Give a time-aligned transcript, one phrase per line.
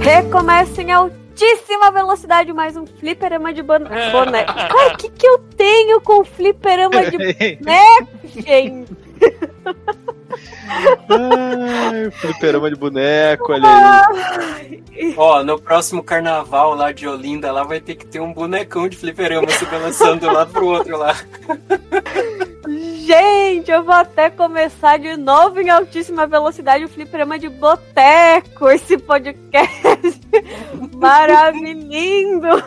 [0.00, 3.62] Recomeça em altíssima velocidade mais um fliperama de É.
[3.64, 4.52] boneco.
[4.56, 7.16] Ai, o que, que eu tenho com fliperama de
[7.58, 8.92] boneco, gente?
[11.08, 15.14] Ai, fliperama de boneco, olha aí.
[15.16, 18.96] Ó, no próximo carnaval lá de Olinda, lá vai ter que ter um bonecão de
[18.96, 21.16] fliperama se balançando de um lado pro outro lá.
[23.04, 28.96] Gente, eu vou até começar de novo em altíssima velocidade o fliperama de boteco, esse
[28.96, 30.20] podcast
[30.96, 32.64] maravilhoso.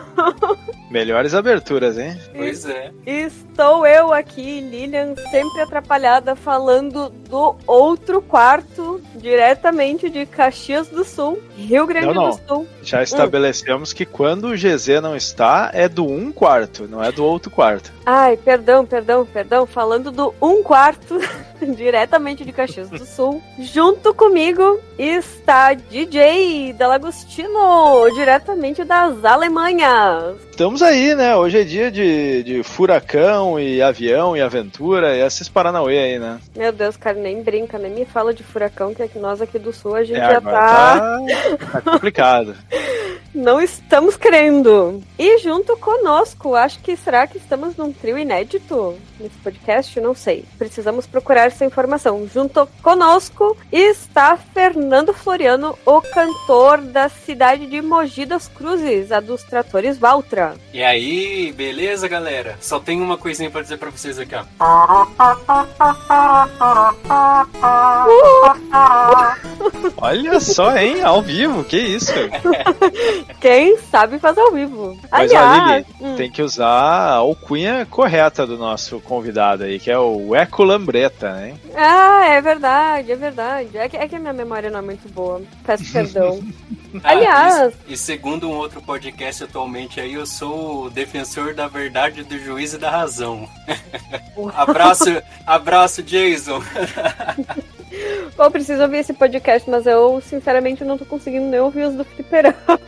[0.89, 2.17] Melhores aberturas, hein?
[2.33, 2.91] Pois é.
[3.05, 11.41] Estou eu aqui, Lilian, sempre atrapalhada, falando do outro quarto, diretamente de Caxias do Sul,
[11.57, 12.29] Rio Grande Não, não.
[12.29, 12.67] do Sul.
[12.81, 17.25] Já estabelecemos que quando o GZ não está, é do um quarto, não é do
[17.25, 17.91] outro quarto.
[18.05, 19.65] Ai, perdão, perdão, perdão.
[19.65, 21.19] Falando do um quarto,
[21.75, 23.41] diretamente de Caxias do Sul.
[23.59, 30.46] Junto comigo está DJ Delagostino, diretamente das Alemanhas.
[30.57, 31.35] Estamos aí, né?
[31.35, 36.39] Hoje é dia de, de furacão e avião e aventura e esses Paranauê aí, né?
[36.55, 39.71] Meu Deus, cara, nem brinca, nem me fala de furacão, que aqui nós aqui do
[39.71, 40.99] Sul a gente É, já tá...
[40.99, 41.25] tá,
[41.73, 42.55] tá complicado.
[43.37, 45.03] Não estamos crendo.
[45.17, 49.99] E junto conosco, acho que será que estamos num trio inédito nesse podcast?
[49.99, 50.43] Não sei.
[50.57, 52.27] Precisamos procurar essa informação.
[52.27, 59.43] Junto conosco está Fernando Floriano, o cantor da cidade de Mogi das Cruzes, a dos
[59.43, 60.46] tratores Valtra.
[60.73, 62.57] E aí, beleza, galera?
[62.59, 64.43] Só tem uma coisinha pra dizer pra vocês aqui, ó.
[69.97, 71.01] Olha só, hein?
[71.01, 72.11] Ao vivo, que isso?
[73.41, 74.97] Quem sabe faz ao vivo.
[75.11, 79.79] Mas, ó, Aliás, Lili, hum, tem que usar a alcunha correta do nosso convidado aí,
[79.79, 81.55] que é o Eco Lambreta, né?
[81.75, 83.77] ah, é verdade, é verdade.
[83.77, 85.41] É que, é que a minha memória não é muito boa.
[85.65, 86.39] Peço perdão.
[87.03, 87.73] Ah, Aliás.
[87.85, 92.37] E, e segundo um outro podcast atualmente aí, eu sou o defensor da verdade, do
[92.37, 93.49] juízo e da razão.
[94.53, 95.05] abraço,
[95.45, 96.61] abraço, Jason.
[98.35, 102.03] Pô, preciso ouvir esse podcast, mas eu, sinceramente, não tô conseguindo nem ouvir os do
[102.03, 102.79] Fliperama.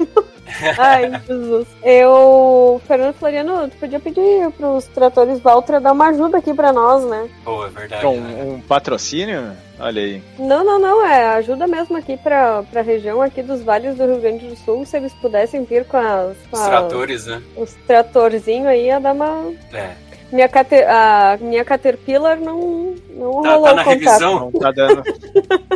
[0.78, 1.68] Ai, Jesus.
[1.84, 7.04] Eu, Fernando Floriano, tu podia pedir pros tratores Valtra dar uma ajuda aqui pra nós,
[7.06, 7.30] né?
[7.44, 8.06] Pô, é verdade.
[8.06, 8.44] né?
[8.44, 9.52] Um, patrocínio?
[9.80, 10.22] Olha aí.
[10.38, 14.20] Não, não, não, é ajuda mesmo aqui pra, pra região aqui dos vales do Rio
[14.20, 17.42] Grande do Sul, se eles pudessem vir com, as, com Os as- tratores, né?
[17.56, 19.54] os tratorzinhos aí, ia dar uma...
[19.72, 19.92] É.
[20.31, 24.00] Minha, cate- a minha Caterpillar não, não Tá, rolou tá na contato.
[24.00, 24.40] revisão?
[24.40, 25.03] Não tá dando.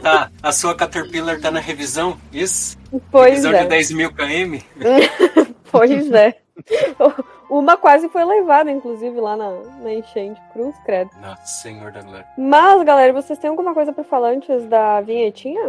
[0.03, 0.29] Tá.
[0.43, 2.17] A sua Caterpillar tá na revisão?
[2.31, 2.77] Isso?
[3.09, 3.63] Pois revisão é.
[3.63, 4.59] de 10 mil km?
[5.71, 6.35] Pois é.
[7.49, 10.39] Uma quase foi levada, inclusive, lá na, na enchente.
[10.51, 11.09] Cruz, credo.
[11.21, 12.25] Nossa, senhor da glória.
[12.37, 15.61] Mas, galera, vocês têm alguma coisa pra falar antes da vinhetinha?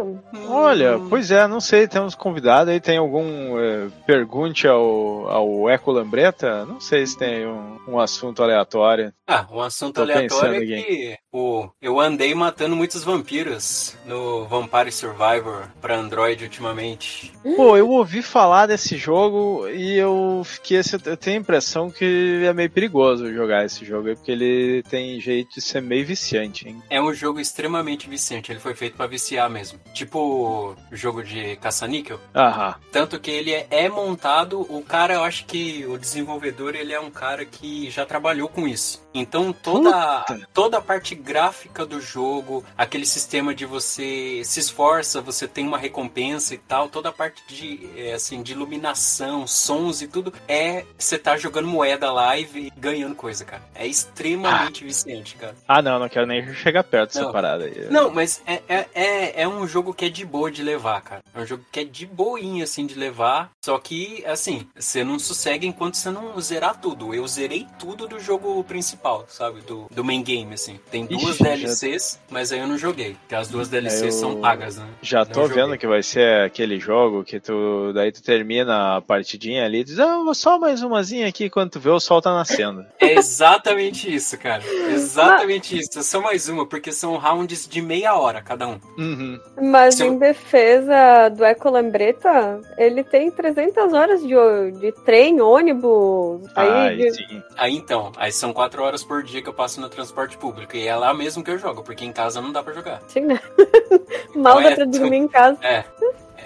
[0.49, 1.07] Olha, Hum.
[1.09, 6.65] pois é, não sei, temos convidado aí, tem algum eh, pergunte ao, ao Eco Lambreta?
[6.65, 9.13] Não sei se tem um, um assunto aleatório.
[9.27, 14.45] Ah, um assunto Tô aleatório é pensando que o, eu andei matando muitos vampiros no
[14.45, 17.33] Vampire Survivor pra Android ultimamente.
[17.55, 22.43] Pô, eu ouvi falar desse jogo e eu fiquei, assim, eu tenho a impressão que
[22.45, 26.67] é meio perigoso jogar esse jogo aí, porque ele tem jeito de ser meio viciante,
[26.67, 26.81] hein?
[26.89, 29.79] É um jogo extremamente viciante, ele foi feito pra viciar mesmo.
[29.93, 32.19] Tipo o jogo de caça-níquel.
[32.33, 32.75] Aham.
[32.91, 36.99] Tanto que ele é, é montado, o cara, eu acho que o desenvolvedor, ele é
[36.99, 39.03] um cara que já trabalhou com isso.
[39.13, 40.47] Então toda, Puta.
[40.53, 45.77] toda a parte gráfica do jogo, aquele sistema de você se esforça, você tem uma
[45.77, 50.83] recompensa e tal, toda a parte de, é, assim, de iluminação, sons e tudo, é
[50.97, 53.61] você tá jogando moeda live e ganhando coisa, cara.
[53.73, 55.55] É extremamente viciante, cara.
[55.67, 57.31] Ah, não, não quero nem chegar perto dessa Não.
[57.31, 57.87] parada aí.
[57.89, 61.21] Não, mas é, é, é, é um jogo que é de boa de levar, cara.
[61.33, 63.51] É um jogo que é de boinha, assim, de levar.
[63.63, 67.13] Só que, assim, você não sossega enquanto você não zerar tudo.
[67.13, 69.61] Eu zerei tudo do jogo principal, sabe?
[69.61, 70.79] Do, do main game, assim.
[70.91, 73.15] Tem duas Ixi, já- DLCs, mas aí eu não joguei.
[73.21, 74.85] Porque as duas DLCs eu são pagas, né?
[75.01, 75.63] Já Não tô joguei.
[75.63, 79.83] vendo que vai ser aquele jogo que tu daí tu termina a partidinha ali e
[79.83, 82.85] diz, ah, só mais umazinha aqui e quando tu vê o sol tá nascendo.
[83.05, 84.63] É exatamente isso, cara.
[84.65, 85.99] Exatamente isso.
[85.99, 88.79] É só mais uma, porque são rounds de meia hora cada um.
[88.97, 89.39] Uhum.
[89.61, 94.33] Mas Se em eu- defesa do Eco Lambreta, ele tem 300 horas de,
[94.79, 96.41] de trem, ônibus.
[96.55, 97.43] Aí, Ai, de- sim.
[97.57, 100.75] Aí então, aí são quatro horas por dia que eu passo no transporte público.
[100.75, 103.01] E é lá mesmo que eu jogo, porque em casa não dá pra jogar.
[103.07, 103.39] Sim, né?
[104.35, 105.57] Mal Então dá é- pra dormir em casa.
[105.61, 105.83] É.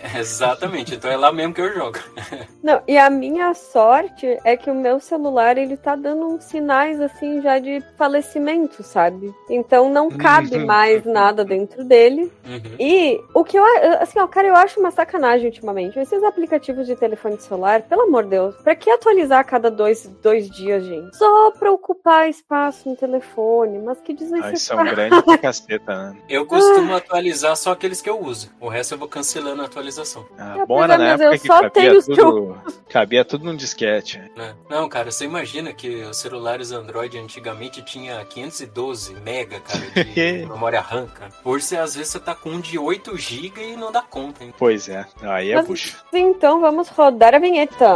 [0.18, 2.00] Exatamente, então é lá mesmo que eu jogo.
[2.64, 7.00] Não, e a minha sorte é que o meu celular, ele tá dando uns sinais,
[7.00, 9.34] assim, já de falecimento, sabe?
[9.50, 12.32] Então não cabe mais nada dentro dele.
[12.46, 12.76] Uhum.
[12.80, 13.64] E o que eu,
[14.00, 16.00] assim, ó, cara, eu acho uma sacanagem ultimamente.
[16.00, 20.06] Esses aplicativos de telefone celular, pelo amor de Deus, pra que atualizar a cada dois,
[20.22, 21.16] dois dias, gente?
[21.16, 24.92] Só pra ocupar espaço no telefone, mas que Ai, são desnecessário.
[24.92, 26.18] grandes pra caceta, né?
[26.28, 28.50] Eu costumo atualizar só aqueles que eu uso.
[28.60, 29.89] O resto eu vou cancelando a atualização.
[30.38, 32.58] Ah, É, bom era é, na época eu que só cabia tudo,
[32.90, 34.22] cabia tudo num disquete.
[34.36, 34.56] né?
[34.70, 40.80] Não, cara, você imagina que os celulares Android antigamente tinha 512 mega, cara, de memória
[40.82, 41.32] RAM, cara.
[41.44, 44.54] Hoje, às vezes, você tá com um de 8 GB e não dá conta, hein?
[44.58, 45.98] Pois é, aí é Mas- puxa.
[46.14, 47.96] Então vamos rodar a vinheta.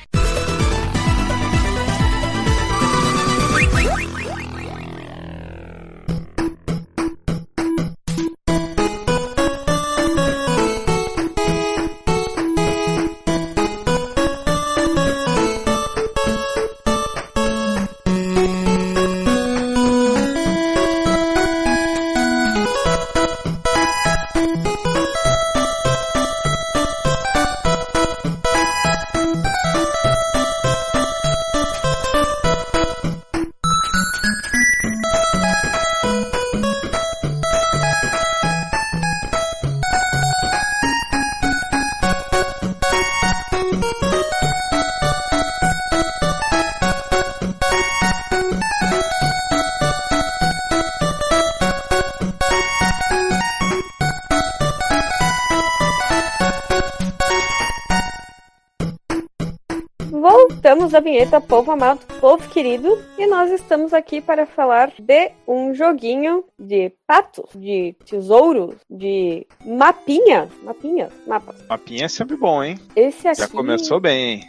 [61.31, 66.91] Vinheta, povo amado, povo querido, e nós estamos aqui para falar de um joguinho de
[67.07, 71.55] patos, de tesouros, de mapinhas, mapinhas, mapas.
[71.69, 72.77] Mapinha é sempre bom, hein?
[72.97, 74.43] Esse aqui, Já começou bem, hein?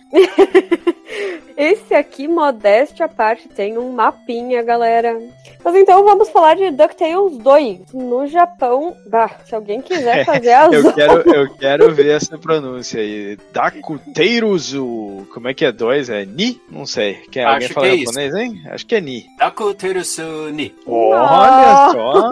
[1.56, 5.16] esse aqui, modéstia à parte, tem um mapinha, galera.
[5.64, 7.92] Mas então vamos falar de DuckTales 2.
[7.94, 13.00] No Japão, bah, se alguém quiser fazer as Eu quero, eu quero ver essa pronúncia
[13.00, 13.38] aí.
[13.52, 15.26] Dakuteiruzu.
[15.32, 16.10] Como é que é dois?
[16.10, 16.60] É Ni?
[16.70, 17.20] Não sei.
[17.26, 18.12] Alguém Acho fala que é isso.
[18.12, 18.62] japonês, hein?
[18.70, 19.26] Acho que é Ni.
[19.38, 20.22] Takuterusu
[20.52, 20.74] ni.
[20.86, 22.30] Olha só.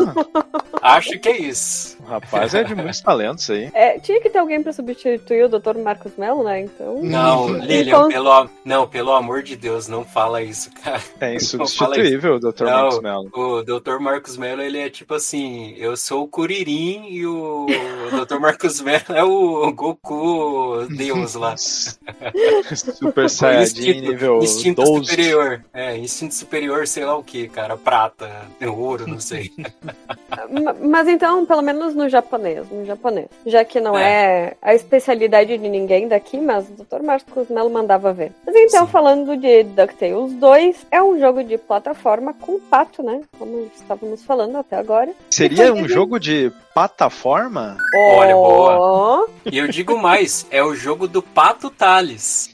[0.83, 1.99] Acho que é isso.
[2.11, 3.71] Rapaz é de muitos talentos aí.
[3.73, 5.79] É, tinha que ter alguém para substituir o Dr.
[5.79, 6.61] Marcos Mello, né?
[6.63, 7.01] Então.
[7.03, 11.01] Não, Lilian, Então- pelo, não, pelo amor de Deus, não fala isso, cara.
[11.21, 12.65] É insubstituível o Dr.
[12.65, 12.71] Não.
[12.73, 13.31] Marcos Mello.
[13.33, 13.99] O Dr.
[14.01, 17.67] Marcos Mello, ele é tipo assim, eu sou o Kuririn e o
[18.27, 18.39] Dr.
[18.41, 21.55] Marcos Mello é o Goku Deus lá.
[22.75, 25.05] Super Saiyajin nível instinto 12.
[25.11, 25.65] superior.
[25.73, 27.77] É, instinto superior, sei lá o que, cara.
[27.77, 28.31] Prata,
[28.77, 29.51] ouro, não sei.
[30.63, 33.27] Ma- Mas então, pelo menos no japonês, no japonês.
[33.47, 37.03] Já que não é, a especialidade de ninguém daqui, mas o Dr.
[37.03, 38.33] Marcos Mello mandava ver.
[38.47, 38.93] Mas então, Sim.
[38.93, 43.21] falando de DuckTales 2, é um jogo de plataforma com pato, né?
[43.39, 45.11] Como estávamos falando até agora.
[45.31, 47.77] Seria um jogo de plataforma?
[48.17, 48.79] Olha, boa.
[48.79, 52.51] Ó, E eu digo mais, é o jogo do Pato Thales.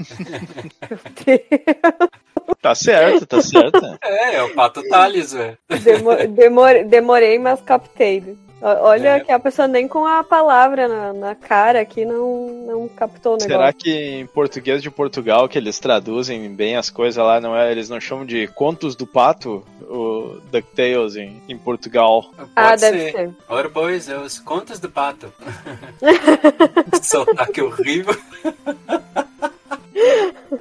[2.62, 3.81] Tá certo, tá certo.
[4.03, 5.59] É, é o Pato Thales, velho.
[5.83, 8.37] demo- demor- demorei, mas captei.
[8.61, 9.21] Olha É.
[9.21, 13.37] que a pessoa nem com a palavra na, na cara aqui não, não captou o
[13.37, 13.51] negócio.
[13.51, 17.71] Será que em português de Portugal, que eles traduzem bem as coisas lá, não é?
[17.71, 22.31] Eles não chamam de contos do pato, o DuckTales em, em Portugal.
[22.35, 22.93] Pode ah, ser.
[22.93, 23.31] deve ser.
[23.49, 25.31] Ora, pois, é os contos do pato.
[27.03, 28.17] Sotaque horrível.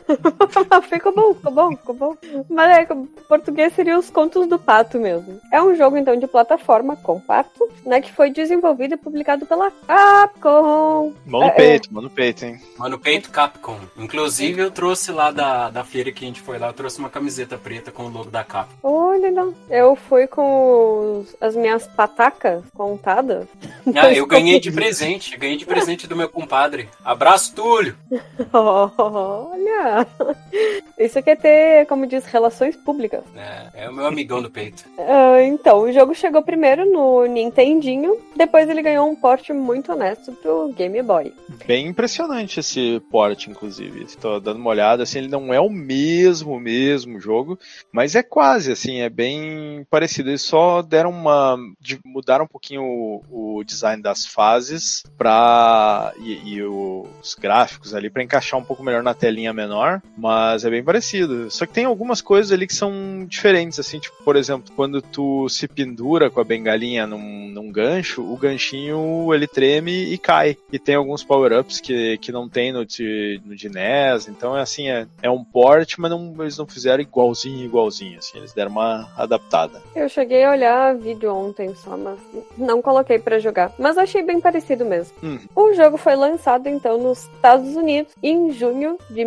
[0.90, 2.18] ficou bom, ficou bom, ficou bom.
[2.50, 2.88] Mas é,
[3.28, 5.40] português seria os contos do pato mesmo.
[5.52, 8.02] É um jogo, então, de plataforma compacto, né?
[8.02, 11.14] Que foi desenvolvido e publicado pela Capcom.
[11.26, 12.60] Mão no É, peito, mão no peito, hein?
[12.78, 13.80] Mano, peito Capcom.
[13.98, 17.10] Inclusive, eu trouxe lá da, da feira que a gente foi lá, eu trouxe uma
[17.10, 18.76] camiseta preta com o logo da Capcom.
[18.84, 19.54] Olha, não.
[19.70, 23.48] Eu fui com os- as minhas patacas contadas.
[23.96, 26.90] Ah, eu ganhei de presente, ganhei de presente do meu compadre.
[27.04, 27.96] Abraço, Túlio!
[28.54, 29.95] Olha!
[30.98, 33.22] Isso quer ter, como diz, relações públicas.
[33.36, 34.86] É, é o meu amigão do peito.
[34.98, 40.32] Ah, então, o jogo chegou primeiro no Nintendinho, depois ele ganhou um porte muito honesto
[40.34, 41.34] pro Game Boy.
[41.66, 44.04] Bem impressionante esse port, inclusive.
[44.04, 47.60] Estou dando uma olhada, assim, ele não é o mesmo, mesmo jogo,
[47.92, 50.30] mas é quase, assim, é bem parecido.
[50.30, 51.58] Eles só deram uma.
[51.80, 56.14] de- mudaram um pouquinho o, o design das fases pra.
[56.20, 59.85] e, e os gráficos ali para encaixar um pouco melhor na telinha menor,
[60.18, 61.50] mas é bem parecido.
[61.50, 65.48] Só que tem algumas coisas ali que são diferentes, assim, tipo, por exemplo, quando tu
[65.50, 70.58] se pendura com a bengalinha num, num gancho, o ganchinho ele treme e cai.
[70.72, 74.62] E tem alguns power-ups que, que não tem no de, no de NES, então é
[74.62, 78.72] assim, é, é um port, mas não, eles não fizeram igualzinho, igualzinho, assim, eles deram
[78.72, 79.82] uma adaptada.
[79.96, 82.20] Eu cheguei a olhar vídeo ontem só, mas
[82.58, 83.74] não coloquei pra jogar.
[83.78, 85.16] Mas achei bem parecido mesmo.
[85.24, 85.40] Hum.
[85.56, 89.24] O jogo foi lançado então nos Estados Unidos em junho de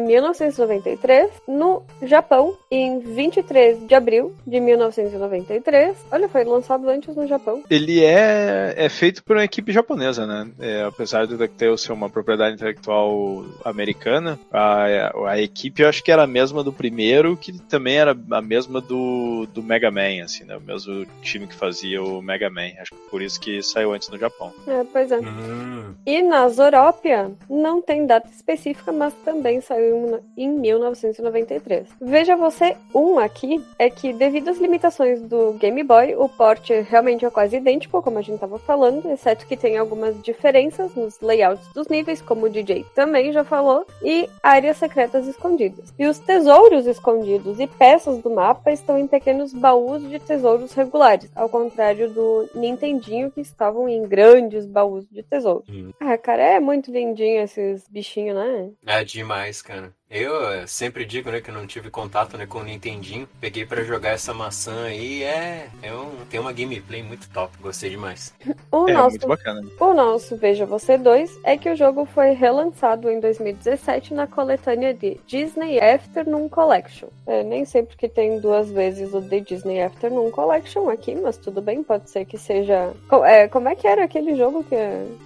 [0.48, 5.96] 1993, no Japão em 23 de abril de 1993.
[6.10, 7.62] Olha, foi lançado antes no Japão.
[7.70, 10.48] Ele é, é feito por uma equipe japonesa, né?
[10.58, 16.10] É, apesar do DuckTales ser uma propriedade intelectual americana, a, a equipe eu acho que
[16.10, 20.44] era a mesma do primeiro, que também era a mesma do, do Mega Man, assim,
[20.44, 20.56] né?
[20.56, 22.70] O mesmo time que fazia o Mega Man.
[22.80, 24.52] Acho que por isso que saiu antes no Japão.
[24.66, 25.18] É, pois é.
[25.18, 31.88] Hum, E na Zorópia não tem data específica, mas também saiu em 1993.
[32.00, 37.24] Veja você, um aqui é que devido às limitações do Game Boy, o port realmente
[37.24, 41.66] é quase idêntico, como a gente estava falando, exceto que tem algumas diferenças nos layouts
[41.72, 45.92] dos níveis, como o DJ também já falou, e áreas secretas escondidas.
[45.98, 51.30] E os tesouros escondidos e peças do mapa estão em pequenos baús de tesouros regulares,
[51.34, 55.68] ao contrário do Nintendinho que estavam em grandes baús de tesouros.
[55.68, 55.92] Hum.
[56.00, 58.70] Ah, cara, é muito lindinho esses bichinhos, né?
[58.86, 59.92] é demais, cara.
[60.10, 63.28] Eu eh, sempre digo, né, que eu não tive contato né, com o Nintendinho.
[63.38, 67.52] Peguei pra jogar essa maçã aí é, é um, tem uma gameplay muito top.
[67.60, 68.34] Gostei demais.
[68.70, 69.62] O é nosso muito bacana.
[69.80, 74.92] O nosso Veja Você 2 é que o jogo foi relançado em 2017 na coletânea
[74.92, 77.08] de Disney Afternoon Collection.
[77.26, 81.62] É, nem sei porque tem duas vezes o The Disney Afternoon Collection aqui, mas tudo
[81.62, 82.92] bem, pode ser que seja.
[83.24, 84.76] É, como é que era aquele jogo que,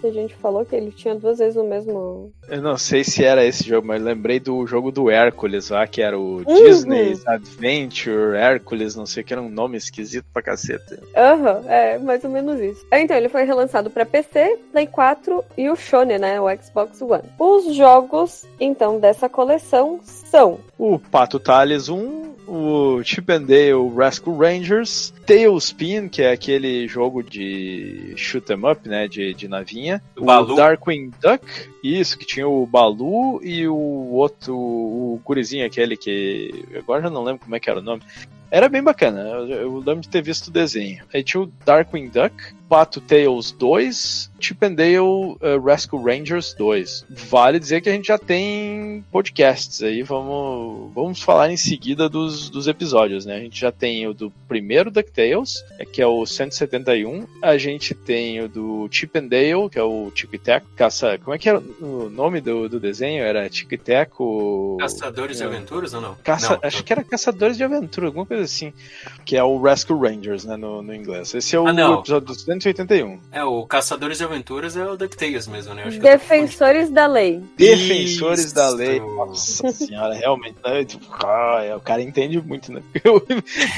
[0.00, 2.32] que a gente falou que ele tinha duas vezes o mesmo.
[2.48, 6.00] Eu não sei se era esse jogo, mas lembrei do jogo do Hércules lá, que
[6.00, 6.44] era o Uhum.
[6.44, 10.98] Disney's Adventure Hércules, não sei que era um nome esquisito pra caceta.
[11.14, 12.86] Aham, é mais ou menos isso.
[12.90, 16.40] Ah, Então, ele foi relançado pra PC, Play 4 e o Shone, né?
[16.40, 17.22] O Xbox One.
[17.38, 20.00] Os jogos, então, dessa coleção
[20.32, 26.88] são O Pato Thales 1, o Chip and Dale Rescue Rangers, Tailspin, que é aquele
[26.88, 30.56] jogo de shoot 'em up, né, de, de navinha, O Balu.
[30.56, 31.44] Darkwing Duck,
[31.84, 37.22] isso, que tinha o Balu e o outro, o gurizinho aquele que, agora eu não
[37.22, 38.02] lembro como é que era o nome,
[38.50, 41.04] era bem bacana, eu, eu lembro de ter visto o desenho.
[41.12, 42.34] Aí tinha o Darkwing Duck,
[42.72, 47.04] Pato Tales 2, Chip and Dale uh, Rescue Rangers 2.
[47.28, 52.48] Vale dizer que a gente já tem podcasts aí, vamos, vamos falar em seguida dos,
[52.48, 53.36] dos episódios, né?
[53.36, 57.94] A gente já tem o do primeiro DuckTales, é, que é o 171, a gente
[57.94, 61.50] tem o do Chip and Dale, que é o Tic Tac, caça, como é que
[61.50, 63.22] era o nome do, do desenho?
[63.22, 64.78] Era Tic Tac, o...
[64.80, 65.44] Caçadores de.
[65.44, 66.14] Aventuras ou não?
[66.24, 68.72] Caça, Não, acho que era Caçadores de Aventura, alguma coisa assim.
[69.26, 71.34] Que é o Rescue Rangers, né, no, no inglês.
[71.34, 73.18] Esse é o Ah, episódio do 181.
[73.32, 75.84] É, o Caçadores de Aventuras é o DuckTales mesmo, né?
[75.90, 77.42] Defensores da Lei.
[77.56, 78.54] Defensores Isso.
[78.54, 79.00] da lei.
[79.00, 80.56] Nossa senhora, realmente.
[80.64, 80.84] Né?
[80.84, 82.82] Tipo, ah, é, o cara entende muito, né?
[83.04, 83.24] Eu-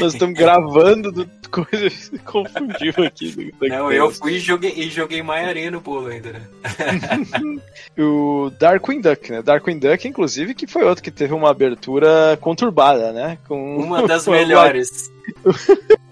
[0.01, 1.89] nós estamos gravando do, coisa
[2.25, 3.53] confundiu aqui.
[3.63, 6.43] Não, eu fui e joguei, e joguei mais areia no bolo ainda, né?
[7.99, 9.41] O Darkwing Duck, né?
[9.43, 13.39] Darkwing Duck, inclusive, que foi outro que teve uma abertura conturbada, né?
[13.47, 15.11] Com Uma das com- melhores.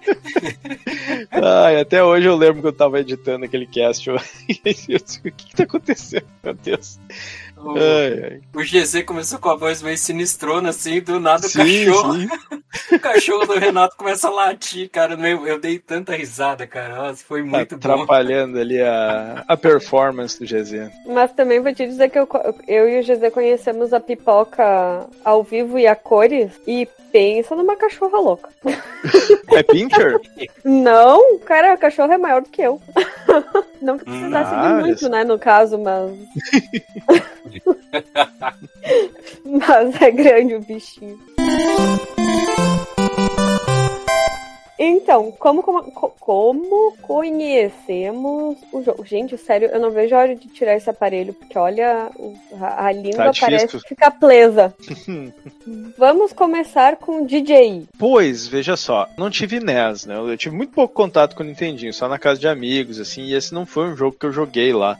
[1.31, 4.09] Ai, até hoje eu lembro que eu tava editando aquele cast.
[4.09, 4.15] Eu...
[4.15, 6.25] o que, que tá acontecendo?
[6.43, 6.99] Meu Deus.
[7.57, 8.41] O, ai, ai.
[8.53, 12.13] o GZ começou com a voz meio sinistrona, assim, do nada sim, o cachorro.
[12.13, 12.27] Sim.
[12.95, 15.13] o cachorro do Renato começa a latir, cara.
[15.13, 16.95] Eu, eu dei tanta risada, cara.
[16.95, 20.91] Nossa, foi muito tá Atrapalhando ali a, a performance do GZ.
[21.07, 22.27] Mas também vou te dizer que eu,
[22.67, 26.51] eu e o GZ conhecemos a pipoca ao vivo e a cores.
[26.67, 28.49] E pensa numa cachorra louca.
[29.51, 30.19] É Pincher?
[30.65, 32.81] Não, cara, a cachorra é maior do que eu.
[33.79, 36.11] Não que precisasse de muito, né, no caso, mas.
[39.45, 41.19] mas é grande o bichinho.
[44.85, 49.05] Então, como, como, como conhecemos o jogo?
[49.05, 52.09] Gente, sério, eu não vejo a hora de tirar esse aparelho, porque olha,
[52.59, 54.73] a, a língua tá parece ficar presa.
[55.97, 57.87] Vamos começar com o DJ.
[57.97, 60.17] Pois, veja só, não tive NES, né?
[60.17, 63.33] Eu tive muito pouco contato com o Nintendinho, só na casa de amigos, assim, e
[63.33, 64.97] esse não foi um jogo que eu joguei lá.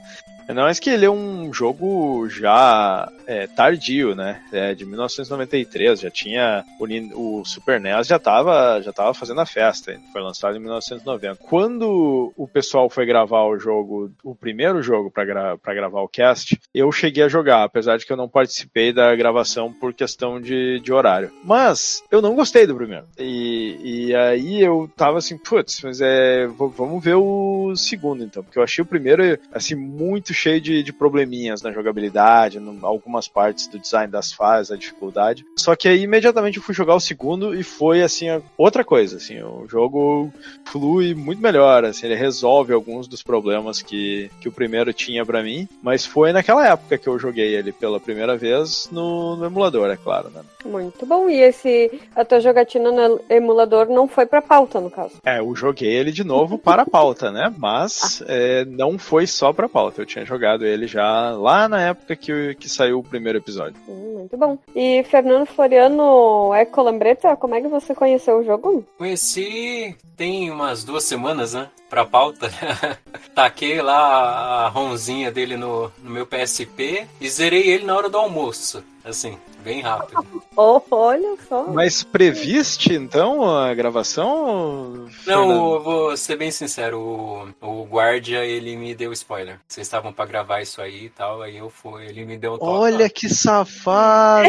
[0.47, 4.41] Não, é que ele é um jogo já é, tardio, né?
[4.51, 9.45] É de 1993, já tinha o, o, Super NES já estava já tava fazendo a
[9.45, 11.35] festa, foi lançado em 1990.
[11.43, 16.59] Quando o pessoal foi gravar o jogo, o primeiro jogo para gra gravar o cast,
[16.73, 20.79] eu cheguei a jogar, apesar de que eu não participei da gravação por questão de,
[20.79, 21.31] de horário.
[21.43, 23.05] Mas eu não gostei do primeiro.
[23.17, 28.59] E, e aí eu tava assim, putz, mas é, vamos ver o segundo então, porque
[28.59, 33.27] eu achei o primeiro assim muito muito cheio de, de probleminhas na jogabilidade, em algumas
[33.27, 35.45] partes do design das fases, a dificuldade.
[35.55, 39.41] Só que aí imediatamente eu fui jogar o segundo e foi assim outra coisa, assim,
[39.41, 40.33] o jogo
[40.65, 45.43] flui muito melhor, assim, ele resolve alguns dos problemas que, que o primeiro tinha para
[45.43, 49.89] mim, mas foi naquela época que eu joguei ele pela primeira vez no, no emulador,
[49.89, 50.41] é claro, né?
[50.65, 51.29] Muito bom.
[51.29, 55.15] E esse a tua jogatina no emulador não foi para pauta, no caso?
[55.23, 57.53] É, eu joguei ele de novo para a pauta, né?
[57.57, 58.25] Mas ah.
[58.27, 60.01] é, não foi só para pauta.
[60.01, 63.79] Eu tinha tinha jogado ele já lá na época que, que saiu o primeiro episódio.
[63.87, 64.57] Hum, muito bom.
[64.75, 68.85] E Fernando Floriano é Colambreta, como é que você conheceu o jogo?
[68.97, 71.69] Conheci tem umas duas semanas, né?
[71.89, 72.49] Pra pauta.
[73.35, 78.17] Taquei lá a ronzinha dele no, no meu PSP e zerei ele na hora do
[78.17, 78.83] almoço.
[79.03, 80.43] Assim, bem rápido.
[80.55, 81.63] Oh, olha só.
[81.67, 85.07] Mas previste, então, a gravação?
[85.25, 89.59] Não, eu vou ser bem sincero, o, o guardia, ele me deu spoiler.
[89.67, 92.57] Vocês estavam para gravar isso aí e tal, aí eu fui, ele me deu um
[92.57, 92.71] toque.
[92.71, 94.47] Olha que safado!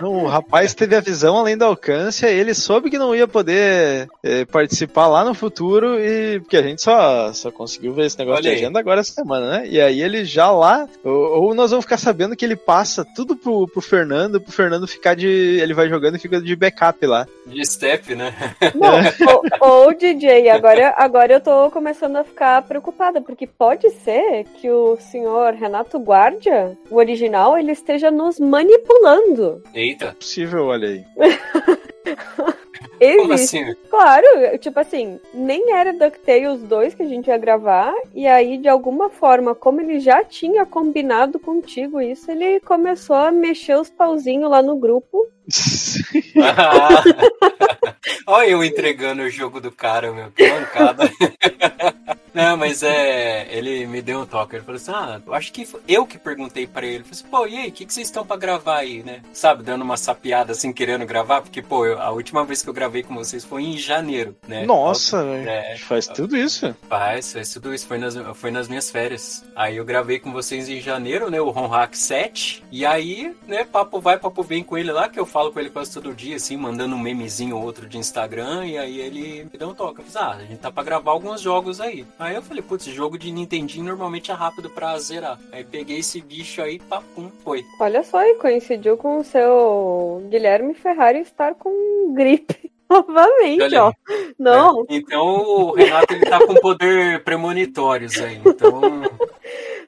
[0.02, 4.44] o rapaz teve a visão além do alcance, ele soube que não ia poder é,
[4.46, 8.50] participar lá no futuro, e porque a gente só, só conseguiu ver esse negócio Olha
[8.50, 8.80] de agenda aí.
[8.80, 9.68] agora essa semana, né?
[9.68, 13.33] E aí ele já lá, ou, ou nós vamos ficar sabendo que ele passa tudo
[13.36, 15.26] pro, pro Fernando, pro Fernando ficar de.
[15.26, 17.26] Ele vai jogando e fica de backup lá.
[17.46, 18.34] De step, né?
[18.74, 18.98] Não,
[19.60, 24.70] ou, ou DJ, agora, agora eu tô começando a ficar preocupada, porque pode ser que
[24.70, 29.62] o senhor Renato Guardia, o original, ele esteja nos manipulando.
[29.74, 30.06] Eita.
[30.06, 31.04] É possível, olha aí.
[33.00, 33.22] Existe.
[33.22, 33.74] Como assim?
[33.90, 34.26] Claro,
[34.58, 39.10] tipo assim, nem era DuckTales 2 que a gente ia gravar, e aí, de alguma
[39.10, 44.62] forma, como ele já tinha combinado contigo isso, ele começou a mexer os pauzinhos lá
[44.62, 45.26] no grupo.
[48.26, 51.10] Olha eu entregando o jogo do cara, meu, que mancada.
[52.34, 53.46] Não, mas é.
[53.48, 54.56] Ele me deu um toque.
[54.56, 57.04] Ele falou assim: Ah, acho que eu que perguntei para ele.
[57.04, 59.22] Falei assim: Pô, e aí, o que, que vocês estão para gravar aí, né?
[59.32, 62.74] Sabe, dando uma sapiada assim, querendo gravar, porque, pô, eu, a última vez que eu
[62.74, 64.66] gravei com vocês foi em janeiro, né?
[64.66, 66.74] Nossa, é, faz tudo isso?
[66.88, 67.86] Faz, faz tudo isso.
[67.86, 69.44] Foi nas, foi nas minhas férias.
[69.54, 71.40] Aí eu gravei com vocês em janeiro, né?
[71.40, 72.64] O Ron Hack 7.
[72.72, 75.70] E aí, né, papo vai, papo vem com ele lá, que eu falo com ele
[75.70, 78.66] quase todo dia, assim, mandando um memezinho ou outro de Instagram.
[78.66, 80.00] E aí ele me deu um toque.
[80.00, 82.04] Eu falei, ah, a gente tá pra gravar alguns jogos aí.
[82.18, 85.38] Aí eu falei, putz, jogo de Nintendinho normalmente é rápido pra zerar.
[85.52, 87.64] Aí peguei esse bicho aí, papum, foi.
[87.80, 92.72] Olha só, e coincidiu com o seu Guilherme Ferrari estar com gripe.
[92.90, 93.92] Novamente, ó.
[94.38, 94.82] Não.
[94.88, 98.40] É, então o Renato ele tá com poder premonitórios aí.
[98.44, 99.02] Então.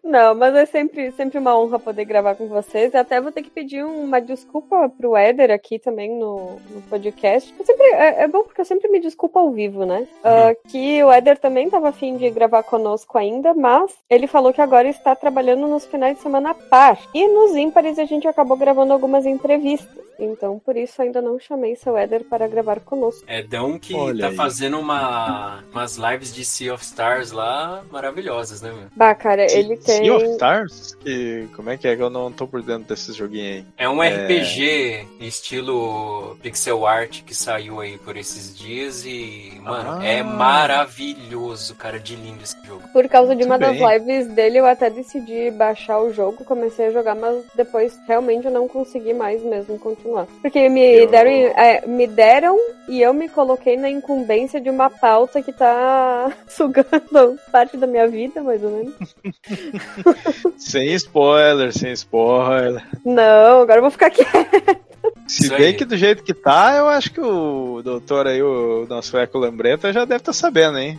[0.06, 2.94] Não, mas é sempre, sempre uma honra poder gravar com vocês.
[2.94, 7.52] Até vou ter que pedir uma desculpa pro Éder aqui também no, no podcast.
[7.64, 10.06] Sempre, é, é, bom porque eu sempre me desculpo ao vivo, né?
[10.24, 10.50] Uhum.
[10.52, 14.60] Uh, que o Éder também estava afim de gravar conosco ainda, mas ele falou que
[14.60, 17.00] agora está trabalhando nos finais de semana par.
[17.12, 20.06] E nos ímpares a gente acabou gravando algumas entrevistas.
[20.18, 23.22] Então, por isso, ainda não chamei seu Éder para gravar conosco.
[23.26, 24.36] É Dão que Olha tá aí.
[24.36, 28.88] fazendo uma, umas lives de Sea of Stars lá maravilhosas, né, meu?
[28.96, 30.94] Bah, cara, ele tem Sea of Stars?
[31.00, 33.64] Que, como é que é que eu não tô por dentro desses joguinhos aí?
[33.76, 34.08] É um é...
[34.08, 40.04] RPG estilo pixel art que saiu aí por esses dias e, mano, ah.
[40.04, 42.82] é maravilhoso, cara, de lindo esse jogo.
[42.92, 43.78] Por causa de Muito uma bem.
[43.78, 48.46] das lives dele, eu até decidi baixar o jogo, comecei a jogar, mas depois realmente
[48.46, 50.26] eu não consegui mais mesmo continuar.
[50.42, 51.08] Porque me, eu...
[51.08, 52.56] deram, é, me deram
[52.88, 58.06] e eu me coloquei na incumbência de uma pauta que tá sugando parte da minha
[58.06, 58.94] vida, mais ou menos.
[60.56, 62.84] sem spoiler, sem spoiler.
[63.04, 64.85] Não, agora eu vou ficar quieta.
[65.26, 69.16] Se bem que do jeito que tá, eu acho que o doutor aí, o nosso
[69.16, 70.98] Eco Lambreta, já deve estar tá sabendo, hein?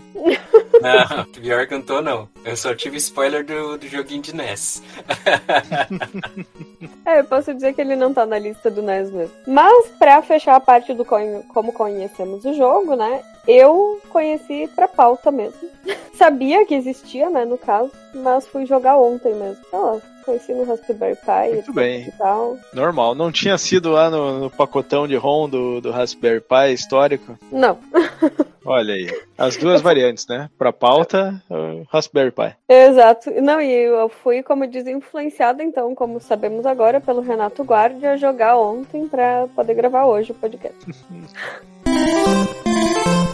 [0.82, 2.30] Não, pior que eu não tô, não.
[2.44, 4.84] Eu só tive spoiler do, do joguinho de NES.
[7.06, 9.34] é, eu posso dizer que ele não tá na lista do NES mesmo.
[9.48, 13.22] Mas, pra fechar a parte do como conhecemos o jogo, né?
[13.48, 15.70] Eu conheci pra pauta mesmo.
[16.14, 19.58] Sabia que existia, né, no caso, mas fui jogar ontem mesmo.
[19.68, 21.54] Então, conheci no Raspberry Pi.
[21.54, 22.12] Muito bem.
[22.18, 22.58] tal.
[22.74, 23.16] Normal.
[23.16, 27.40] Não tinha sido lá no, no pacotão de ROM do, do Raspberry Pi histórico?
[27.50, 27.80] Não.
[28.66, 29.10] Olha aí.
[29.38, 30.50] As duas variantes, né?
[30.58, 31.42] Pra pauta,
[31.90, 32.54] Raspberry Pi.
[32.68, 33.32] Exato.
[33.42, 38.18] Não, e eu fui, como diz, influenciada, então, como sabemos agora, pelo Renato Guardia, a
[38.18, 40.78] jogar ontem pra poder gravar hoje o podcast.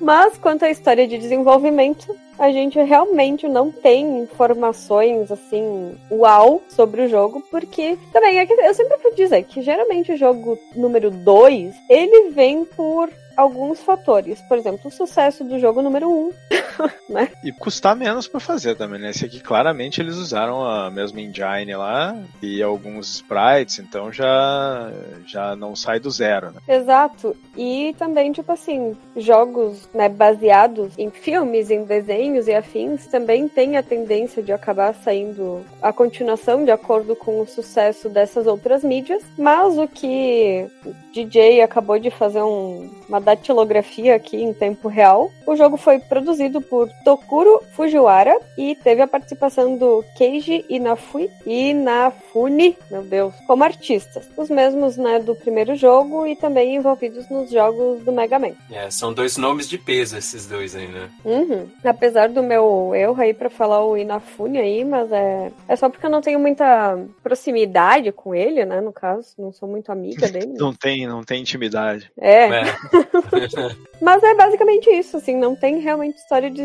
[0.00, 7.02] Mas quanto à história de desenvolvimento, a gente realmente não tem informações assim, uau, sobre
[7.02, 11.74] o jogo, porque também é eu sempre vou dizer que geralmente o jogo número 2,
[11.90, 14.40] ele vem por alguns fatores.
[14.42, 16.12] Por exemplo, o sucesso do jogo número 1.
[16.12, 16.32] Um,
[17.08, 17.30] né?
[17.44, 19.10] E custar menos para fazer também, né?
[19.10, 24.90] Esse aqui claramente eles usaram a mesma engine lá e alguns sprites, então já
[25.24, 26.60] já não sai do zero, né?
[26.66, 27.36] Exato.
[27.56, 33.76] E também, tipo assim, jogos né, baseados em filmes, em desenhos e afins também tem
[33.76, 39.22] a tendência de acabar saindo a continuação de acordo com o sucesso dessas outras mídias.
[39.38, 45.30] Mas o que o DJ acabou de fazer um, uma datilografia aqui em tempo real.
[45.46, 51.70] O jogo foi produzido por Tokuro Fujiwara e teve a participação do Keiji Inafui e
[51.70, 54.28] Inafune, meu Deus, como artistas.
[54.36, 58.52] Os mesmos, né, do primeiro jogo e também envolvidos nos jogos do Mega Man.
[58.70, 61.08] É, são dois nomes de peso esses dois aí, né?
[61.24, 61.68] Uhum.
[61.84, 66.04] Apesar do meu erro aí para falar o Inafune aí, mas é, é só porque
[66.04, 70.54] eu não tenho muita proximidade com ele, né, no caso, não sou muito amiga dele.
[70.56, 72.10] não tem, não tem intimidade.
[72.18, 72.48] É.
[72.48, 72.62] é.
[74.00, 76.64] Mas é basicamente isso, assim, não tem realmente história de,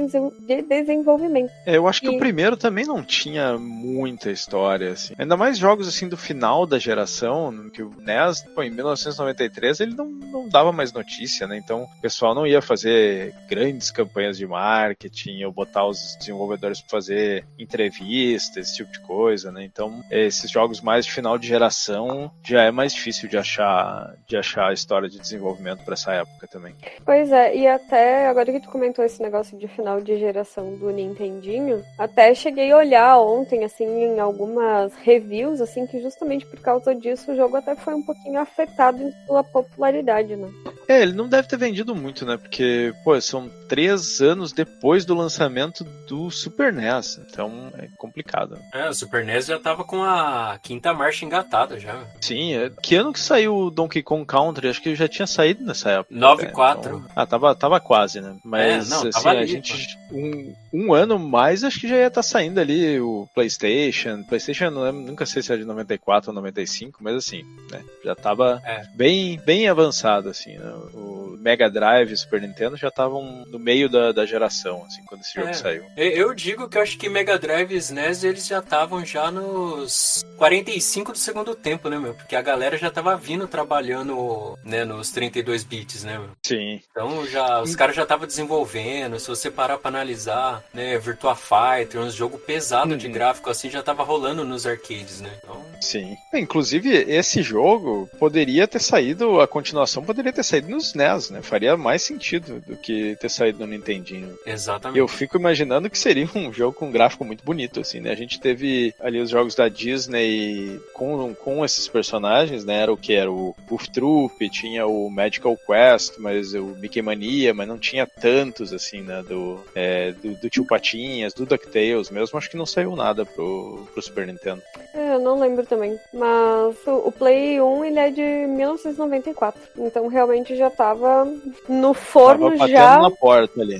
[0.68, 1.52] desenvolvimento.
[1.66, 5.14] É, eu acho que o primeiro também não tinha muita história, assim.
[5.18, 9.96] Ainda mais jogos, assim, do final da geração, que o NES, pô, em 1993, ele
[9.96, 11.58] não, não dava mais notícia, né?
[11.58, 16.90] Então, o pessoal não ia fazer grandes campanhas de marketing ou botar os desenvolvedores para
[16.90, 19.64] fazer entrevistas, esse tipo de coisa, né?
[19.64, 24.38] Então, esses jogos mais de final de geração já é mais difícil de achar, de
[24.38, 26.76] achar a história de desenvolvimento para essa época também.
[27.06, 30.90] Pois é, e até agora que tu comentou esse negócio de final de geração do
[30.90, 36.94] Nintendinho, até cheguei a olhar ontem, assim, em algumas reviews, assim, que justamente por causa
[36.94, 40.50] disso o jogo até foi um pouquinho afetado em sua popularidade, né?
[40.88, 42.38] É, ele não deve ter vendido muito, né?
[42.38, 48.60] Porque, pô, são três anos depois do lançamento do Super NES, então é complicado.
[48.74, 52.04] É, o Super NES já tava com a quinta marcha engatada já.
[52.22, 52.70] Sim, é...
[52.82, 54.68] que ano que saiu o Donkey Kong Country?
[54.68, 56.13] Acho que já tinha saído nessa época.
[56.14, 56.82] 9 4.
[56.82, 58.36] Então, ah, tava, tava quase, né?
[58.44, 60.00] Mas é, não, assim, ali, a gente.
[60.12, 64.24] Um, um ano mais, acho que já ia estar tá saindo ali o PlayStation.
[64.24, 67.84] PlayStation, não lembro, nunca sei se é de 94 ou 95, mas assim, né?
[68.04, 68.84] Já tava é.
[68.96, 70.58] bem, bem avançado, assim.
[70.58, 70.72] Né?
[70.94, 75.22] O Mega Drive e Super Nintendo já estavam no meio da, da geração, assim, quando
[75.22, 75.54] esse jogo é.
[75.54, 75.84] saiu.
[75.98, 80.24] Eu digo que eu acho que Mega Drive e SNES eles já estavam já nos
[80.38, 82.14] 45 do segundo tempo, né, meu?
[82.14, 86.30] Porque a galera já tava vindo trabalhando, né, nos 32 bits, né, meu?
[86.44, 86.82] Sim.
[86.92, 92.02] Então já os caras já estavam desenvolvendo, se você parar para analisar, né, Virtua Fighter,
[92.02, 92.98] um jogo pesado uhum.
[92.98, 95.32] de gráfico assim já tava rolando nos arcades, né?
[95.44, 95.64] Então...
[95.82, 96.16] Sim.
[96.34, 101.42] Inclusive esse jogo poderia ter saído, a continuação poderia ter saído nos NES, né?
[101.42, 104.38] Faria mais sentido do que ter saído no Nintendinho.
[104.46, 105.00] Exatamente.
[105.00, 108.12] Eu fico imaginando que seria um jogo com um gráfico muito bonito assim, né?
[108.12, 112.82] A gente teve ali os jogos da Disney com, com esses personagens, né?
[112.82, 117.54] Era o que era o Buff Troop, tinha o Magical Quest, mas o Mickey Mania,
[117.54, 122.38] mas não tinha tantos, assim, né, do, é, do, do Tio Patinhas, do DuckTales mesmo,
[122.38, 124.62] acho que não saiu nada pro, pro Super Nintendo.
[124.94, 130.08] É, eu não lembro também, mas o, o Play 1, ele é de 1994, então
[130.08, 131.26] realmente já tava
[131.68, 133.00] no forno tava já...
[133.00, 133.80] na porta ali.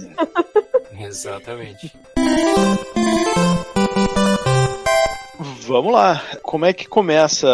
[1.00, 1.92] Exatamente.
[5.64, 6.22] Vamos lá.
[6.42, 7.48] Como é que começa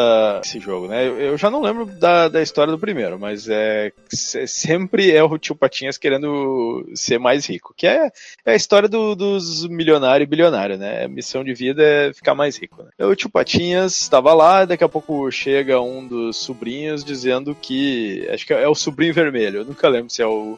[0.43, 1.07] esse jogo, né?
[1.07, 5.55] Eu já não lembro da, da história do primeiro, mas é sempre é o tio
[5.55, 8.11] Patinhas querendo ser mais rico, que é,
[8.45, 11.05] é a história do, dos milionário e bilionário, né?
[11.05, 12.83] A missão de vida é ficar mais rico.
[12.83, 13.05] Né?
[13.05, 18.45] O tio Patinhas estava lá, daqui a pouco chega um dos sobrinhos dizendo que acho
[18.45, 19.61] que é o sobrinho vermelho.
[19.61, 20.57] Eu nunca lembro se é o,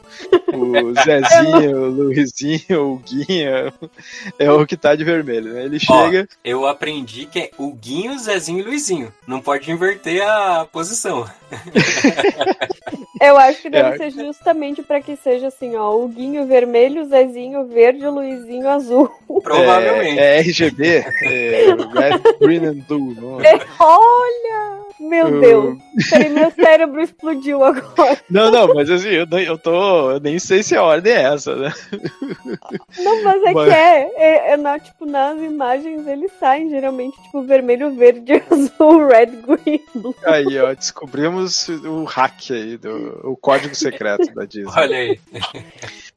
[0.52, 3.72] o Zezinho, o Luizinho, o Guinha.
[4.38, 5.64] É o que tá de vermelho, né?
[5.64, 6.28] Ele chega.
[6.30, 9.12] Ó, eu aprendi que é o Guinho, Zezinho e Luizinho.
[9.26, 11.28] Não pode inverter a posição.
[13.20, 13.96] Eu acho que deve é.
[13.98, 18.68] ser justamente para que seja assim, ó, o Guinho vermelho, o Zezinho verde, o Luizinho
[18.68, 19.08] azul.
[19.42, 20.18] Provavelmente.
[20.18, 23.40] É, é RGB, é Red, Green and Blue.
[23.40, 23.60] É?
[23.78, 24.81] olha!
[25.02, 25.78] Meu Deus!
[26.08, 28.20] Peraí, meu cérebro explodiu agora.
[28.30, 30.12] Não, não, mas assim, eu, eu tô.
[30.12, 31.72] Eu nem sei se a ordem é essa, né?
[32.98, 33.68] Não, mas é mas...
[33.68, 39.06] que é, é, é na, tipo, nas imagens eles saem geralmente, tipo, vermelho, verde, azul,
[39.06, 40.14] red, green, blue.
[40.24, 44.72] Aí, ó, descobrimos o hack aí, do, o código secreto da Disney.
[44.74, 45.20] Olha aí.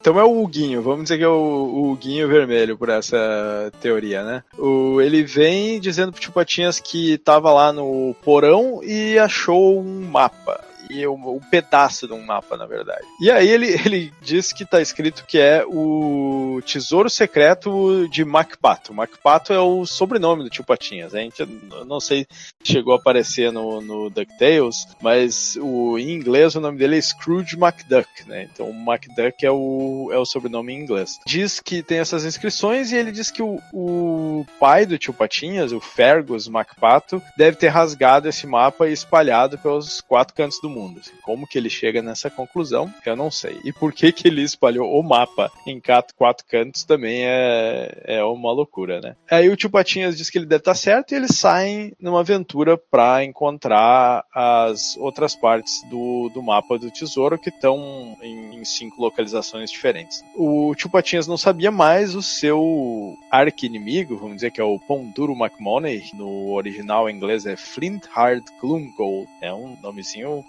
[0.00, 4.22] Então é o Huguinho, vamos dizer que é o, o Huguinho vermelho por essa teoria,
[4.22, 4.42] né?
[4.58, 10.60] O, ele vem dizendo pro Patinhas que tava lá no porão e achou um mapa
[10.90, 13.04] e um, um, pedaço de um mapa, na verdade.
[13.20, 18.94] E aí ele, ele diz que está escrito que é o Tesouro Secreto de Macpato.
[18.94, 21.14] Macpato é o sobrenome do tio Patinhas.
[21.14, 21.46] A gente
[21.86, 22.26] não sei
[22.62, 27.00] se chegou a aparecer no, no DuckTales, mas o, em inglês o nome dele é
[27.00, 28.48] Scrooge McDuck, né?
[28.52, 31.18] Então McDuck é o, é o sobrenome em inglês.
[31.26, 35.72] Diz que tem essas inscrições e ele diz que o, o pai do tio Patinhas,
[35.72, 40.75] o Fergus Macpato, deve ter rasgado esse mapa e espalhado pelos quatro cantos do mundo
[40.76, 41.00] mundo.
[41.00, 43.60] Assim, como que ele chega nessa conclusão, eu não sei.
[43.64, 48.52] E por que que ele espalhou o mapa em quatro cantos também é, é uma
[48.52, 49.16] loucura, né?
[49.30, 52.76] Aí o tio Patinhas diz que ele deve estar certo e eles saem numa aventura
[52.76, 59.00] para encontrar as outras partes do, do mapa do tesouro que estão em, em cinco
[59.00, 60.24] localizações diferentes.
[60.34, 65.32] O tio Patinhas não sabia mais o seu arqui-inimigo, vamos dizer que é o Ponduro
[65.32, 70.44] McMoney, no original em inglês é Flint Hard Gloomgold, é um nomezinho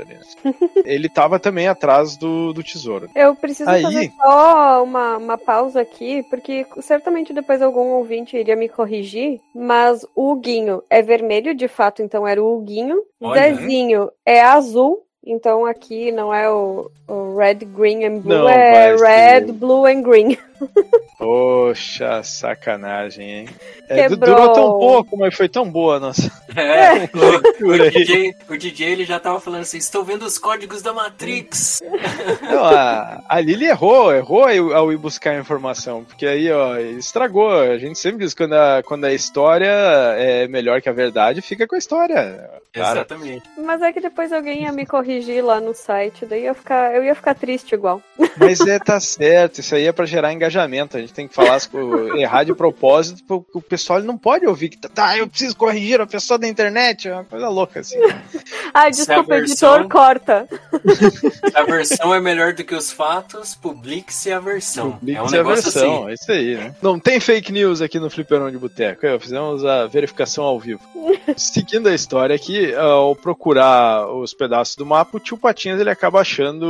[0.00, 0.20] ali, né?
[0.84, 3.08] Ele tava também atrás do, do tesouro.
[3.14, 3.82] Eu preciso Aí...
[3.82, 10.06] fazer só uma, uma pausa aqui, porque certamente depois algum ouvinte iria me corrigir, mas
[10.14, 13.02] o Huguinho é vermelho, de fato, então era o Huguinho.
[13.20, 18.48] Olha, Zezinho é azul, então aqui não é o, o red, green and blue, não,
[18.48, 20.38] é red, blue and green.
[21.18, 23.48] Poxa, sacanagem, hein?
[23.88, 26.30] É, durou tão pouco, mas foi tão boa a nossa.
[26.54, 27.04] É.
[27.64, 31.82] o, DJ, o DJ ele já tava falando assim: estou vendo os códigos da Matrix.
[32.42, 37.50] Não, a, a Lili errou, errou ao ir buscar a informação, porque aí, ó, estragou.
[37.50, 39.72] A gente sempre diz que quando a, quando a história
[40.18, 42.50] é melhor que a verdade, fica com a história.
[42.72, 43.00] Cara.
[43.00, 43.42] Exatamente.
[43.56, 46.94] Mas é que depois alguém ia me corrigir lá no site, daí eu ia ficar,
[46.94, 48.02] eu ia ficar triste igual.
[48.36, 50.45] Mas é, tá certo, isso aí é pra gerar engajamento.
[50.96, 51.60] A gente tem que falar
[52.16, 56.06] errar de propósito, porque o pessoal não pode ouvir que tá, eu preciso corrigir a
[56.06, 57.96] pessoa da internet, é uma coisa louca assim.
[58.72, 59.76] Ai, desculpa, versão...
[59.76, 60.48] editor, corta.
[61.54, 64.92] A versão é melhor do que os fatos, publique-se a versão.
[64.92, 66.10] Publique-se é um a versão, assim.
[66.10, 66.74] é isso aí, né?
[66.82, 70.80] Não tem fake news aqui no Fliperão de Boteco, é, fizemos a verificação ao vivo.
[71.36, 76.20] Seguindo a história aqui, ao procurar os pedaços do mapa, o tio Patinhas ele acaba
[76.20, 76.66] achando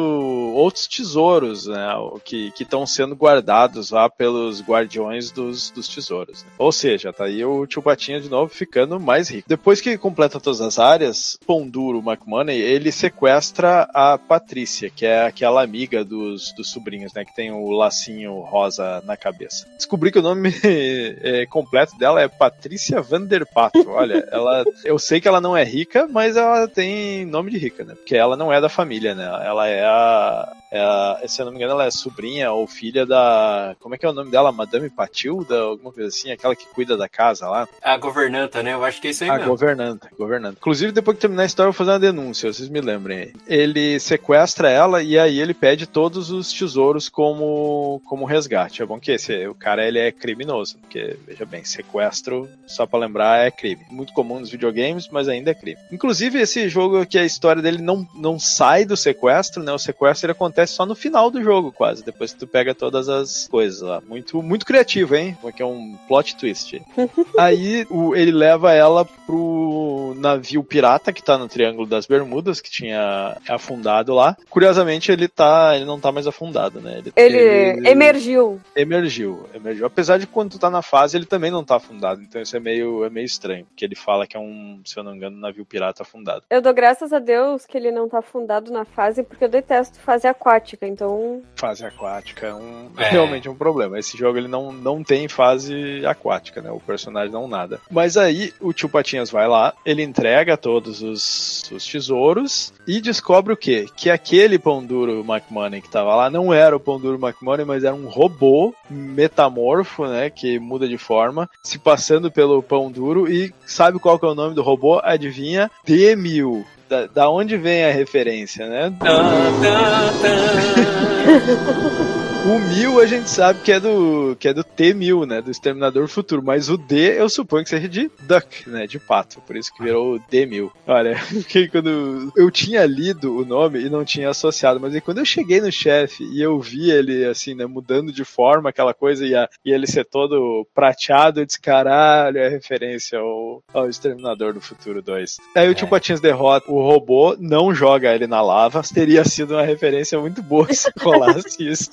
[0.55, 1.89] outros tesouros, né,
[2.25, 6.45] que estão sendo guardados lá pelos guardiões dos, dos tesouros.
[6.45, 6.51] Né?
[6.59, 9.49] Ou seja, tá aí o tio Patinhas de novo ficando mais rico.
[9.49, 15.63] Depois que completa todas as áreas, Ponduro McMoney, ele sequestra a Patrícia, que é aquela
[15.63, 19.67] amiga dos, dos sobrinhos, né, que tem o lacinho rosa na cabeça.
[19.77, 23.89] Descobri que o nome é, completo dela é Patrícia Vanderpato.
[23.89, 27.85] Olha, ela, eu sei que ela não é rica, mas ela tem nome de rica,
[27.85, 27.95] né?
[27.95, 29.25] Porque ela não é da família, né?
[29.25, 33.07] Ela é a, é a, se eu não me engano, ela é sobrinha ou filha
[33.07, 33.77] da.
[33.81, 34.53] Como é que é o nome dela?
[34.53, 35.59] Madame Patilda?
[35.61, 37.69] Alguma coisa assim, aquela que cuida da casa lá.
[37.83, 38.75] A governanta, né?
[38.75, 39.49] Eu acho que é isso aí a mesmo.
[39.49, 40.57] governanta, governanta.
[40.59, 43.33] Inclusive, depois que terminar a história, eu vou fazer uma denúncia, vocês me lembrem aí.
[43.47, 48.83] Ele sequestra ela e aí ele pede todos os tesouros como, como resgate.
[48.83, 52.99] É bom que esse, o cara ele é criminoso, porque, veja bem, sequestro, só pra
[52.99, 53.85] lembrar, é crime.
[53.91, 55.79] Muito comum nos videogames, mas ainda é crime.
[55.93, 59.73] Inclusive, esse jogo que a história dele não, não sai do sequestro, né?
[59.73, 63.09] O sequestro ele acontece só no final do jogo, quase, depois que tu pega todas
[63.09, 64.01] as coisas lá.
[64.09, 65.37] Muito, muito criativo, hein?
[65.41, 66.81] Porque é um plot twist.
[67.39, 72.71] Aí o, ele leva ela pro navio pirata que tá no Triângulo das Bermudas, que
[72.71, 74.37] tinha afundado lá.
[74.49, 75.75] Curiosamente, ele tá.
[75.75, 76.99] Ele não tá mais afundado, né?
[76.99, 78.61] Ele, ele, ele emergiu.
[78.75, 79.87] Emergiu, emergiu.
[79.87, 82.23] Apesar de quando tu tá na fase, ele também não tá afundado.
[82.23, 83.67] Então isso é meio, é meio estranho.
[83.67, 86.45] Porque ele fala que é um, se eu não me engano, um navio pirata afundado.
[86.49, 89.99] Eu dou graças a Deus que ele não tá afundado na fase, porque eu detesto
[90.01, 91.43] fase aquática, então.
[91.57, 92.91] Fase aquática é um.
[92.97, 93.09] É.
[93.09, 93.99] Realmente é um problema.
[93.99, 96.71] Esse jogo ele não, não tem fase aquática, né?
[96.71, 97.81] O personagem não nada.
[97.91, 103.53] Mas aí o tio Patinhas vai lá, ele entrega todos os, os tesouros e descobre
[103.53, 103.87] o quê?
[103.97, 107.83] Que aquele pão duro McMoney que tava lá não era o pão duro McMoney, mas
[107.83, 110.31] era um robô metamorfo, né?
[110.31, 113.31] Que muda de forma, se passando pelo pão duro.
[113.31, 115.01] E sabe qual que é o nome do robô?
[115.03, 115.71] Adivinha?
[115.85, 116.65] D-1000.
[116.89, 118.93] Da, da onde vem a referência, né?
[122.47, 126.07] O mil a gente sabe que é do que é do T-1000, né, do Exterminador
[126.07, 129.75] Futuro, mas o D eu suponho que seja de Duck, né, de pato, por isso
[129.75, 130.71] que virou D-1000.
[130.87, 135.19] Olha, porque quando eu tinha lido o nome e não tinha associado, mas aí quando
[135.19, 139.27] eu cheguei no chefe e eu vi ele assim, né, mudando de forma, aquela coisa
[139.27, 144.53] e, a, e ele ser todo prateado, eu disse, caralho, é referência ao, ao Exterminador
[144.53, 145.39] do Futuro 2.
[145.57, 145.75] Aí o é.
[145.75, 150.41] Tio Patinhas derrota o robô, não joga ele na lava, teria sido uma referência muito
[150.41, 151.91] boa se rolasse isso.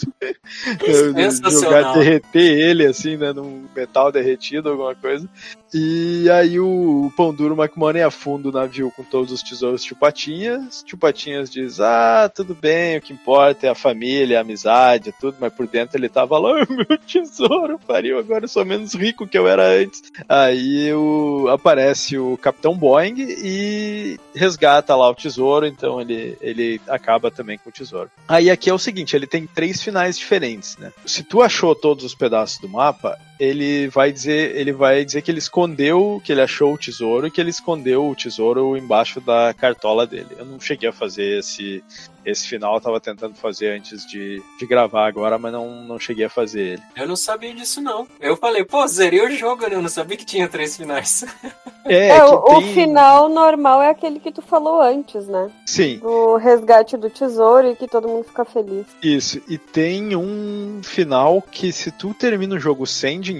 [1.49, 5.27] Jogar derreter ele assim, né, num metal derretido, alguma coisa.
[5.73, 9.95] E aí o, o Pão Duro McMoney afunda o navio com todos os tesouros Tio
[9.95, 10.83] Patinhas.
[10.83, 15.37] Tio Patinhas diz: Ah, tudo bem, o que importa é a família, a amizade, tudo,
[15.39, 19.37] mas por dentro ele tava lá, meu tesouro, pariu, agora eu sou menos rico que
[19.37, 20.03] eu era antes.
[20.29, 27.31] Aí o, aparece o Capitão Boeing e resgata lá o tesouro, então ele, ele acaba
[27.31, 28.11] também com o tesouro.
[28.27, 30.91] Aí aqui é o seguinte: ele tem três finais diferentes, né?
[31.05, 35.29] Se tu achou todos os pedaços do mapa, ele vai dizer, ele vai dizer que
[35.29, 39.53] ele escondeu, que ele achou o tesouro e que ele escondeu o tesouro embaixo da
[39.53, 40.29] cartola dele.
[40.37, 41.83] Eu não cheguei a fazer esse
[42.25, 46.25] esse final eu tava tentando fazer antes de, de gravar agora, mas não, não cheguei
[46.25, 46.81] a fazer ele.
[46.95, 48.07] Eu não sabia disso, não.
[48.19, 49.75] Eu falei, pô, zerei o jogo, né?
[49.75, 51.25] Eu não sabia que tinha três finais.
[51.85, 52.55] É, é o, tem...
[52.55, 55.51] o, final normal é aquele que tu falou antes, né?
[55.65, 55.99] Sim.
[56.01, 58.85] O resgate do tesouro e que todo mundo fica feliz.
[59.03, 59.41] Isso.
[59.49, 63.32] E tem um final que se tu termina o jogo sem dinheiro,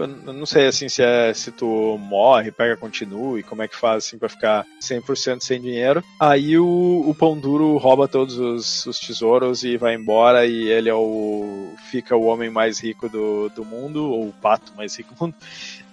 [0.00, 4.04] eu não sei assim se é se tu morre, pega continue, como é que faz
[4.04, 6.02] assim pra ficar 100% sem dinheiro.
[6.18, 10.68] Aí o, o pão duro rouba todos todos os, os, tesouros e vai embora e
[10.68, 14.96] ele é o fica o homem mais rico do, do mundo, ou o pato mais
[14.96, 15.34] rico do mundo,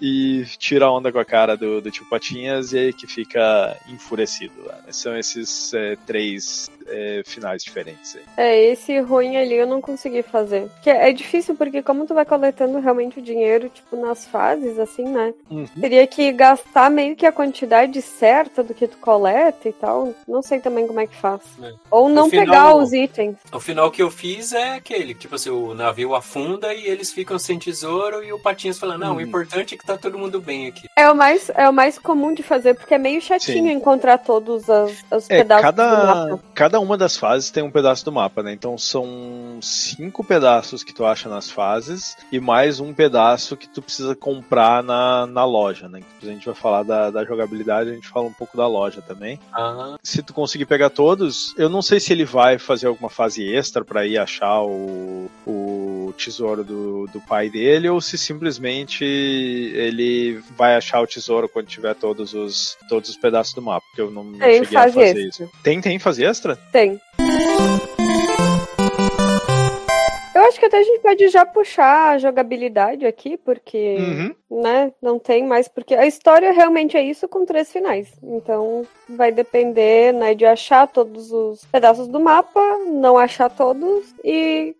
[0.01, 4.53] e tira onda com a cara do, do tio Patinhas e aí que fica enfurecido.
[4.65, 4.91] Lá, né?
[4.91, 8.15] São esses é, três é, finais diferentes.
[8.15, 8.23] Aí.
[8.37, 10.67] É, esse ruim ali eu não consegui fazer.
[10.69, 15.03] Porque é difícil, porque como tu vai coletando realmente o dinheiro, tipo, nas fases, assim,
[15.03, 15.33] né?
[15.49, 15.67] Uhum.
[15.79, 20.13] Teria que gastar meio que a quantidade certa do que tu coleta e tal.
[20.27, 21.41] Não sei também como é que faz.
[21.61, 21.73] É.
[21.91, 23.37] Ou não final, pegar os itens.
[23.51, 27.37] O final que eu fiz é aquele, tipo assim, o navio afunda e eles ficam
[27.37, 29.17] sem tesouro e o Patinhas fala, não, uhum.
[29.17, 30.87] o importante é que tá todo mundo bem aqui.
[30.95, 33.71] É o mais, é o mais comum de fazer, porque é meio chatinho Sim.
[33.71, 36.43] encontrar todos os, os é, pedaços cada, do mapa.
[36.53, 38.51] Cada uma das fases tem um pedaço do mapa, né?
[38.51, 43.81] Então são cinco pedaços que tu acha nas fases e mais um pedaço que tu
[43.81, 45.99] precisa comprar na, na loja, né?
[45.99, 49.01] Depois a gente vai falar da, da jogabilidade, a gente fala um pouco da loja
[49.01, 49.39] também.
[49.57, 49.95] Uhum.
[50.03, 53.85] Se tu conseguir pegar todos, eu não sei se ele vai fazer alguma fase extra
[53.85, 59.05] para ir achar o, o tesouro do, do pai dele ou se simplesmente
[59.77, 64.01] ele vai achar o tesouro quando tiver todos os, todos os pedaços do mapa, porque
[64.01, 65.21] eu não, não cheguei a fazer extra.
[65.21, 65.51] isso.
[65.63, 66.55] Tem, tem fase extra?
[66.71, 66.99] Tem.
[70.47, 74.61] Eu acho que até a gente pode já puxar a jogabilidade aqui, porque, uhum.
[74.61, 78.07] né, não tem mais, porque a história realmente é isso com três finais.
[78.23, 84.73] Então, vai depender, né, de achar todos os pedaços do mapa, não achar todos e,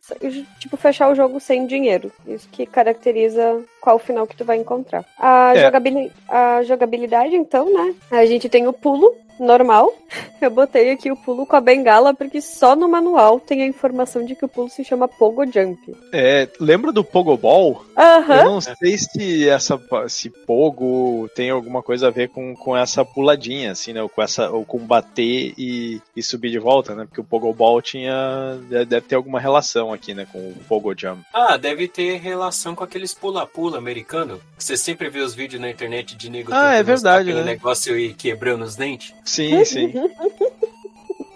[0.57, 2.13] tipo, fechar o jogo sem dinheiro.
[2.25, 5.03] Isso que caracteriza qual final que tu vai encontrar.
[5.19, 5.65] A, é.
[5.65, 9.93] jogabilidade, a jogabilidade, então, né, a gente tem o pulo, normal.
[10.41, 14.23] Eu botei aqui o pulo com a bengala porque só no manual tem a informação
[14.23, 15.95] de que o pulo se chama Pogo Jump.
[16.13, 17.83] É, lembra do Pogo Ball?
[17.97, 18.33] Uhum.
[18.33, 23.03] Eu não sei se essa se Pogo tem alguma coisa a ver com, com essa
[23.03, 24.01] puladinha, assim, né?
[24.01, 27.05] Ou com essa ou com bater e, e subir de volta, né?
[27.05, 31.21] Porque o Pogo Ball tinha deve ter alguma relação aqui, né, com o Pogo Jump.
[31.33, 34.39] Ah, deve ter relação com aqueles pula-pula americano.
[34.57, 37.51] Você sempre vê os vídeos na internet de nego ah, é verdade, aquele né?
[37.53, 39.13] negócio e quebrando os dentes.
[39.27, 39.93] Sim, sim.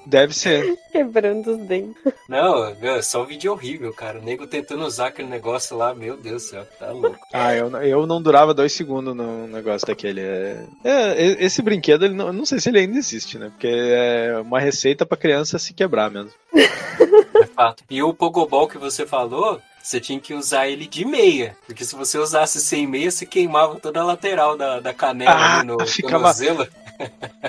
[0.06, 0.78] Deve ser.
[0.92, 1.96] Quebrando os dentes.
[2.28, 4.20] Não, é só um vídeo horrível, cara.
[4.20, 7.20] O nego tentando usar aquele negócio lá, meu Deus do céu, tá louco.
[7.32, 10.20] Ah, eu, eu não durava dois segundos no negócio daquele.
[10.20, 13.50] É, é, esse brinquedo, ele não, não sei se ele ainda existe, né?
[13.52, 16.32] Porque é uma receita pra criança se quebrar mesmo.
[16.54, 17.84] É fato.
[17.90, 21.56] E o Pogobol que você falou, você tinha que usar ele de meia.
[21.66, 25.60] Porque se você usasse sem meia, você queimava toda a lateral da, da canela Ah,
[25.60, 26.34] ali no ficava-.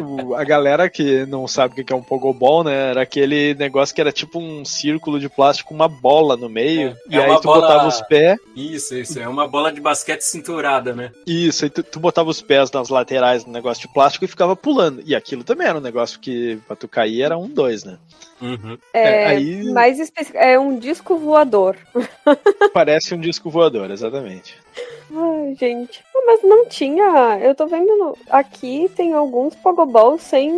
[0.01, 2.91] O- a galera que não sabe o que é um pogobol, né?
[2.91, 6.97] Era aquele negócio que era tipo um círculo de plástico com uma bola no meio.
[7.11, 8.39] É, e é aí tu bola- botava os pés.
[8.57, 9.18] Isso, isso.
[9.20, 11.11] É uma bola de basquete cinturada, né?
[11.26, 14.55] Isso, aí tu, tu botava os pés nas laterais do negócio de plástico e ficava
[14.57, 15.03] pulando.
[15.05, 17.99] E aquilo também era um negócio que pra tu cair era um, dois, né?
[18.41, 18.76] Uhum.
[18.93, 20.37] É, É, aí- mais específico.
[20.39, 21.76] É um disco voador.
[22.72, 24.57] Parece um disco voador, exatamente.
[25.14, 26.03] Ai, gente.
[26.14, 27.39] Ah, Mas não tinha.
[27.43, 27.95] Eu tô vendo.
[27.97, 30.51] no- Aqui tem alguns Pogoballs sem.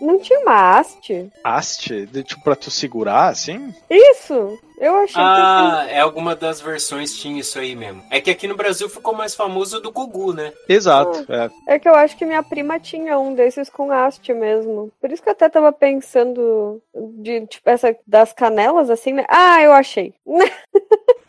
[0.00, 1.30] Não tinha uma haste.
[1.42, 3.74] Haste, de, tipo, pra tu segurar, assim?
[3.88, 4.58] Isso!
[4.78, 8.02] Eu achei Ah, é alguma das versões tinha isso aí mesmo.
[8.10, 10.54] É que aqui no Brasil ficou mais famoso do Gugu, né?
[10.66, 11.26] Exato.
[11.30, 11.48] é.
[11.50, 11.54] que.
[11.66, 14.90] É que eu acho que minha prima tinha um desses com haste mesmo.
[14.98, 19.26] Por isso que eu até tava pensando de, tipo, essa das canelas, assim, né?
[19.28, 20.14] Ah, eu achei.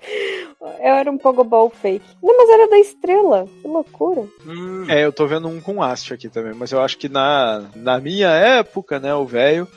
[0.61, 2.05] Eu era um Pogoball fake.
[2.21, 3.47] Não, mas era da estrela.
[3.61, 4.23] Que loucura.
[4.45, 4.85] Hum.
[4.89, 7.99] É, eu tô vendo um com haste aqui também, mas eu acho que na, na
[7.99, 9.67] minha época, né, o velho,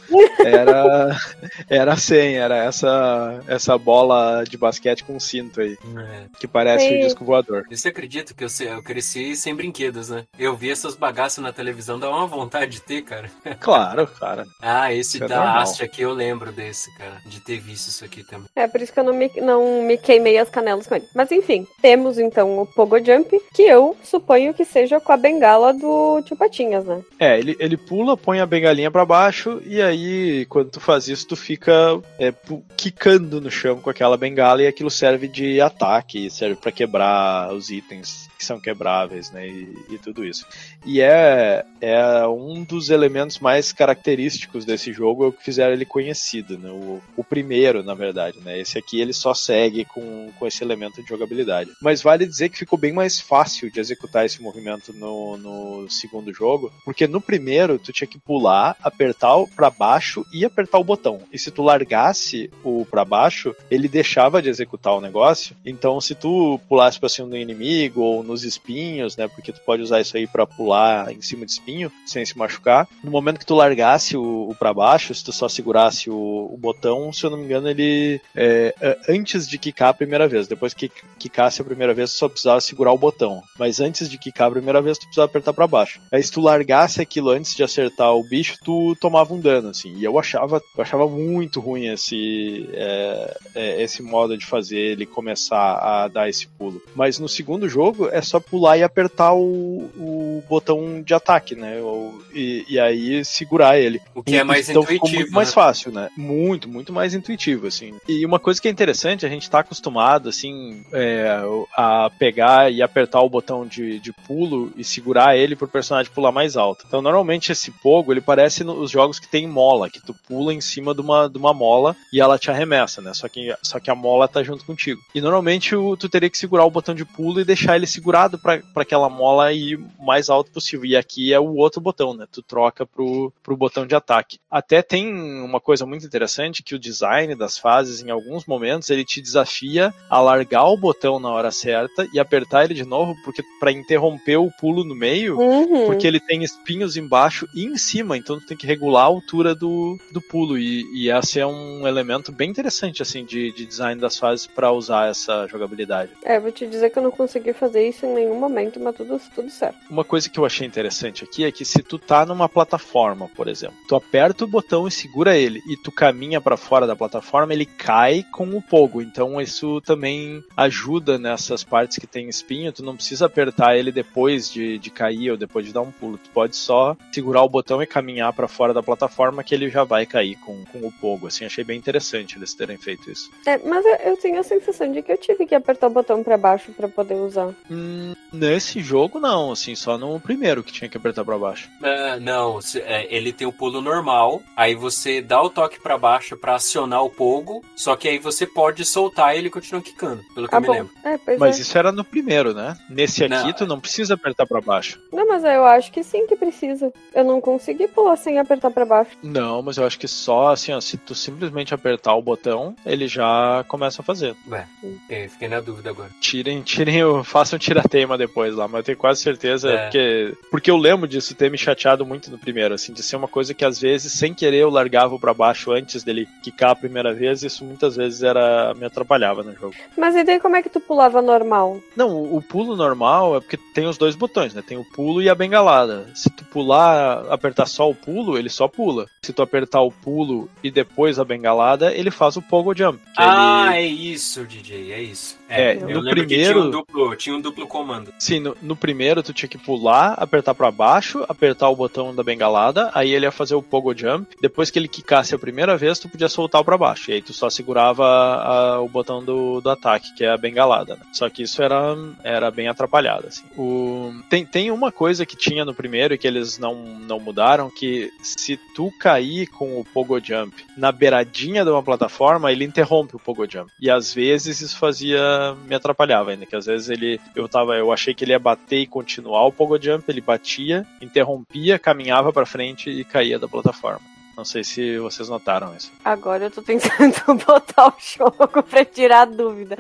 [0.45, 1.17] era,
[1.69, 6.25] era 100, era essa, essa bola de basquete com cinto aí, É.
[6.39, 6.99] que parece Sim.
[6.99, 7.65] o disco voador.
[7.71, 10.25] E Você acredita que eu, eu cresci sem brinquedos, né?
[10.39, 13.31] Eu vi essas bagaças na televisão, dá uma vontade de ter, cara.
[13.61, 14.45] Claro, cara.
[14.61, 15.59] Ah, esse Isso é da normal.
[15.63, 17.17] haste aqui eu lembro desse, cara.
[17.25, 18.47] De ter visto isso aqui também.
[18.55, 21.07] É, por isso que eu não me, não me queimei as canelas com ele.
[21.15, 25.73] Mas enfim, temos então o Pogo Jump, que eu suponho que seja com a bengala
[25.73, 27.03] do Tio Patinhas, né?
[27.19, 31.27] É, ele, ele pula, põe a bengalinha pra baixo e aí, quando tu faz isso,
[31.27, 32.33] tu fica é,
[32.77, 37.71] quicando no chão com aquela bengala e aquilo serve de ataque, serve pra quebrar os
[37.71, 40.47] itens que são quebráveis, né, e, e tudo isso.
[40.85, 45.87] E é, é um dos elementos mais característicos desse jogo é o que fizeram ele
[45.87, 50.47] conhecido, né, o, o primeiro, na verdade, né, esse aqui ele só segue com, com
[50.47, 51.71] esse elemento de jogabilidade.
[51.81, 56.33] Mas vale dizer que ficou bem mais fácil de executar esse movimento no, no segundo
[56.33, 60.85] jogo, porque no primeiro tu tinha que pular, apertar o pra baixo e apertar o
[60.85, 61.21] botão.
[61.33, 65.57] E se tu largasse o pra baixo, ele deixava de executar o negócio.
[65.65, 69.81] Então, se tu pulasse pra cima do inimigo ou nos espinhos, né, porque tu pode
[69.81, 73.47] usar isso aí pra pular em cima de espinho sem se machucar, no momento que
[73.47, 77.31] tu largasse o, o para baixo, se tu só segurasse o, o botão, se eu
[77.31, 81.63] não me engano, ele é, é, antes de quicar a primeira vez, depois que quicasse
[81.63, 83.43] a primeira vez, tu só precisava segurar o botão.
[83.59, 86.01] Mas antes de quicar a primeira vez, tu precisava apertar pra baixo.
[86.11, 89.95] Aí se tu largasse aquilo antes de acertar o bicho, tu tomava um dano, assim.
[89.97, 95.07] E eu achava, eu achava muito ruim esse, é, é, esse modo de fazer ele
[95.07, 96.83] começar a dar esse pulo.
[96.95, 101.81] Mas no segundo jogo é só pular e apertar o, o botão de ataque, né?
[101.81, 104.01] O- e, e aí segurar ele.
[104.15, 105.21] O que é mais então ficou intuitivo.
[105.21, 105.55] muito mais né?
[105.55, 106.09] fácil, né?
[106.17, 107.95] Muito, muito mais intuitivo, assim.
[108.09, 111.41] E uma coisa que é interessante, a gente tá acostumado, assim, é,
[111.77, 116.33] a pegar e apertar o botão de, de pulo e segurar ele pro personagem pular
[116.33, 116.85] mais alto.
[116.89, 120.61] Então, normalmente esse pogo, ele parece nos jogos que tem mola, que tu pula em
[120.61, 123.13] cima de uma, de uma mola e ela te arremessa, né?
[123.15, 125.01] Só que, só que a mola tá junto contigo.
[125.15, 128.04] E normalmente o- tu teria que segurar o botão de pulo e deixar ele segurado
[128.39, 130.85] pra pra aquela mola ir o mais alto possível.
[130.87, 132.27] E aqui é o outro botão, né?
[132.31, 134.39] Tu troca pro, pro botão de ataque.
[134.51, 139.05] Até tem uma coisa muito interessante que o design das fases, em alguns momentos, ele
[139.05, 143.43] te desafia a largar o botão na hora certa e apertar ele de novo, porque
[143.61, 145.87] para interromper o pulo no meio, Uhum.
[145.87, 149.55] porque ele tem espinhos embaixo e em cima, então tu tem que regular a altura
[149.55, 150.59] do, do pulo.
[150.59, 154.73] E, e esse é um elemento bem interessante, assim, de, de design das fases para
[154.73, 156.11] usar essa jogabilidade.
[156.23, 159.21] É, vou te dizer que eu não consegui fazer isso em nenhum momento, mas tudo,
[159.35, 159.79] tudo certo.
[159.91, 163.49] Uma coisa que eu achei interessante aqui é que se tu tá numa plataforma, por
[163.49, 167.53] exemplo, tu aperta o botão e segura ele e tu caminha para fora da plataforma,
[167.53, 169.03] ele cai com o pogo.
[169.03, 172.73] Então isso também ajuda nessas partes que tem espinho.
[172.73, 176.19] Tu não precisa apertar ele depois de, de cair ou depois de dar um pulo.
[176.19, 179.85] Tu pode só segurar o botão e caminhar para fora da plataforma que ele já
[179.85, 181.27] vai cair com, com o pogo.
[181.27, 183.31] Assim, achei bem interessante eles terem feito isso.
[183.47, 186.23] É, mas eu, eu tenho a sensação de que eu tive que apertar o botão
[186.23, 187.55] pra baixo pra poder usar.
[187.71, 187.84] Hum,
[188.33, 191.69] nesse jogo não, assim, só no primeiro que tinha que apertar para baixo.
[191.81, 196.37] Uh, não, é, ele tem o pulo normal, aí você dá o toque para baixo
[196.37, 200.49] para acionar o pogo, só que aí você pode soltar e ele continua quicando, pelo
[200.49, 200.93] que ah, eu me lembro.
[201.05, 201.63] É, mas é.
[201.63, 202.77] isso era no primeiro, né?
[202.89, 203.53] Nesse aqui não.
[203.53, 205.01] tu não precisa apertar para baixo.
[205.13, 206.93] Não, mas eu acho que sim que precisa.
[207.15, 209.13] Eu não consegui pular sem apertar para baixo.
[209.23, 213.07] Não, mas eu acho que só assim, ó, se tu simplesmente apertar o botão, ele
[213.07, 214.35] já começa a fazer.
[214.49, 214.67] Ué,
[215.09, 216.11] é, fiquei na dúvida agora.
[216.21, 219.83] Tirem, tirem, façam tirateima depois lá, mas eu tenho quase certeza, é.
[219.83, 223.29] porque, porque eu lembro disso ter me chateado muito no primeiro, assim, de ser uma
[223.29, 227.13] coisa que às vezes, sem querer, eu largava para baixo antes dele quicar a primeira
[227.13, 229.75] vez, e isso muitas vezes era me atrapalhava no jogo.
[229.97, 231.81] Mas e daí como é que tu pulava normal?
[231.97, 234.63] Não, o, o pulo normal é porque tem os dois botões, né?
[234.67, 236.07] Tem o pulo e a bengalada.
[236.15, 239.07] Se tu pular, apertar só o pulo, ele só pula.
[239.23, 243.01] Se tu apertar o pulo e depois a bengalada, ele faz o pogo jump.
[243.17, 243.87] Ah, ele...
[243.87, 245.39] é isso, DJ, é isso.
[245.49, 248.13] É, é no primeiro tinha um, duplo, tinha um duplo comando.
[248.19, 252.23] Sim, no, no, primeiro tu tinha que pular, apertar para baixo, apertar o botão da
[252.23, 254.35] bengalada, aí ele ia fazer o pogo jump.
[254.41, 257.11] Depois que ele quicasse a primeira vez, tu podia soltar para baixo.
[257.11, 260.97] E aí tu só segurava a, o botão do, do ataque, que é a bengalada.
[260.97, 261.03] Né?
[261.13, 263.27] Só que isso era, era bem atrapalhado.
[263.29, 263.45] Assim.
[263.57, 267.71] O, tem, tem uma coisa que tinha no primeiro e que eles não, não mudaram,
[267.71, 273.17] que se tu cair com o pogo jump na beiradinha de uma plataforma, ele interrompe
[273.17, 273.71] o pogo jump.
[273.81, 277.93] E às vezes isso fazia me atrapalhava ainda, que às vezes ele eu tava, eu
[277.93, 282.45] achei que ele ia bater e continuar o pogo jump, ele batia, interrompia, caminhava para
[282.45, 284.15] frente e caía da plataforma.
[284.37, 285.93] Não sei se vocês notaram isso.
[286.05, 287.15] Agora eu tô tentando
[287.47, 289.77] botar o jogo pra tirar a dúvida.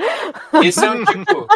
[0.62, 1.48] Esse é um tipo.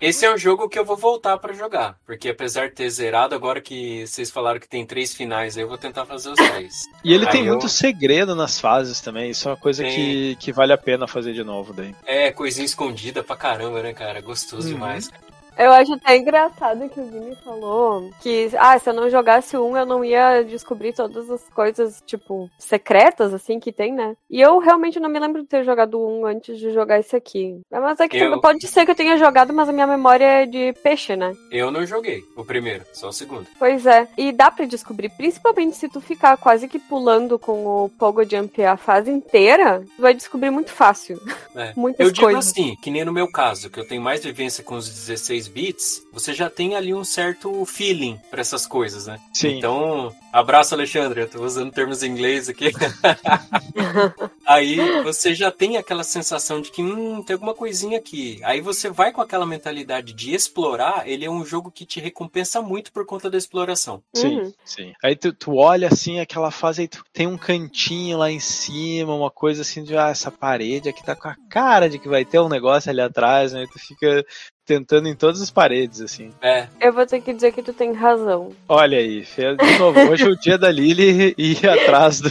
[0.00, 1.98] esse é um jogo que eu vou voltar para jogar.
[2.06, 5.76] Porque apesar de ter zerado, agora que vocês falaram que tem três finais, eu vou
[5.76, 6.88] tentar fazer os três.
[7.04, 7.52] E ele Aí tem eu...
[7.52, 9.30] muito segredo nas fases também.
[9.30, 11.94] Isso é uma coisa que, que vale a pena fazer de novo daí.
[12.06, 14.22] É, coisinha escondida pra caramba, né, cara?
[14.22, 14.74] Gostoso uhum.
[14.74, 15.10] demais.
[15.56, 19.76] Eu acho até engraçado que o Vini falou que, ah, se eu não jogasse um,
[19.76, 24.16] eu não ia descobrir todas as coisas, tipo, secretas, assim, que tem, né?
[24.30, 27.60] E eu realmente não me lembro de ter jogado um antes de jogar esse aqui.
[27.70, 28.40] Mas é que eu...
[28.40, 31.32] pode ser que eu tenha jogado, mas a minha memória é de peixe, né?
[31.50, 33.46] Eu não joguei o primeiro, só o segundo.
[33.58, 34.08] Pois é.
[34.16, 38.62] E dá para descobrir, principalmente se tu ficar quase que pulando com o Pogo Jump
[38.64, 41.20] a fase inteira, tu vai descobrir muito fácil.
[41.54, 41.72] É.
[41.76, 42.52] Muitas eu coisas.
[42.52, 45.41] digo assim, que nem no meu caso, que eu tenho mais vivência com os 16
[45.42, 49.18] 16 bits, você já tem ali um certo feeling para essas coisas, né?
[49.32, 49.58] Sim.
[49.58, 51.22] Então, abraço, Alexandre.
[51.22, 52.70] Eu tô usando termos em inglês aqui.
[54.46, 58.40] Aí você já tem aquela sensação de que hum, tem alguma coisinha aqui.
[58.44, 61.08] Aí você vai com aquela mentalidade de explorar.
[61.08, 64.02] Ele é um jogo que te recompensa muito por conta da exploração.
[64.14, 64.52] Sim, uhum.
[64.64, 64.92] sim.
[65.02, 69.14] Aí tu, tu olha assim, aquela fase aí tu tem um cantinho lá em cima,
[69.14, 72.24] uma coisa assim de ah, essa parede aqui tá com a cara de que vai
[72.24, 73.64] ter um negócio ali atrás, né?
[73.64, 74.24] E tu fica
[74.72, 76.30] tentando em todas as paredes, assim.
[76.40, 76.66] É.
[76.80, 78.52] Eu vou ter que dizer que tu tem razão.
[78.68, 82.30] Olha aí, de novo, hoje é o dia da Lily e ir atrás do.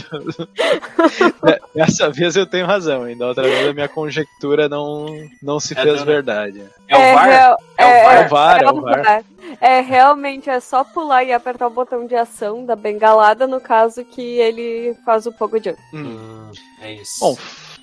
[1.74, 5.06] Dessa vez eu tenho razão, ainda outra vez a minha conjectura não,
[5.40, 6.64] não se é fez verdade.
[6.88, 7.28] É o VAR?
[7.28, 9.24] É, é, é, o VAR, é, o VAR.
[9.60, 14.04] É, realmente é só pular e apertar o botão de ação da bengalada, no caso
[14.04, 15.78] que ele faz o Pogo Jump.
[15.94, 17.20] Hum, é isso.
[17.20, 17.36] Bom,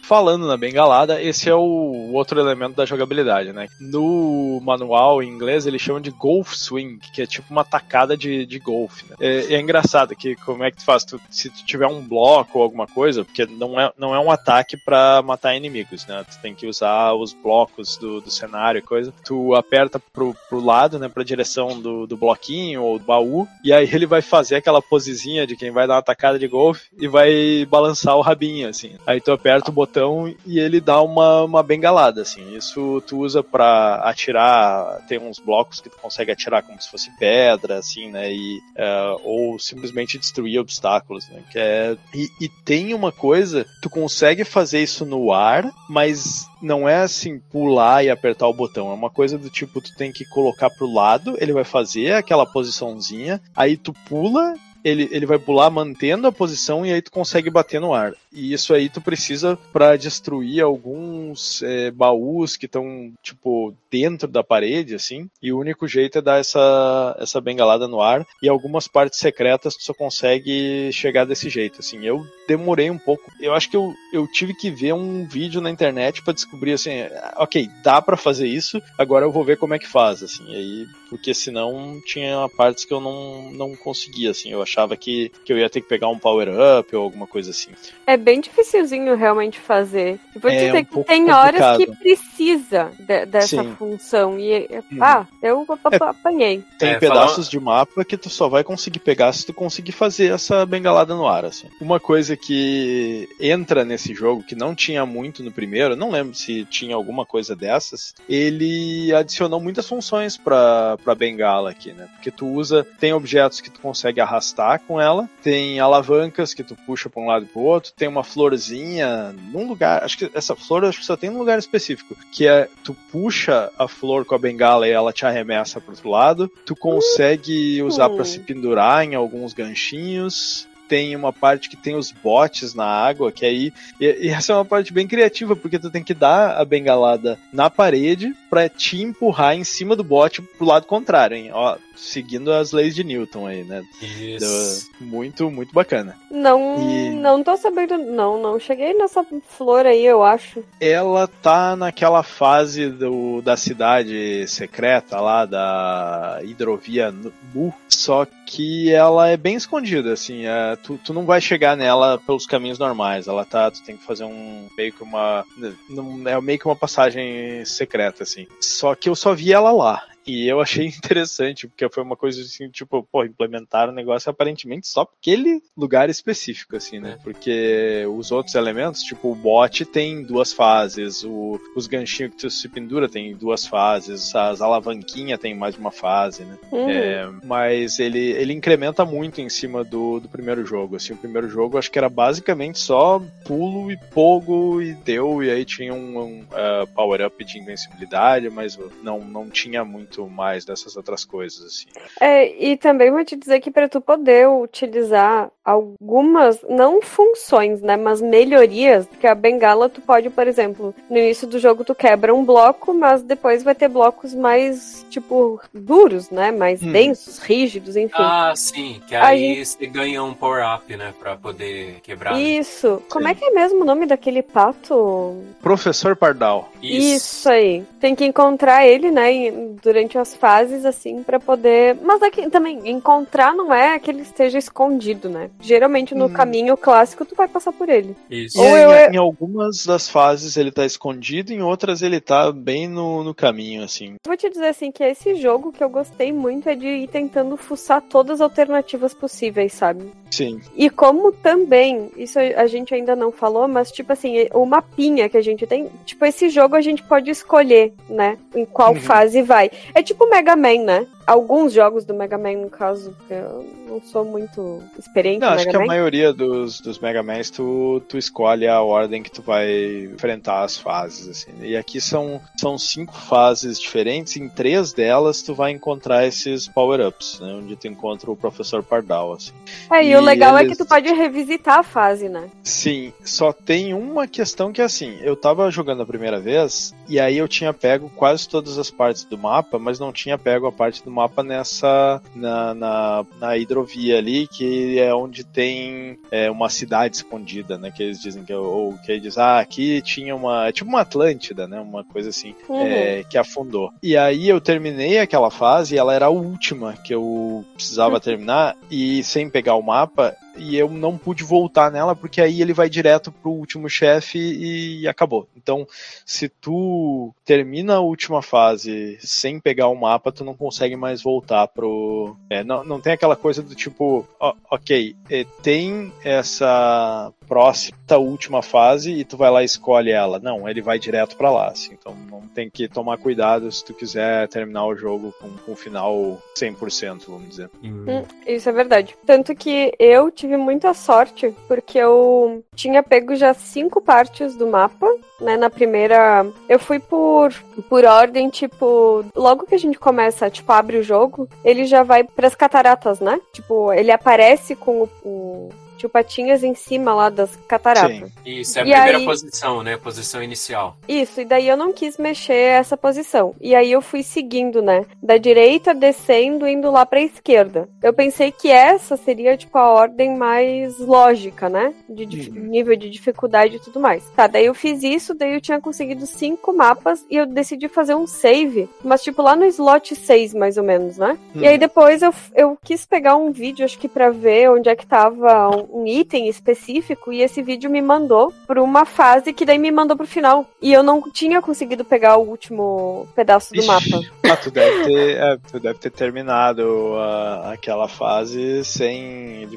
[0.10, 3.68] Falando na bengalada, esse é o outro elemento da jogabilidade, né?
[3.80, 8.44] No manual em inglês eles chamam de golf swing, que é tipo uma tacada de,
[8.44, 9.06] de golfe.
[9.08, 9.16] Né?
[9.20, 11.06] É, é, engraçado que como é que tu faz?
[11.06, 14.32] Tu, se tu tiver um bloco ou alguma coisa, porque não é, não é um
[14.32, 16.26] ataque para matar inimigos, né?
[16.28, 19.14] Tu tem que usar os blocos do, do cenário e coisa.
[19.24, 21.08] Tu aperta pro, pro lado, né?
[21.08, 25.46] Pra direção do, do bloquinho ou do baú, e aí ele vai fazer aquela posezinha
[25.46, 28.94] de quem vai dar uma tacada de golfe e vai balançar o rabinho, assim.
[29.06, 29.99] Aí tu aperta o botão
[30.46, 32.56] e ele dá uma, uma bengalada, assim.
[32.56, 37.10] Isso tu usa para atirar, tem uns blocos que tu consegue atirar como se fosse
[37.18, 38.32] pedra, assim, né?
[38.32, 41.44] E, é, ou simplesmente destruir obstáculos, né?
[41.52, 46.88] Que é, e, e tem uma coisa, tu consegue fazer isso no ar, mas não
[46.88, 48.92] é assim pular e apertar o botão.
[48.92, 52.46] É uma coisa do tipo, tu tem que colocar pro lado, ele vai fazer aquela
[52.46, 54.54] posiçãozinha, aí tu pula
[54.84, 58.14] ele, ele vai pular mantendo a posição e aí tu consegue bater no ar.
[58.32, 64.44] E isso aí tu precisa para destruir alguns é, baús que estão, tipo, dentro da
[64.44, 65.30] parede, assim.
[65.42, 68.26] E o único jeito é dar essa, essa bengalada no ar.
[68.42, 72.06] E algumas partes secretas tu só consegue chegar desse jeito, assim.
[72.06, 73.32] Eu demorei um pouco.
[73.40, 76.92] Eu acho que eu, eu tive que ver um vídeo na internet para descobrir, assim,
[77.38, 80.46] ok, dá para fazer isso, agora eu vou ver como é que faz, assim.
[80.48, 84.50] E aí porque senão tinha partes que eu não, não conseguia, assim.
[84.52, 87.72] Eu achava que, que eu ia ter que pegar um power-up ou alguma coisa assim.
[88.06, 90.20] É bem dificilzinho realmente fazer.
[90.36, 91.98] Eu vou É dizer um que pouco tem horas que complicado.
[92.00, 93.76] precisa de- dessa Sim.
[93.78, 94.40] função.
[94.40, 94.68] E,
[95.02, 96.64] ah, eu ap- apanhei.
[96.78, 100.32] Tem É, pedaços de mapa que tu só vai conseguir pegar se tu conseguir fazer
[100.32, 101.68] essa bengalada no ar, assim.
[101.82, 106.66] Uma coisa que entra nesse jogo, que não tinha muito no primeiro, não lembro se
[106.66, 112.08] tinha alguma coisa dessas, ele adicionou muitas funções pra, pra bengala aqui, né?
[112.14, 116.76] Porque tu usa, tem objetos que tu consegue arrastar com ela, tem alavancas que tu
[116.76, 120.56] puxa pra um lado e pro outro, tem uma florzinha num lugar, acho que essa
[120.56, 124.36] flor acho que só tem num lugar específico, que é tu puxa a flor com
[124.36, 128.24] a bengala e ela te arremessa pro outro lado, tu consegue usar Hum.
[128.26, 130.68] se pendurar em alguns ganchinhos.
[130.88, 133.72] Tem uma parte que tem os botes na água, que aí.
[134.02, 137.38] E, e essa é uma parte bem criativa, porque tu tem que dar a bengalada
[137.54, 141.52] na parede pra te empurrar em cima do bote pro lado contrário, hein?
[141.54, 143.84] Ó, seguindo as leis de Newton aí, né?
[144.02, 144.90] Isso.
[145.00, 146.16] Do- muito, muito bacana.
[146.32, 147.98] Não, E- não tô sabendo.
[147.98, 150.64] Não, não cheguei nessa flor aí, eu acho.
[150.80, 157.14] Ela tá naquela fase do, da cidade secreta lá, da hidrovia
[157.54, 162.18] Bu, só que ela é bem escondida, assim, é, tu, tu não vai chegar nela
[162.26, 165.46] pelos caminhos normais, ela tá, tu tem que fazer um, meio que uma,
[165.88, 170.04] não- é meio que uma passagem secreta, assim, só que eu só vi ela lá.
[170.30, 174.88] E eu achei interessante, porque foi uma coisa assim, tipo, pô, implementaram o negócio aparentemente
[174.88, 177.18] só pra aquele lugar específico, assim, né?
[177.20, 177.24] É.
[177.24, 182.50] Porque os outros elementos, tipo, o bot tem duas fases, o, os ganchinhos que tu
[182.50, 186.58] se pendura tem duas fases, as alavanquinhas tem mais uma fase, né?
[186.72, 186.90] Uhum.
[186.90, 190.96] É, mas ele, ele incrementa muito em cima do, do primeiro jogo.
[190.96, 195.50] Assim, o primeiro jogo acho que era basicamente só pulo e pogo e deu, e
[195.50, 200.98] aí tinha um, um, uh, power-up de invencibilidade, mas não, não tinha muito mais dessas
[200.98, 201.64] outras coisas.
[201.66, 201.86] Assim.
[202.20, 207.96] É, e também vou te dizer que para tu poder utilizar algumas, não funções, né,
[207.96, 212.34] mas melhorias, porque a bengala tu pode, por exemplo, no início do jogo tu quebra
[212.34, 216.92] um bloco, mas depois vai ter blocos mais, tipo, duros, né, mais Uhum.
[216.92, 218.14] densos, rígidos, enfim.
[218.16, 219.00] Ah, sim.
[219.08, 221.14] Que aí gente- você ganha um power-up, né?
[221.20, 222.34] Pra poder quebrar.
[222.34, 222.42] né?
[222.42, 223.02] Isso.
[223.10, 223.32] Como Sim.
[223.32, 225.44] é que é mesmo o nome daquele pato?
[225.62, 226.72] Professor Pardal.
[226.82, 227.50] Isso.
[227.50, 227.84] aí.
[228.00, 229.76] Tem que encontrar ele, né, em-
[230.10, 231.96] durante as fases, assim, pra poder.
[232.02, 235.50] Mas aqui também, encontrar não é que ele esteja escondido, né?
[235.62, 236.30] Geralmente no Hum.
[236.30, 238.16] caminho clássico tu vai passar por ele.
[238.30, 238.58] Isso.
[238.58, 242.52] E Ou em, eu- em algumas das fases ele tá escondido, em outras ele tá
[242.52, 244.16] bem no, no caminho, assim.
[244.26, 247.56] Vou te dizer assim que esse jogo que eu gostei muito é de ir tentando
[247.56, 250.12] fuçar todas as alternativas possíveis, sabe?
[250.32, 250.60] Sim.
[250.76, 255.38] E como também, isso a gente ainda não falou, mas tipo assim, o mapinha que
[255.38, 258.38] a gente tem, tipo, esse jogo a gente pode escolher, né?
[258.56, 259.00] Em qual Uhum.
[259.00, 259.70] fase vai.
[259.94, 261.08] É tipo Mega Man, né?
[261.30, 265.58] Alguns jogos do Mega Man, no caso, porque eu não sou muito experiente Não, acho
[265.60, 265.86] Mega que a Man.
[265.86, 270.76] maioria dos, dos Mega Mans tu, tu escolhe a ordem que tu vai enfrentar as
[270.78, 271.52] fases, assim.
[271.62, 277.40] E aqui são, são cinco fases diferentes, em três delas tu vai encontrar esses power-ups,
[277.40, 277.54] né?
[277.54, 279.52] Onde tu encontra o Professor Pardal, assim.
[279.92, 282.50] É, e o e legal é eles- que tu pode revisitar a fase, né?
[282.64, 287.20] Sim, só tem uma questão que é assim, eu tava jogando a primeira vez, e
[287.20, 290.72] aí eu tinha pego quase todas as partes do mapa, mas não tinha pego a
[290.72, 296.70] parte do mapa nessa, na, na, na hidrovia ali, que é onde tem é, uma
[296.70, 300.68] cidade escondida, né, que eles dizem que, ou que eles dizem, ah, aqui tinha uma,
[300.68, 302.86] é tipo uma Atlântida, né, uma coisa assim, Uhum.
[302.86, 303.92] é, que afundou.
[304.02, 308.76] E aí eu terminei aquela fase, e ela era a última que eu precisava terminar,
[308.90, 312.90] e sem pegar o mapa, e eu não pude voltar nela, porque aí ele vai
[312.90, 315.48] direto pro último chefe e acabou.
[315.56, 315.88] Então,
[316.26, 321.68] se tu termina a última fase sem pegar o mapa, tu não consegue mais voltar
[321.68, 322.36] pro.
[322.50, 328.62] É, não, não tem aquela coisa do tipo, ó, ok, é, tem essa próxima última
[328.62, 330.40] fase e tu vai lá e escolhe ela.
[330.40, 331.94] Não, ele vai direto pra lá, assim.
[331.94, 335.76] Então não tem que tomar cuidado se tu quiser terminar o jogo com, com o
[335.76, 337.70] final 100%, vamos dizer.
[337.84, 338.06] Hum.
[338.08, 339.16] Hum, Isso é verdade.
[339.26, 345.08] Tanto que eu tive muita sorte, porque eu tinha pego já cinco partes do mapa,
[345.40, 345.58] né?
[345.58, 347.54] Na primeira, eu fui por,
[347.90, 352.24] por ordem, tipo, logo que a gente começa, tipo, abre o jogo, ele já vai
[352.24, 353.40] pras cataratas, né?
[353.54, 355.10] Tipo, ele aparece com o.
[355.24, 355.70] o-
[356.00, 358.30] Tinha o Patinhas em cima lá das cataratas.
[358.30, 358.32] Sim.
[358.46, 359.98] Isso, é a E primeira aí- posição, né?
[359.98, 360.96] Posição inicial.
[361.08, 363.54] Isso, e daí eu não quis mexer essa posição.
[363.60, 365.06] E aí eu fui seguindo, né?
[365.22, 367.90] Da direita, descendo, indo lá pra esquerda.
[368.02, 371.94] Eu pensei que essa seria, tipo, a ordem mais lógica, né?
[372.08, 372.64] De dif- Uhum.
[372.68, 374.24] nível de dificuldade e tudo mais.
[374.38, 378.16] Tá, daí eu fiz isso, daí eu tinha conseguido cinco mapas e eu decidi fazer
[378.16, 381.38] um save, mas tipo lá no slot 6, mais ou menos, né?
[381.56, 381.80] E aí Uhum.
[381.80, 385.68] depois eu, eu quis pegar um vídeo, acho que pra ver onde é que tava
[385.92, 390.16] um, item específico, e esse vídeo me mandou pra uma fase que daí me mandou
[390.16, 390.66] pro final.
[390.82, 393.88] E eu não tinha conseguido pegar o último pedaço do Ixi.
[393.88, 394.40] mapa.
[394.50, 399.70] Ah, tu deve ter, é, tu deve ter terminado a- aquela fase sem.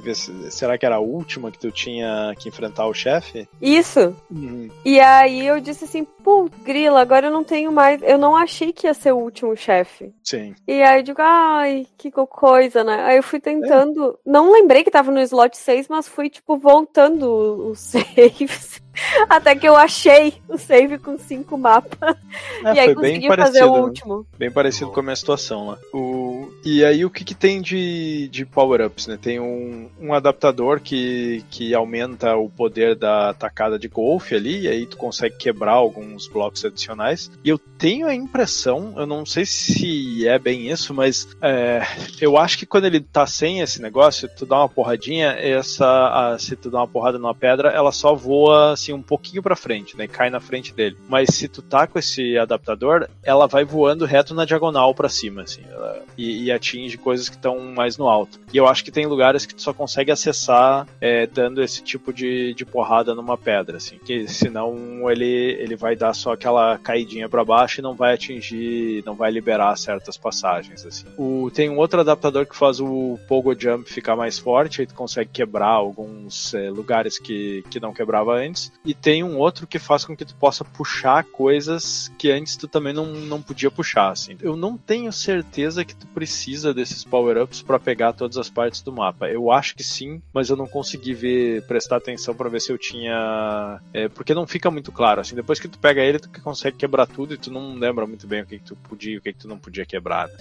[0.51, 3.47] Será que era a última que tu tinha que enfrentar o chefe?
[3.61, 4.17] Isso.
[4.31, 4.71] Uhum.
[4.83, 8.01] E aí eu disse assim, pô, grila, agora eu não tenho mais.
[8.03, 10.11] Eu não achei que ia ser o último chefe.
[10.25, 10.55] Sim.
[10.67, 13.03] E aí eu digo, ai, que co- coisa, né?
[13.05, 14.19] Aí eu fui tentando.
[14.25, 18.82] Não lembrei que tava no slot 6, mas fui, tipo, voltando os saves.
[19.29, 22.17] Até que eu achei o save com cinco mapas.
[22.65, 23.59] É, e aí consegui parecido.
[23.59, 23.81] fazer o né?
[23.81, 24.27] último.
[24.39, 25.79] Bem parecido com a minha situação lá.
[25.93, 26.51] O...
[26.65, 29.19] E aí o que, que tem de, de power-ups, né?
[29.21, 34.69] Tem um, um adaptador que, que aumenta o poder da tacada de golfe ali, e
[34.69, 37.31] aí tu consegue quebrar alguns blocos adicionais.
[37.45, 41.83] E eu tenho a impressão, eu não sei se é bem isso, mas é,
[42.21, 45.87] eu acho que quando ele tá sem esse negócio, tu dá uma porradinha, essa.
[45.87, 49.55] a- se tu dá uma porrada numa pedra, ela só voa assim um pouquinho pra
[49.57, 50.07] frente, né?
[50.09, 50.97] Cai na frente dele.
[51.09, 55.43] Mas se tu tá com esse adaptador, ela vai voando reto na diagonal pra cima,
[55.43, 55.63] assim.
[55.71, 58.39] ela- e, e atinge coisas que estão mais no alto.
[58.53, 62.13] E eu acho que tem lugares que tu só consegue acessar é, dando esse tipo
[62.13, 63.99] de, de porrada numa pedra, assim.
[64.05, 65.27] Que senão ele,
[65.59, 69.77] ele vai dar só aquela caidinha pra baixo e não vai atingir, não vai liberar
[69.77, 71.07] certas passagens, assim.
[71.17, 74.95] O, tem um outro adaptador que faz o Pogo Jump ficar mais forte, aí tu
[74.95, 78.72] consegue quebrar alguns é, lugares que, que não quebrava antes.
[78.85, 82.67] E tem um outro que faz com que tu possa puxar coisas que antes tu
[82.67, 84.37] também não, não podia puxar, assim.
[84.43, 88.93] Eu não tenho certeza que tu precisa desses power-ups pra pegar todas as partes do
[88.93, 89.29] mapa.
[89.29, 92.79] Eu acho que sim, mas eu não consegui ver, prestar atenção pra ver se eu
[92.79, 93.81] tinha...
[93.93, 95.35] é, porque não fica muito claro, assim.
[95.37, 98.43] Depois que tu pega ele, tu consegue quebrar tudo e tu não lembra muito bem
[98.43, 100.27] o que, que tu podia e o que, que tu não podia quebrar.
[100.29, 100.35] né?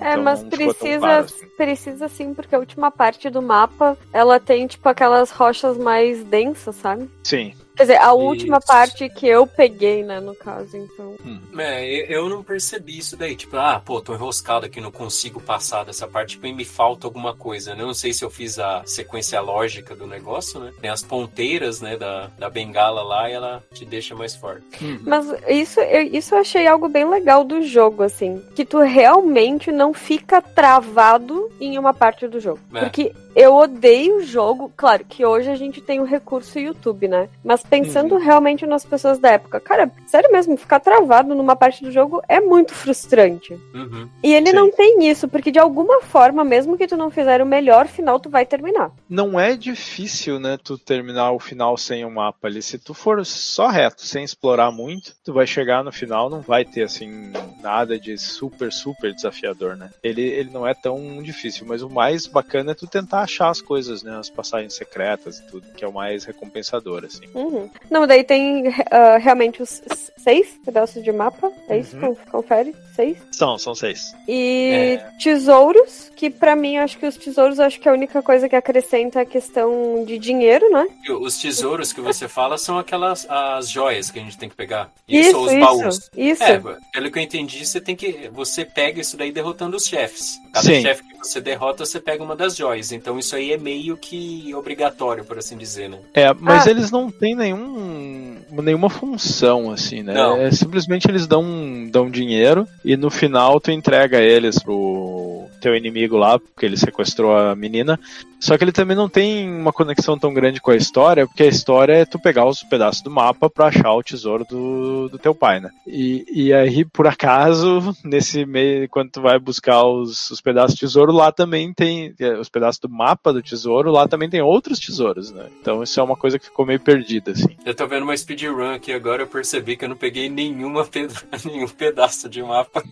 [0.00, 1.46] É, Então mas ficou tão precisa, claro, assim.
[1.56, 6.74] precisa sim, porque a última parte do mapa, ela tem, tipo, aquelas rochas mais densas,
[6.76, 7.08] sabe?
[7.22, 7.54] Sim.
[7.76, 8.66] Quer dizer, a última Isso.
[8.66, 11.16] parte que eu peguei, né, no caso, então.
[11.58, 13.34] É, eu não percebi isso daí.
[13.34, 17.06] Tipo, ah, pô, tô enroscado aqui, não consigo passar dessa parte, tipo, e me falta
[17.06, 17.74] alguma coisa.
[17.74, 17.82] né?
[17.82, 20.72] Eu não sei se eu fiz a sequência lógica do negócio, né?
[20.80, 24.64] Tem as ponteiras, né, da, da bengala lá e ela te deixa mais forte.
[25.02, 28.42] Mas isso eu, isso eu achei algo bem legal do jogo, assim.
[28.54, 32.60] Que tu realmente não fica travado em uma parte do jogo.
[32.74, 32.80] É.
[32.80, 34.72] Porque eu odeio o jogo.
[34.76, 37.28] Claro que hoje a gente tem o recurso YouTube, né?
[37.42, 41.90] Mas pensando realmente nas pessoas da época, cara, sério mesmo, ficar travado numa parte do
[41.90, 43.54] jogo é muito frustrante.
[43.74, 44.08] Uhum.
[44.22, 44.56] E ele Sim.
[44.56, 48.20] não tem isso, porque de alguma forma, mesmo que tu não fizer o melhor final,
[48.20, 48.90] tu vai terminar.
[49.08, 52.62] não é difícil, né, tu terminar o final sem o mapa ali.
[52.62, 56.64] Se tu for só reto, sem explorar muito, tu vai chegar no final, não vai
[56.64, 59.90] ter, assim, nada de super, super desafiador, né?
[60.02, 63.60] Ele, ele não é tão difícil, mas o mais bacana é tu tentar achar as
[63.60, 67.26] coisas, né, as passagens secretas e tudo, que é o mais recompensador, assim.
[67.34, 67.53] Uhum.
[67.90, 69.82] Não, daí tem ah, realmente os
[70.16, 71.50] seis pedaços de mapa.
[71.68, 71.96] É isso?
[71.96, 72.14] Uhum.
[72.14, 72.74] Con- Confere?
[72.94, 73.18] Seis.
[73.32, 74.14] São, são seis.
[74.28, 75.06] E É.
[75.22, 78.54] tesouros, que pra mim acho que os tesouros acho que é a única coisa que
[78.54, 80.86] acrescenta a questão de dinheiro, né?
[81.20, 84.90] Os tesouros que você fala são aquelas as joias que a gente tem que pegar.
[85.08, 86.10] Isso, ou os isso, baús.
[86.16, 86.42] isso.
[86.44, 86.60] É,
[86.92, 88.30] pelo que eu entendi, você tem que.
[88.32, 90.38] Você pega isso daí derrotando os chefes.
[90.52, 90.80] Cada Sim.
[90.82, 92.92] chefe que você derrota, você pega uma das joias.
[92.92, 95.98] Então isso aí é meio que obrigatório, por assim dizer, né?
[96.14, 96.70] É, mas Ah.
[96.70, 100.14] eles não têm nenhum, nenhuma função, assim, né?
[100.14, 100.40] Não.
[100.40, 101.44] É, simplesmente eles dão,
[101.90, 107.34] dão dinheiro e no final tu entrega eles pro teu inimigo lá, porque ele sequestrou
[107.34, 107.98] a menina.
[108.38, 111.48] Só que ele também não tem uma conexão tão grande com a história, porque a
[111.48, 115.34] história é tu pegar os pedaços do mapa pra achar o tesouro do, do teu
[115.34, 115.70] pai, né?
[115.86, 120.80] E, e aí, por acaso, nesse meio, quando tu vai buscar os, os pedaços de
[120.80, 124.78] tesouro, lá também tem é, os pedaços do mapa do tesouro, lá também tem outros
[124.78, 125.46] tesouros, né?
[125.62, 127.56] Então isso é uma coisa que ficou meio perdida, assim.
[127.64, 131.14] Eu tô vendo uma speedrun aqui agora, eu percebi que eu não peguei nenhuma peda-
[131.44, 132.82] nenhum pedaço de mapa.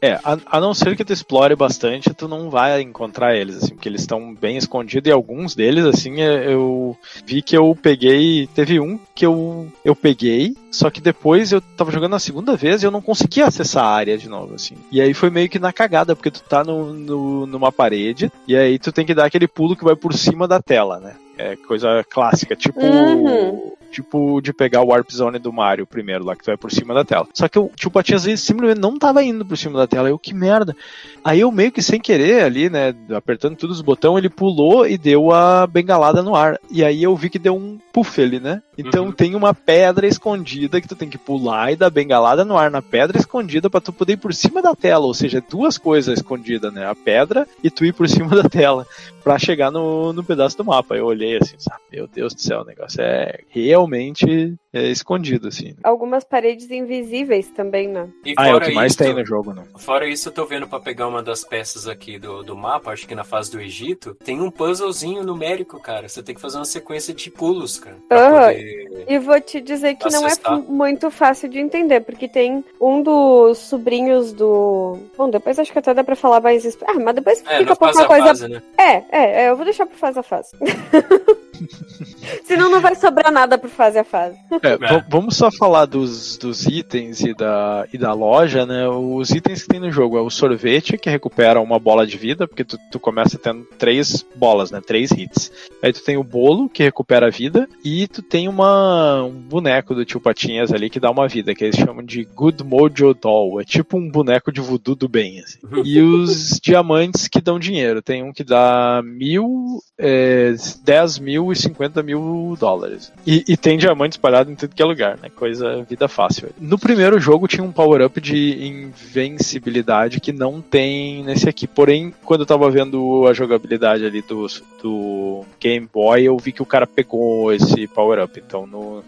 [0.00, 3.56] É, a, a não ser que tu explore explore bastante, tu não vai encontrar eles,
[3.56, 6.96] assim, porque eles estão bem escondidos e alguns deles, assim, é, eu
[7.26, 8.46] vi que eu peguei.
[8.54, 12.82] Teve um que eu, eu peguei, só que depois eu tava jogando a segunda vez
[12.82, 14.76] e eu não conseguia acessar a área de novo, assim.
[14.90, 18.56] E aí foi meio que na cagada, porque tu tá no, no, numa parede e
[18.56, 21.16] aí tu tem que dar aquele pulo que vai por cima da tela, né?
[21.38, 22.80] É coisa clássica, tipo.
[22.80, 23.72] Uhum.
[23.94, 26.92] Tipo de pegar o Warp Zone do Mario primeiro, lá que tu vai por cima
[26.92, 27.28] da tela.
[27.32, 30.08] Só que o tio Patinhas simplesmente não tava indo por cima da tela.
[30.08, 30.76] Eu, que merda.
[31.24, 34.98] Aí eu meio que sem querer ali, né, apertando todos os botões, ele pulou e
[34.98, 36.58] deu a bengalada no ar.
[36.68, 38.60] E aí eu vi que deu um puff ali, né?
[38.76, 39.12] Então uhum.
[39.12, 42.82] tem uma pedra escondida que tu tem que pular e dar bengalada no ar na
[42.82, 45.06] pedra escondida para tu poder ir por cima da tela.
[45.06, 46.84] Ou seja, duas coisas escondidas, né?
[46.84, 48.84] A pedra e tu ir por cima da tela
[49.22, 50.96] para chegar no, no pedaço do mapa.
[50.96, 51.80] Eu olhei assim, sabe?
[51.90, 53.40] Meu Deus do céu, o negócio é
[53.86, 55.76] realmente é, escondido, assim.
[55.82, 58.08] Algumas paredes invisíveis também, né?
[58.24, 59.62] E ah, é o que mais tem no jogo, né?
[59.76, 63.06] Fora isso, eu tô vendo para pegar uma das peças aqui do, do mapa, acho
[63.06, 66.08] que na fase do Egito, tem um puzzlezinho numérico, cara.
[66.08, 67.96] Você tem que fazer uma sequência de pulos, cara.
[68.10, 69.04] Uhum.
[69.06, 70.52] E vou te dizer que acessar.
[70.52, 74.98] não é muito fácil de entender, porque tem um dos sobrinhos do.
[75.16, 76.78] Bom, depois acho que até dá pra falar mais isso.
[76.84, 78.26] Ah, mas depois é, fica pouca coisa.
[78.26, 78.62] Fase, né?
[78.76, 80.50] é, é, é, eu vou deixar pro fase a fase.
[82.44, 84.38] Senão não vai sobrar nada pro fase a fase.
[84.64, 85.04] É, é.
[85.08, 88.88] Vamos só falar dos, dos itens e da, e da loja, né?
[88.88, 92.48] Os itens que tem no jogo é o sorvete, que recupera uma bola de vida,
[92.48, 94.80] porque tu, tu começa tendo três bolas, né?
[94.80, 95.52] Três hits.
[95.82, 99.94] Aí tu tem o bolo, que recupera a vida, e tu tem uma, um boneco
[99.94, 103.60] do tio Patinhas ali que dá uma vida, que eles chamam de Good Mojo Doll.
[103.60, 105.58] É tipo um boneco de voodoo do bem, assim.
[105.84, 108.00] E os diamantes que dão dinheiro.
[108.00, 113.12] Tem um que dá mil, é, dez mil e cinquenta mil dólares.
[113.26, 115.28] E, e tem diamante espalhado em tudo que é lugar, né?
[115.34, 116.50] Coisa vida fácil.
[116.60, 121.66] No primeiro jogo tinha um power-up de invencibilidade que não tem nesse aqui.
[121.66, 124.46] Porém, quando eu tava vendo a jogabilidade ali do,
[124.82, 128.42] do Game Boy, eu vi que o cara pegou esse power-up.
[128.44, 129.02] Então no,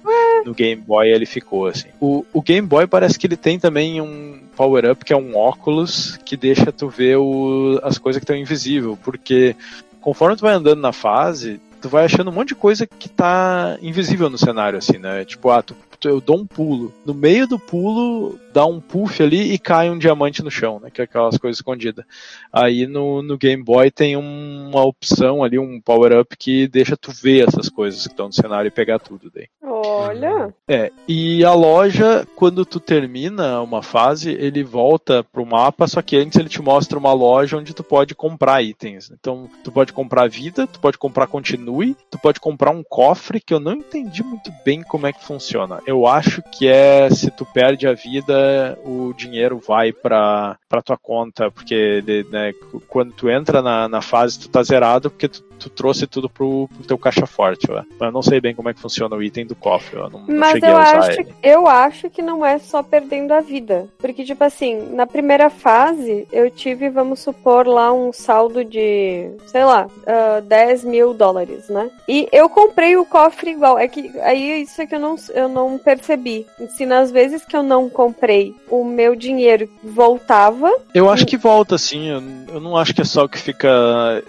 [0.45, 1.89] no Game Boy ele ficou assim.
[2.01, 6.17] O, o Game Boy parece que ele tem também um power-up que é um óculos
[6.25, 8.99] que deixa tu ver o, as coisas que estão invisível.
[9.03, 9.55] Porque
[10.01, 13.79] conforme tu vai andando na fase, tu vai achando um monte de coisa que tá
[13.81, 15.25] invisível no cenário, assim, né?
[15.25, 16.93] Tipo, ah, tu, eu dou um pulo.
[17.05, 20.91] No meio do pulo, dá um puff ali e cai um diamante no chão, né?
[20.91, 22.05] Que é aquelas coisas escondidas.
[22.53, 27.47] Aí no, no Game Boy tem uma opção ali, um power-up que deixa tu ver
[27.47, 29.49] essas coisas que estão no cenário e pegar tudo daí.
[29.63, 30.55] Olha!
[30.69, 36.17] É, e a loja, quando tu termina uma fase, ele volta pro mapa, só que
[36.17, 39.11] antes ele te mostra uma loja onde tu pode comprar itens.
[39.11, 43.53] Então, tu pode comprar vida, tu pode comprar continue, tu pode comprar um cofre, que
[43.53, 45.81] eu não entendi muito bem como é que funciona.
[45.87, 50.97] Eu acho que é se tu perde a vida, o dinheiro vai pra, pra tua
[50.97, 52.53] conta, porque né,
[52.89, 56.69] quando tu entra na, na fase, tu tá zerado, porque tu tu trouxe tudo pro,
[56.69, 57.67] pro teu caixa forte.
[57.71, 60.09] Mas eu não sei bem como é que funciona o item do cofre, ó.
[60.09, 61.35] Não, Mas cheguei eu a usar acho, ele.
[61.43, 63.89] Eu acho que não é só perdendo a vida.
[63.99, 69.65] Porque, tipo assim, na primeira fase, eu tive, vamos supor, lá um saldo de, sei
[69.65, 71.91] lá, uh, ah, 10 mil dólares, né?
[72.09, 73.79] E eu comprei o cofre igual.
[73.79, 76.47] É que aí isso é que eu não, eu não percebi.
[76.77, 80.66] Se nas vezes que eu não comprei, o meu dinheiro voltava.
[80.95, 82.09] Eu acho que volta, sim.
[82.09, 82.23] Eu,
[82.55, 83.69] eu não acho que é só o que fica.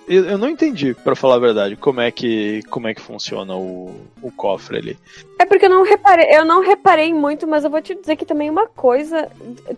[0.07, 3.55] Eu, eu não entendi, pra falar a verdade, como é que, como é que funciona
[3.55, 4.97] o, o cofre ali.
[5.39, 8.25] É porque eu não reparei, eu não reparei muito, mas eu vou te dizer que
[8.25, 9.29] também uma coisa,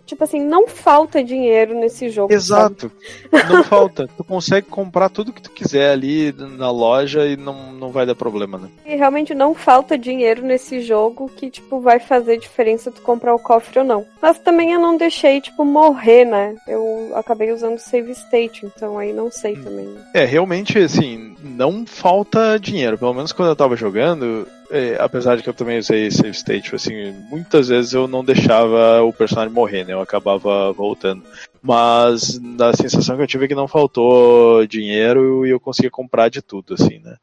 [0.06, 2.32] tipo assim, não falta dinheiro nesse jogo.
[2.32, 2.90] Exato.
[3.30, 3.52] Sabe?
[3.52, 4.08] Não falta.
[4.16, 8.14] Tu consegue comprar tudo que tu quiser ali na loja e não, não vai dar
[8.14, 8.68] problema, né?
[8.86, 13.38] E realmente não falta dinheiro nesse jogo que, tipo, vai fazer diferença tu comprar o
[13.38, 14.06] cofre ou não.
[14.20, 16.56] Mas também eu não deixei, tipo, morrer, né?
[16.66, 19.62] Eu acabei usando save state, então aí não sei hum.
[19.62, 19.96] também.
[20.14, 22.96] É, realmente, assim, não falta dinheiro.
[22.96, 26.74] Pelo menos quando eu tava jogando, é, apesar de que eu também usei save state,
[26.74, 29.92] assim, muitas vezes eu não deixava o personagem morrer, né?
[29.92, 31.22] Eu acabava voltando.
[31.62, 36.30] Mas a sensação que eu tive é que não faltou dinheiro e eu conseguia comprar
[36.30, 37.16] de tudo, assim, né?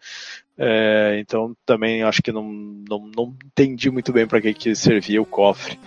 [0.60, 5.22] É, então também acho que não, não, não entendi muito bem para que, que servia
[5.22, 5.80] o cofre.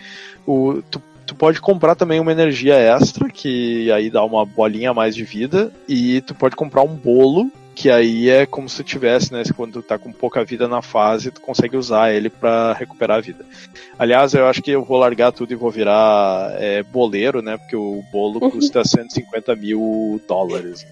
[0.46, 4.94] O, tu, tu pode comprar também uma energia extra, que aí dá uma bolinha a
[4.94, 7.48] mais de vida, e tu pode comprar um bolo
[7.80, 9.42] que aí é como se tu tivesse, né?
[9.56, 13.20] Quando tu tá com pouca vida na fase, tu consegue usar ele para recuperar a
[13.22, 13.42] vida.
[13.98, 17.56] Aliás, eu acho que eu vou largar tudo e vou virar é, boleiro, né?
[17.56, 20.86] Porque o bolo custa 150 mil dólares.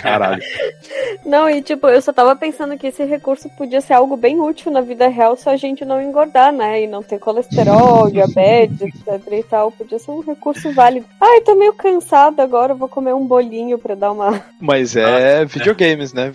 [0.00, 0.42] Caralho.
[1.24, 4.72] Não, e tipo, eu só tava pensando que esse recurso podia ser algo bem útil
[4.72, 6.82] na vida real se a gente não engordar, né?
[6.82, 9.70] E não ter colesterol, diabetes, etc e tal.
[9.70, 11.06] Podia ser um recurso válido.
[11.20, 14.42] Ai, tô meio cansado agora, vou comer um bolinho pra dar uma.
[14.60, 15.44] Mas é
[16.04, 16.32] videogames, né?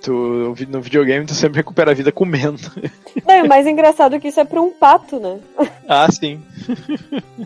[0.00, 2.58] Tu, no videogame tu sempre recupera a vida comendo.
[3.26, 5.38] Não, é mais engraçado que isso é pra um pato, né?
[5.88, 6.40] Ah, sim.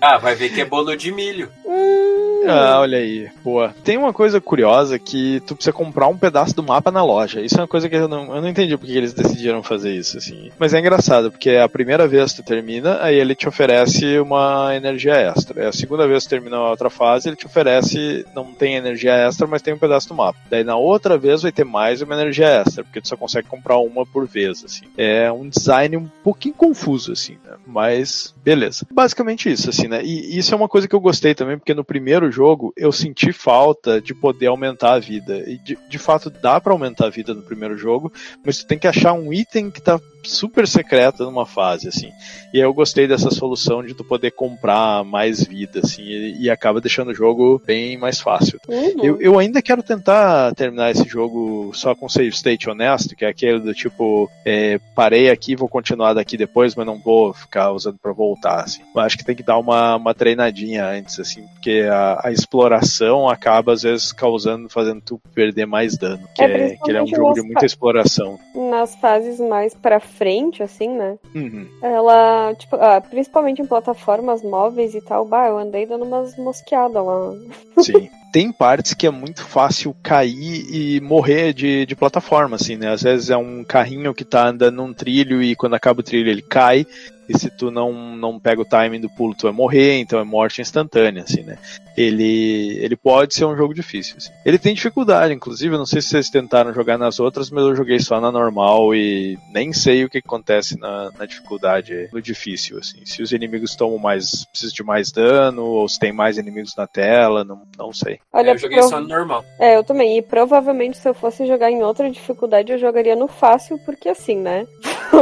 [0.01, 1.51] Ah, vai ver que é bolo de milho.
[1.65, 3.29] Hum, Ah, olha aí.
[3.43, 3.75] Boa.
[3.85, 7.41] Tem uma coisa curiosa que tu precisa comprar um pedaço do mapa na loja.
[7.41, 10.17] Isso é uma coisa que eu não, eu não entendi porque eles decidiram fazer isso,
[10.19, 10.51] assim.
[10.59, 15.15] Mas é engraçado, porque a primeira vez tu termina, aí ele te oferece uma energia
[15.17, 15.65] extra.
[15.65, 18.77] É a segunda vez que tu termina a outra fase, ele te oferece, não tem
[18.77, 20.39] energia extra, mas tem um pedaço do mapa.
[20.49, 23.79] Daí na outra vez vai ter mais uma energia extra, porque tu só consegue comprar
[23.79, 24.87] uma por vez, assim.
[24.97, 27.57] É um design um pouquinho confuso, assim, né?
[27.67, 28.87] Mas, beleza.
[28.91, 30.03] Basicamente isso, assim, né?
[30.05, 33.33] E isso é uma coisa que eu gostei também, porque no primeiro jogo eu senti
[33.33, 35.39] falta de poder aumentar a vida.
[35.49, 38.13] E de, de fato dá pra aumentar a vida no primeiro jogo,
[38.45, 42.13] mas tu tem que achar um item que tá super secreto numa fase, assim.
[42.53, 46.51] E aí eu gostei dessa solução de tu poder comprar mais vida, assim, e, e
[46.51, 48.61] acaba deixando o jogo bem mais fácil.
[48.69, 49.05] uhum.
[49.05, 53.29] Eu, eu ainda quero tentar terminar esse jogo só com save state honesto, que é
[53.29, 57.99] aquele do tipo, é, parei aqui, vou continuar daqui depois, mas não vou ficar usando
[57.99, 58.83] pra voltar, assim.
[58.95, 63.29] Eu acho que tem que dar uma, uma treinadinha antes, assim, porque a, a exploração
[63.29, 67.03] acaba às vezes causando, fazendo tu perder mais dano, que, É, é, que ele é
[67.03, 68.39] um jogo de muita exploração.
[68.55, 71.17] Nas fases mais pra frente, assim, né?
[71.35, 71.69] Uhum.
[71.81, 77.05] Ela, tipo, ah, principalmente em plataformas móveis e tal, bah, eu andei dando umas mosqueadas
[77.05, 77.33] lá.
[77.79, 78.11] Sim.
[78.33, 82.93] Tem partes que é muito fácil cair e morrer de, de plataforma, assim, né?
[82.93, 86.31] Às vezes é um carrinho que tá andando num trilho e quando acaba o trilho
[86.31, 86.87] ele cai.
[87.29, 90.25] E se tu não, não pega o timing do pulo, tu vai morrer, então é
[90.25, 91.59] morte instantânea, assim, né?
[91.95, 94.17] Ele, ele pode ser um jogo difícil.
[94.17, 94.31] assim.
[94.47, 97.77] Ele tem dificuldade, inclusive, eu não sei se vocês tentaram jogar nas outras, mas eu
[97.77, 102.79] joguei só na normal e nem sei o que acontece na, na dificuldade, no difícil,
[102.79, 103.05] assim.
[103.05, 106.87] Se os inimigos tomam mais, precisam de mais dano, ou se tem mais inimigos na
[106.87, 108.18] tela, não, não sei.
[108.33, 109.45] Olha, eu joguei prov- só no normal.
[109.59, 110.19] É, eu também.
[110.19, 114.37] E provavelmente se eu fosse jogar em outra dificuldade, eu jogaria no fácil, porque assim,
[114.37, 114.67] né?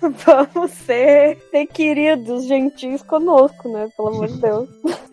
[0.00, 3.88] Vamos ser, ser queridos, gentis conosco, né?
[3.94, 4.68] Pelo amor de Deus.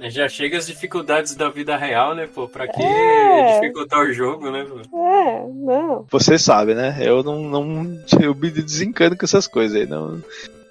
[0.10, 2.48] Já chega as dificuldades da vida real, né, pô?
[2.48, 3.60] Pra que É.
[3.60, 4.66] dificultar o jogo, né?
[4.66, 4.98] pô?
[4.98, 6.06] É, não.
[6.10, 6.96] Vocês sabem, né?
[7.02, 9.86] Eu não, não eu me desencano com essas coisas aí.
[9.88, 10.22] Não,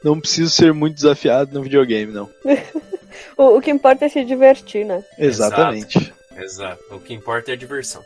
[0.02, 2.28] não preciso ser muito desafiado no videogame, não.
[3.36, 5.02] O, o que importa é se divertir, né?
[5.18, 6.12] Exatamente.
[6.36, 6.82] Exato.
[6.90, 8.02] O que importa é a diversão.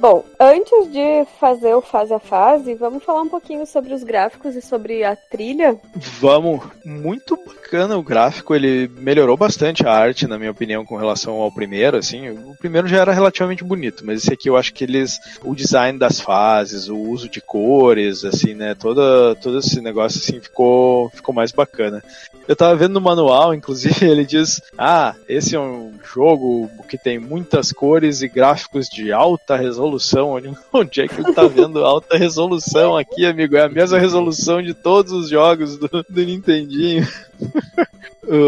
[0.00, 4.56] Bom, antes de fazer o fase a fase, vamos falar um pouquinho sobre os gráficos
[4.56, 5.78] e sobre a trilha.
[6.18, 11.34] Vamos, muito bacana o gráfico, ele melhorou bastante a arte, na minha opinião, com relação
[11.34, 14.84] ao primeiro, assim, o primeiro já era relativamente bonito, mas esse aqui eu acho que
[14.84, 20.18] eles, o design das fases, o uso de cores, assim, né, toda, todo esse negócio,
[20.18, 22.02] assim, ficou, ficou mais bacana.
[22.48, 27.18] Eu tava vendo no manual, inclusive, ele diz, ah, esse é um jogo que tem
[27.18, 29.89] muitas cores e gráficos de alta resolução,
[30.28, 33.56] onde, onde é que ele tá vendo alta resolução aqui, amigo?
[33.56, 37.06] É a mesma resolução de todos os jogos do, do Nintendinho.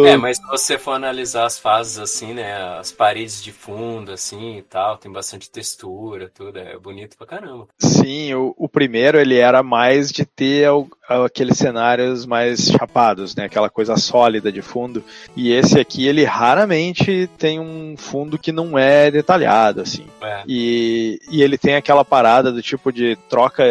[0.07, 2.55] É, mas se você for analisar as fases assim, né?
[2.79, 7.67] As paredes de fundo, assim e tal, tem bastante textura, tudo, é bonito pra caramba.
[7.81, 13.47] Sim, o, o primeiro ele era mais de ter o- aqueles cenários mais chapados, né?
[13.47, 15.03] Aquela coisa sólida de fundo.
[15.35, 20.07] E esse aqui ele raramente tem um fundo que não é detalhado, assim.
[20.23, 20.43] É.
[20.47, 23.65] E, e ele tem aquela parada do tipo de troca.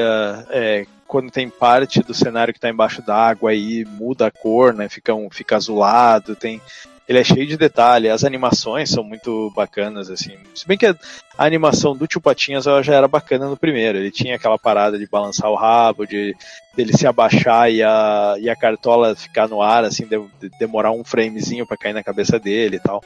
[0.49, 4.87] é, quando tem parte do cenário que está embaixo d'água aí muda a cor, né?
[4.87, 6.61] Fica, um, fica azulado, tem.
[7.05, 10.37] Ele é cheio de detalhe, as animações são muito bacanas, assim.
[10.55, 10.95] Se bem que a,
[11.37, 13.97] a animação do Tio Patinhas ela já era bacana no primeiro.
[13.97, 16.33] Ele tinha aquela parada de balançar o rabo, de
[16.75, 20.91] dele se abaixar e a, e a cartola ficar no ar, assim, de- de demorar
[20.91, 23.03] um framezinho para cair na cabeça dele e tal.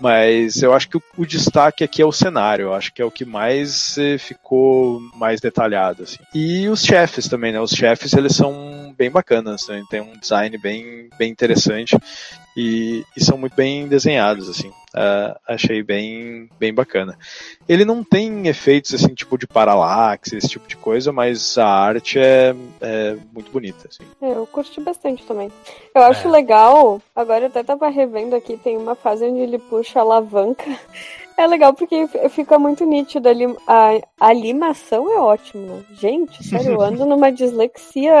[0.00, 3.04] Mas eu acho que o, o destaque aqui é o cenário, eu acho que é
[3.04, 6.18] o que mais eh, ficou mais detalhado, assim.
[6.34, 7.60] E os chefes também, né?
[7.60, 9.82] Os chefes, eles são bem bacanas, né?
[9.90, 11.96] tem um design bem, bem interessante
[12.56, 14.72] e, e são muito bem desenhados, assim.
[14.94, 17.18] Ah, achei bem, bem bacana.
[17.68, 22.18] Ele não tem efeitos, assim, tipo de paralaxe, esse tipo de coisa, mas a arte
[22.18, 24.04] é, é muito bonita, assim.
[24.20, 25.50] É, eu curti bastante também.
[25.94, 26.30] Eu acho É.
[26.30, 30.64] legal, agora eu até tava revendo aqui, tem uma fase onde ele puxa a alavanca.
[31.42, 33.44] É legal porque fica muito nítido ali.
[33.66, 35.82] A, a animação é ótima, né?
[35.92, 38.14] Gente, sério, eu ando numa dislexia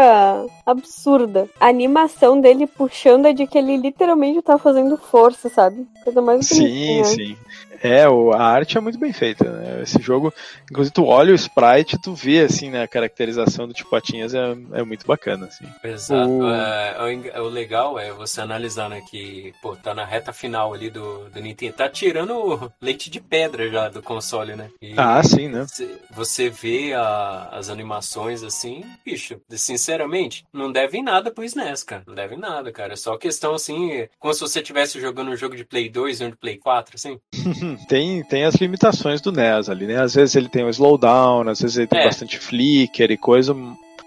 [0.66, 1.48] absurda.
[1.60, 5.86] A animação dele puxando é de que ele literalmente tá fazendo força, sabe?
[6.02, 7.36] Coisa mais Sim, sim.
[7.82, 9.82] É, a arte é muito bem feita, né?
[9.82, 10.32] Esse jogo,
[10.70, 14.56] inclusive tu olha o sprite, tu vê assim, né, a caracterização do tipo Patinhas é,
[14.74, 15.64] é muito bacana, assim.
[15.82, 16.30] Exato.
[16.30, 16.48] O...
[16.48, 21.28] É, o legal é você analisar, né, que, pô, tá na reta final ali do,
[21.30, 24.70] do Nintendo, tá tirando leite de pedra já do console, né?
[24.80, 25.66] E ah, sim, né?
[26.10, 32.02] Você vê a, as animações assim, bicho, sinceramente, não deve nada pro SNES, cara.
[32.06, 32.94] Não deve nada, cara.
[32.94, 36.30] É só questão assim, como se você estivesse jogando um jogo de Play 2 ou
[36.30, 37.20] de Play 4, assim.
[37.88, 40.00] tem, tem as limitações do NES ali, né?
[40.00, 42.04] Às vezes ele tem um slowdown, às vezes ele tem é.
[42.04, 43.54] bastante flicker e coisa,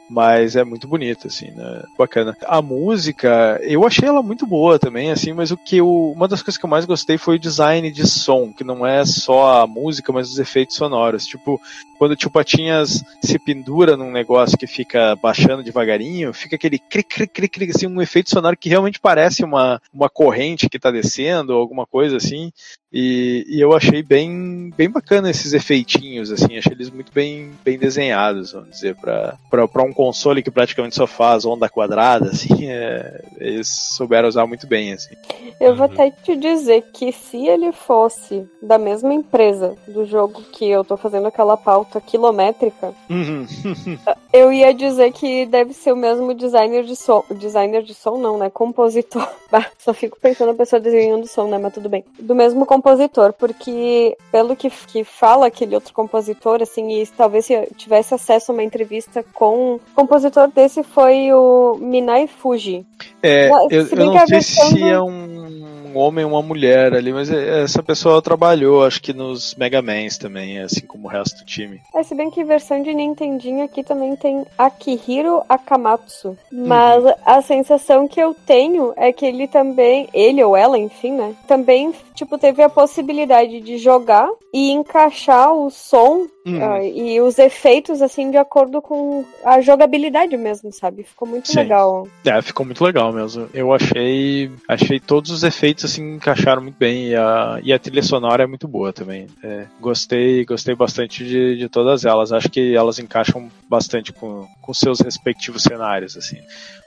[0.09, 1.83] mas é muito bonita, assim, né?
[1.97, 2.37] Bacana.
[2.45, 6.41] A música, eu achei ela muito boa também, assim, mas o que eu, uma das
[6.41, 9.67] coisas que eu mais gostei foi o design de som, que não é só a
[9.67, 11.25] música, mas os efeitos sonoros.
[11.25, 11.59] Tipo,
[11.97, 17.15] quando o Tio Patinhas se pendura num negócio que fica baixando devagarinho, fica aquele cric,
[17.15, 20.91] cric, cric, cric, assim, um efeito sonoro que realmente parece uma, uma corrente que tá
[20.91, 22.51] descendo, ou alguma coisa assim.
[22.97, 27.77] E, e, eu achei bem, bem bacana esses efeitinhos, assim, achei eles muito bem, bem
[27.77, 33.67] desenhados, vamos dizer, para um console que praticamente só faz onda quadrada, assim, é, eles
[33.67, 35.13] souberam usar muito bem, assim.
[35.59, 40.65] Eu vou até te dizer que se ele fosse da mesma empresa do jogo que
[40.65, 43.45] eu tô fazendo aquela pauta quilométrica, uhum.
[44.33, 48.37] eu ia dizer que deve ser o mesmo designer de som, designer de som não,
[48.37, 49.27] né, compositor.
[49.79, 52.03] Só fico pensando na pessoa desenhando som, né, mas tudo bem.
[52.19, 57.53] Do mesmo compositor porque pelo que, que fala aquele outro compositor, assim, e talvez se
[57.53, 62.85] eu tivesse acesso a uma entrevista com o compositor desse foi o Minai Fuji.
[63.21, 67.31] É, eu, eu não sei se é um um homem e uma mulher ali, mas
[67.31, 71.45] é, essa pessoa trabalhou, acho que nos Mega Mans também, assim como o resto do
[71.45, 71.81] time.
[71.93, 76.37] É, se bem que versão de Nintendinho aqui também tem Akihiro Akamatsu.
[76.51, 77.13] Mas uhum.
[77.25, 81.35] a sensação que eu tenho é que ele também, ele ou ela, enfim, né?
[81.47, 86.59] Também, tipo, teve a possibilidade de jogar e encaixar o som Uhum.
[86.59, 91.03] Uh, e os efeitos, assim, de acordo com a jogabilidade mesmo, sabe?
[91.03, 91.57] Ficou muito Sim.
[91.57, 92.07] legal.
[92.23, 93.49] É, ficou muito legal mesmo.
[93.53, 94.51] Eu achei.
[94.67, 97.09] Achei todos os efeitos assim encaixaram muito bem.
[97.09, 99.27] E a, e a trilha sonora é muito boa também.
[99.43, 102.31] É, gostei, gostei bastante de, de todas elas.
[102.31, 106.37] Acho que elas encaixam bastante com, com seus respectivos cenários, assim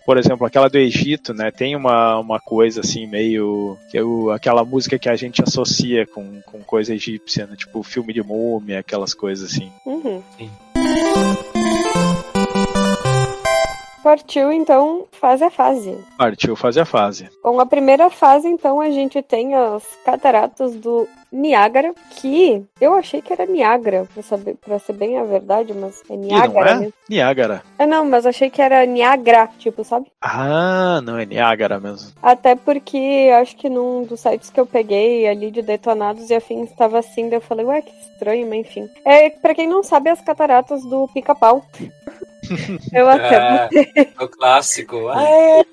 [0.09, 1.51] por exemplo, aquela do Egito, né?
[1.51, 3.77] Tem uma, uma coisa assim, meio.
[3.91, 7.55] Que é o, aquela música que a gente associa com, com coisa egípcia, né?
[7.55, 9.73] Tipo filme de múmia, aquelas coisas assim.
[9.85, 10.23] Uhum.
[10.37, 10.51] Sim.
[14.09, 15.95] Partiu então fase a fase.
[16.17, 17.29] Partiu fase a fase.
[17.45, 23.21] Bom, a primeira fase então a gente tem as cataratas do Niágara, que eu achei
[23.21, 26.75] que era Niágara, pra, saber, pra ser bem a verdade, mas é Niágara.
[26.77, 26.93] Não é?
[27.07, 27.63] Niágara.
[27.79, 30.07] É, não, mas achei que era Niágara, tipo, sabe?
[30.23, 32.13] Ah, não é Niágara mesmo.
[32.23, 36.71] Até porque acho que num dos sites que eu peguei ali de detonados e afins
[36.71, 38.89] estava assim, daí eu falei, ué, que estranho, mas enfim.
[39.05, 41.63] É, pra quem não sabe, as cataratas do pica-pau.
[42.93, 43.69] eu até.
[43.97, 45.09] É, o clássico.
[45.09, 45.65] Ah, é.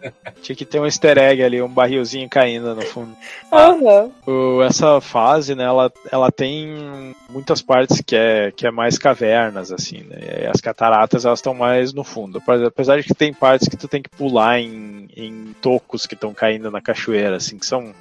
[0.40, 3.14] Tinha que ter um easter egg ali, um barrilzinho caindo no fundo.
[3.50, 4.62] Uhum.
[4.62, 10.04] essa fase, né, ela, ela tem muitas partes que é, que é mais cavernas, assim,
[10.04, 10.48] né?
[10.54, 12.40] As cataratas, elas estão mais no fundo.
[12.64, 16.32] Apesar de que tem partes que tu tem que pular em, em tocos que estão
[16.32, 17.92] caindo na cachoeira, assim, que são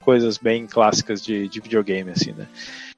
[0.00, 2.46] coisas bem clássicas de, de videogame, assim, né?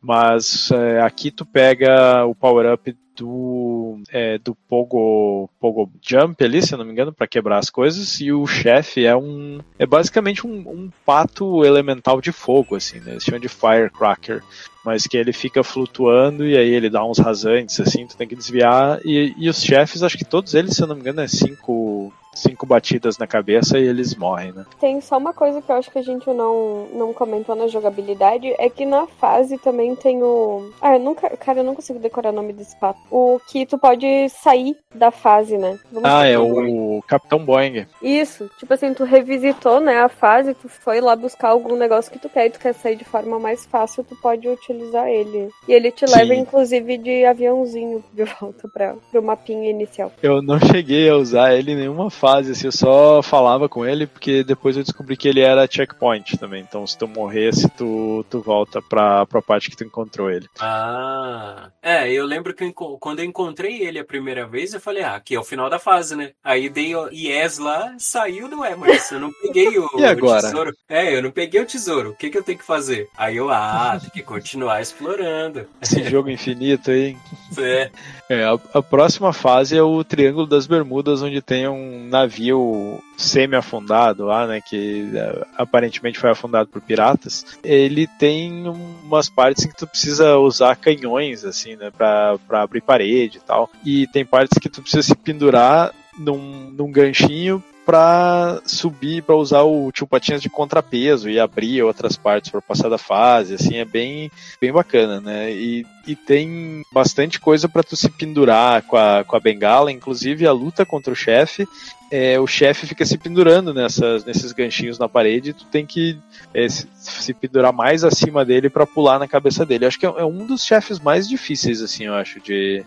[0.06, 6.72] Mas é, aqui tu pega o power-up do, é, do Pogo, Pogo Jump ali, se
[6.72, 9.58] eu não me engano, para quebrar as coisas, e o chefe é um.
[9.76, 13.12] É basicamente um, um pato elemental de fogo, assim, né?
[13.12, 14.44] Eles chamam de Firecracker.
[14.84, 18.36] Mas que ele fica flutuando e aí ele dá uns rasantes, assim, tu tem que
[18.36, 19.00] desviar.
[19.04, 22.12] E, e os chefes, acho que todos eles, se eu não me engano, é cinco
[22.36, 24.64] cinco batidas na cabeça e eles morrem, né?
[24.78, 28.54] Tem só uma coisa que eu acho que a gente não, não comentou na jogabilidade,
[28.58, 30.70] é que na fase também tem o...
[30.80, 31.28] Ah, eu nunca...
[31.36, 33.00] Cara, eu não consigo decorar o nome desse pato.
[33.10, 35.78] O que tu pode sair da fase, né?
[35.92, 37.86] Vamos ah, é o Capitão Boeing.
[38.02, 38.50] Isso.
[38.58, 42.28] Tipo assim, tu revisitou, né, a fase, tu foi lá buscar algum negócio que tu
[42.28, 45.48] quer e tu quer sair de forma mais fácil, tu pode utilizar ele.
[45.68, 46.40] E ele te leva, Sim.
[46.40, 50.12] inclusive, de aviãozinho de volta pra, pro mapinha inicial.
[50.22, 54.06] Eu não cheguei a usar ele em nenhuma fase assim, eu só falava com ele,
[54.06, 56.64] porque depois eu descobri que ele era checkpoint também.
[56.66, 60.48] Então, se tu morresse, tu, tu volta pra, pra parte que tu encontrou ele.
[60.58, 65.02] Ah, é, eu lembro que eu, quando eu encontrei ele a primeira vez, eu falei,
[65.02, 66.32] ah, aqui é o final da fase, né?
[66.42, 70.38] Aí dei o yes lá, saiu do é, mas eu não peguei o, E agora?
[70.38, 70.72] o tesouro.
[70.88, 72.10] É, eu não peguei o tesouro.
[72.10, 73.08] O que, que eu tenho que fazer?
[73.16, 75.66] Aí eu, ah, tem que continuar explorando.
[75.80, 77.16] Esse jogo infinito aí.
[77.58, 77.90] É.
[78.28, 84.24] É, a, a próxima fase é o Triângulo das Bermudas, onde tem um navio semi-afundado
[84.24, 87.44] lá, né, que é, aparentemente foi afundado por piratas.
[87.62, 93.38] Ele tem umas partes que tu precisa usar canhões, assim, né, pra, pra abrir parede
[93.38, 93.70] e tal.
[93.84, 99.62] E tem partes que tu precisa se pendurar num, num ganchinho para subir, para usar
[99.62, 103.84] o tio patinhas de contrapeso e abrir outras partes para passar da fase, assim, é
[103.84, 104.28] bem,
[104.60, 105.52] bem bacana, né?
[105.52, 110.44] E, e tem bastante coisa para tu se pendurar com a, com a bengala, inclusive
[110.44, 111.64] a luta contra o chefe,
[112.10, 116.18] é, o chefe fica se pendurando nessas, nesses ganchinhos na parede e tu tem que
[116.52, 119.86] é, se, se pendurar mais acima dele para pular na cabeça dele.
[119.86, 122.84] Acho que é, é um dos chefes mais difíceis, assim, eu acho, de,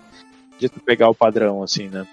[0.60, 2.06] de tu pegar o padrão, assim, né?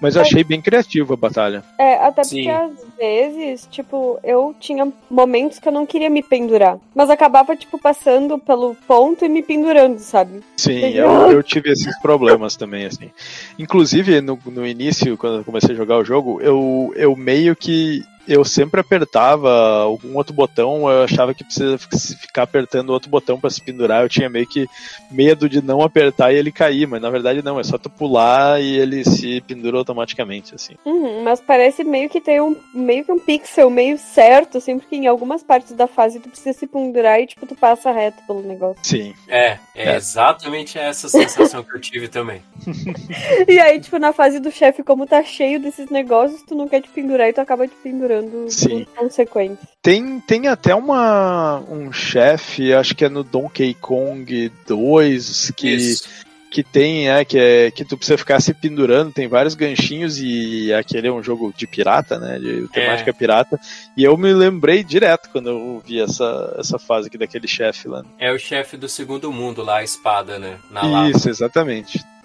[0.00, 1.62] Mas eu achei bem criativa a batalha.
[1.78, 2.44] É, até Sim.
[2.44, 6.78] porque às vezes, tipo, eu tinha momentos que eu não queria me pendurar.
[6.94, 10.40] Mas acabava, tipo, passando pelo ponto e me pendurando, sabe?
[10.56, 13.10] Sim, eu, eu tive esses problemas também, assim.
[13.58, 18.02] Inclusive, no, no início, quando eu comecei a jogar o jogo, eu, eu meio que.
[18.28, 19.50] Eu sempre apertava
[19.82, 24.02] algum outro botão, eu achava que precisa fi- ficar apertando outro botão para se pendurar.
[24.02, 24.68] Eu tinha meio que
[25.10, 28.60] medo de não apertar e ele cair, mas na verdade não, é só tu pular
[28.60, 30.74] e ele se pendura automaticamente, assim.
[30.84, 34.96] Uhum, mas parece meio que tem um meio que um pixel meio certo, assim, porque
[34.96, 38.42] em algumas partes da fase tu precisa se pendurar e, tipo, tu passa reto pelo
[38.42, 38.76] negócio.
[38.82, 39.14] Sim.
[39.28, 39.96] É, é É.
[39.96, 42.42] exatamente essa sensação que eu tive também.
[43.48, 46.80] E aí, tipo, na fase do chefe, como tá cheio desses negócios, tu não quer
[46.82, 48.09] te pendurar e tu acaba te pendurando
[48.48, 48.84] Sim.
[48.84, 49.68] por consequência.
[49.82, 56.08] Tem, tem até uma um chefe, acho que é no Donkey Kong 2, que Isso.
[56.50, 60.72] que tem, é, que é que tu precisa ficar se pendurando, tem vários ganchinhos e
[60.72, 63.58] aquele é um jogo de pirata, né, de temática pirata,
[63.96, 68.04] e eu me lembrei direto quando eu vi essa, essa fase aqui daquele chefe lá.
[68.18, 70.58] É o chefe do segundo mundo lá, a espada, né?
[70.70, 71.10] Na lava.
[71.10, 71.30] Isso,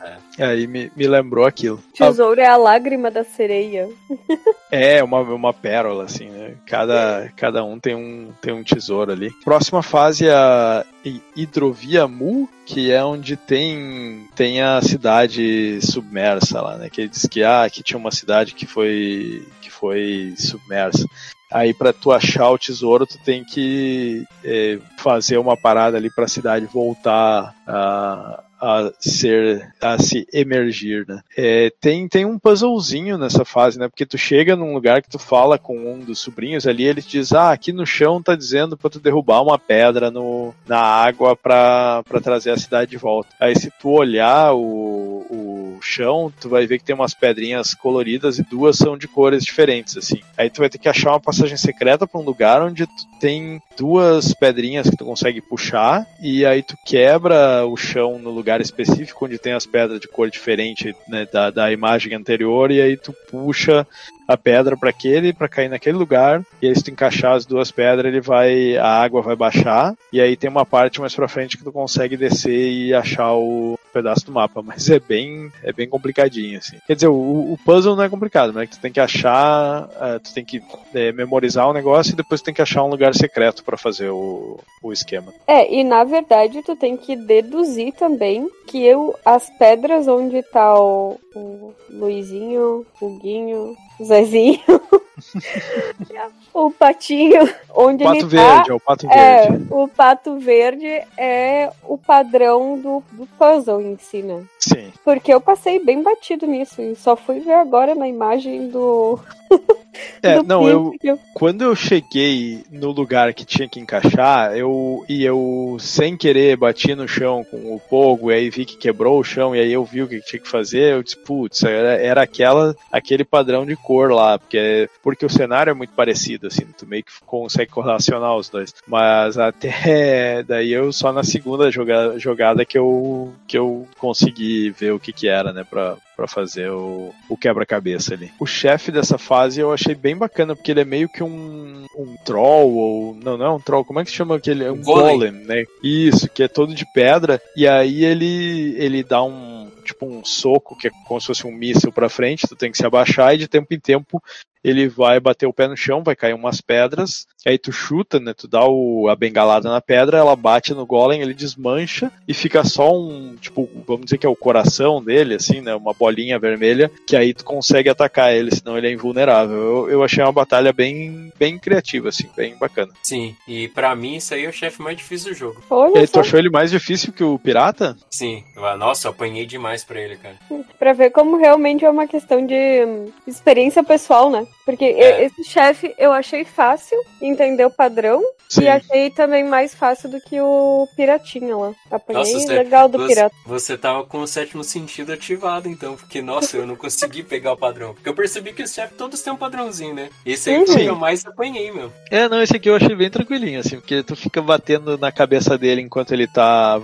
[0.05, 0.43] exatamente.
[0.43, 1.81] Aí me, me lembrou aquilo.
[1.93, 3.89] Tesouro é a lágrima da sereia.
[4.71, 6.55] É, uma, uma pérola, assim, né?
[6.65, 9.31] Cada, cada um tem um, tem um tesouro ali.
[9.45, 16.61] Próxima fase é a Hi- Hidrovia Mu, que é onde tem, tem a cidade submersa
[16.61, 16.89] lá, né?
[16.89, 21.05] Que ele diz que, ah, aqui tinha uma cidade que foi, que foi submersa.
[21.53, 26.25] Aí para tu achar o tesouro, tu tem que eh, fazer uma parada ali para
[26.25, 31.21] a cidade voltar a, a ser a se emergir, né?
[31.37, 33.87] É, tem tem um puzzlezinho nessa fase, né?
[33.87, 37.19] Porque tu chega num lugar que tu fala com um dos sobrinhos ali, ele te
[37.19, 41.35] diz: "Ah, aqui no chão tá dizendo para tu derrubar uma pedra no, na água
[41.35, 43.29] para trazer a cidade de volta".
[43.39, 48.39] Aí se tu olhar o, o chão, tu vai ver que tem umas pedrinhas coloridas
[48.39, 50.21] e duas são de cores diferentes assim.
[50.35, 53.61] Aí tu vai ter que achar uma passagem secreta para um lugar onde tu tem
[53.77, 59.25] duas pedrinhas que tu consegue puxar e aí tu quebra o chão no lugar específico
[59.25, 63.13] onde tem as pedras de cor diferente né, da, da imagem anterior e aí tu
[63.13, 63.87] puxa
[64.27, 67.71] a pedra para aquele para cair naquele lugar e aí se tu encaixar as duas
[67.71, 71.57] pedras ele vai a água vai baixar e aí tem uma parte mais para frente
[71.57, 75.87] que tu consegue descer e achar o pedaço do mapa mas é bem é bem
[75.87, 76.77] complicadinho assim.
[76.87, 78.65] Quer dizer o, o puzzle não é complicado né?
[78.65, 80.61] Que tu tem que achar eh, tu tem que
[80.93, 84.09] eh, memorizar o negócio e depois tu tem que achar um lugar secreto para fazer
[84.09, 85.33] o, o esquema.
[85.47, 90.79] É, e na verdade tu tem que deduzir também que eu, as pedras onde tá
[90.79, 94.59] o, o Luizinho, o Guinho, Zezinho,
[96.53, 98.71] o Patinho, onde o pato ele verde tá.
[98.71, 103.97] é o pato É, verde o pato verde é o padrão do, do puzzle em
[103.97, 104.43] si, né?
[104.69, 109.19] Sim Porque eu passei bem batido nisso e só fui ver agora na imagem do.
[110.21, 115.05] É, do não, eu, eu- quando eu cheguei no lugar que tinha que encaixar, eu
[115.07, 119.19] e eu sem querer bati no chão com o pogo, e aí vi que quebrou
[119.19, 121.93] o chão, e aí eu vi o que tinha que fazer, eu disse, putz, era,
[121.95, 126.65] era aquela, aquele padrão de cor lá, porque, porque o cenário é muito parecido, assim,
[126.77, 128.73] tu meio que consegue correlacionar os dois.
[128.87, 134.91] Mas até daí eu só na segunda joga, jogada que eu, que eu consegui ver
[134.91, 138.31] o que que era, né, pra, pra fazer o, o quebra-cabeça ali.
[138.39, 142.15] O chefe dessa fase eu achei bem bacana, porque ele é meio que um, um
[142.25, 143.15] troll, ou.
[143.15, 144.63] Não, não é um troll, como é que se chama aquele?
[144.63, 145.17] É um Golem.
[145.17, 145.63] golem, né?
[145.83, 149.69] Isso, que é todo de pedra, e aí ele, ele dá um.
[149.83, 152.77] tipo um soco, que é como se fosse um míssil pra frente, tu tem que
[152.77, 154.21] se abaixar e de tempo em tempo
[154.65, 158.33] ele vai bater o pé no chão, vai cair umas pedras, aí tu chuta, né?
[158.33, 162.63] Tu dá o, a bengalada na pedra, ela bate no golem, ele desmancha e fica
[162.63, 165.75] só um, tipo, vamos dizer que é o coração dele, assim, né?
[165.75, 169.55] Uma bolinha vermelha, que aí tu consegue atacar ele, senão ele é invulnerável.
[169.55, 172.91] Eu, eu achei uma batalha bem, bem criativa, assim, bem bacana.
[173.03, 175.63] Sim, e para mim isso aí é o chefe mais difícil do jogo.
[175.69, 177.95] Olha tu achou ele mais difícil que o pirata?
[178.09, 178.43] Sim,
[178.79, 180.35] nossa, eu apanhei demais pra ele, cara.
[180.79, 184.47] Pra ver como realmente é uma questão de hum, experiência pessoal, né?
[184.65, 185.25] Porque é.
[185.25, 188.63] esse chefe eu achei fácil entender o padrão Sim.
[188.63, 191.73] e achei também mais fácil do que o piratinha lá.
[191.91, 193.35] Apanhei nossa, legal do você, pirata.
[193.45, 197.57] Você tava com o sétimo sentido ativado, então, porque, nossa, eu não consegui pegar o
[197.57, 197.93] padrão.
[197.93, 200.09] Porque eu percebi que os chefes todos têm um padrãozinho, né?
[200.25, 201.91] Esse aí foi o que eu mais apanhei, meu.
[202.09, 205.57] É, não, esse aqui eu achei bem tranquilinho, assim, porque tu fica batendo na cabeça
[205.57, 206.81] dele enquanto ele tá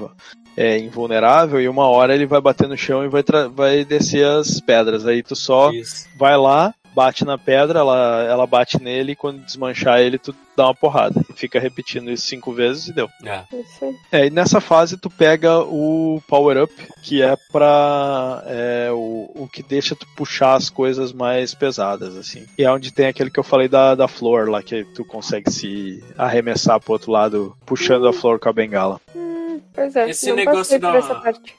[0.56, 4.60] é, invulnerável e uma hora ele vai bater no chão e vai, vai descer as
[4.60, 5.08] pedras.
[5.08, 6.08] Aí tu só Isso.
[6.18, 10.66] vai lá, bate na pedra, ela, ela bate nele e quando desmanchar ele, tu dá
[10.66, 11.24] uma porrada.
[11.30, 13.10] E fica repetindo isso cinco vezes e deu.
[13.26, 13.44] É.
[14.12, 19.48] é e nessa fase tu pega o Power Up, que é pra é, o, o
[19.48, 22.46] que deixa tu puxar as coisas mais pesadas, assim.
[22.58, 25.52] E é onde tem aquele que eu falei da, da flor lá, que tu consegue
[25.52, 29.00] se arremessar pro outro lado, puxando a flor com a bengala.
[29.74, 30.94] Pois é, esse negócio da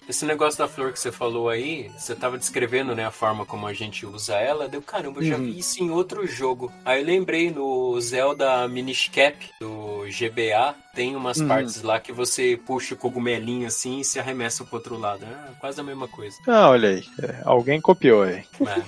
[0.09, 3.67] esse negócio da flor que você falou aí, você tava descrevendo, né, a forma como
[3.67, 5.45] a gente usa ela, deu caramba, eu já uhum.
[5.45, 6.73] vi isso em outro jogo.
[6.85, 11.49] Aí eu lembrei no Zelda Minish Cap do GBA, tem umas uhum.
[11.49, 15.25] partes lá que você puxa o cogumelinho assim e se arremessa pro outro lado.
[15.25, 16.37] É quase a mesma coisa.
[16.47, 17.05] Ah, olha aí.
[17.23, 18.45] É, alguém copiou aí.
[18.61, 18.83] É.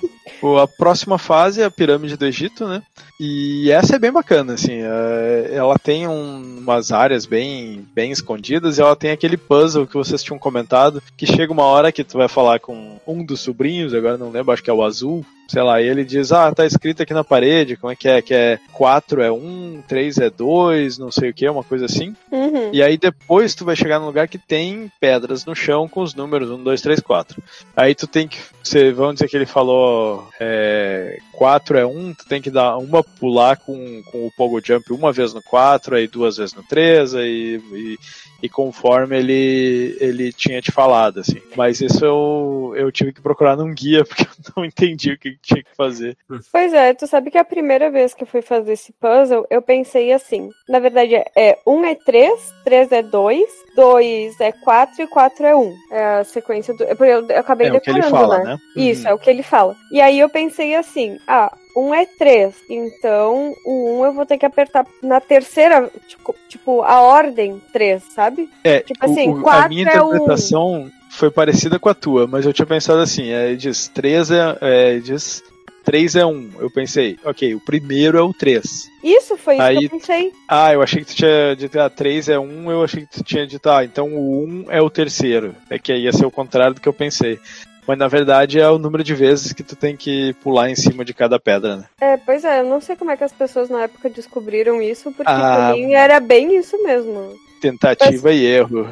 [0.62, 2.82] a próxima fase é a Pirâmide do Egito, né?
[3.18, 4.82] E essa é bem bacana, assim.
[4.82, 9.94] É, ela tem um, umas áreas bem, bem escondidas e ela tem aquele puzzle que
[9.94, 13.94] vocês tinham comentado, que chega uma hora que tu vai falar com um dos sobrinhos,
[13.94, 16.66] agora não lembro, acho que é o Azul, sei lá, e ele diz, ah, tá
[16.66, 18.22] escrito aqui na parede, como é que é?
[18.22, 22.14] Que é 4 é 1, 3 é 2, não sei o que, uma coisa assim.
[22.30, 22.70] Uhum.
[22.72, 26.14] E aí depois tu vai chegar num lugar que tem pedras no chão com os
[26.14, 27.42] números 1, 2, 3, 4.
[27.76, 32.26] Aí tu tem que, você, vamos dizer que ele falou é, 4 é 1, tu
[32.26, 36.06] tem que dar uma pular com, com o Pogo Jump uma vez no 4, aí
[36.06, 37.98] duas vezes no 3, aí, e,
[38.42, 41.40] e conforme ele, ele tinha te falado, assim.
[41.56, 45.36] Mas isso eu, eu tive que procurar num guia, porque eu não entendi o que
[45.42, 46.16] tinha que fazer.
[46.52, 49.62] Pois é, tu sabe que a primeira vez que eu fui fazer esse puzzle, eu
[49.62, 53.42] pensei assim, na verdade é 1 um é 3, 3 é 2,
[53.76, 55.60] 2 é 4 e 4 é 1.
[55.60, 55.76] Um.
[55.90, 56.84] É a sequência do...
[56.84, 58.44] Eu, eu, acabei é decorando, fala, né?
[58.44, 58.58] né?
[58.76, 59.10] Isso, uhum.
[59.10, 59.76] é o que ele fala.
[59.90, 62.54] E aí eu pensei assim, ah, 1 é 3.
[62.68, 68.02] Então, o 1 eu vou ter que apertar na terceira, tipo, tipo a ordem 3,
[68.02, 68.48] sabe?
[68.62, 70.90] É, tipo assim, o, 4 a minha é interpretação 1.
[71.10, 74.98] foi parecida com a tua, mas eu tinha pensado assim, é, diz 3 é, é
[74.98, 75.42] diz
[75.84, 76.50] 3 é 1.
[76.58, 78.90] Eu pensei, ok, o primeiro é o 3.
[79.02, 80.32] Isso, foi isso Aí, que eu pensei.
[80.48, 83.22] Ah, eu achei que tu tinha dito, ah, 3 é 1, eu achei que tu
[83.22, 85.54] tinha dito, ah, então o 1 é o terceiro.
[85.68, 87.38] É que ia ser o contrário do que eu pensei.
[87.86, 91.04] Mas na verdade é o número de vezes que tu tem que pular em cima
[91.04, 91.84] de cada pedra, né?
[92.00, 95.12] É, pois é, eu não sei como é que as pessoas na época descobriram isso,
[95.12, 97.34] porque ah, pra mim era bem isso mesmo.
[97.60, 98.36] Tentativa Mas...
[98.36, 98.88] e erro.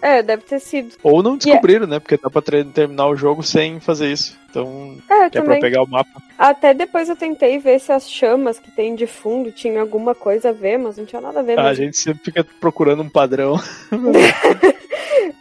[0.00, 0.94] É, deve ter sido.
[1.02, 1.98] Ou não descobriram, né?
[1.98, 4.38] Porque dá pra terminar o jogo sem fazer isso.
[4.60, 6.22] Então, é, é pra pegar o mapa.
[6.38, 10.50] Até depois eu tentei ver se as chamas que tem de fundo tinha alguma coisa
[10.50, 11.58] a ver, mas não tinha nada a ver.
[11.58, 13.58] Ah, a gente sempre fica procurando um padrão.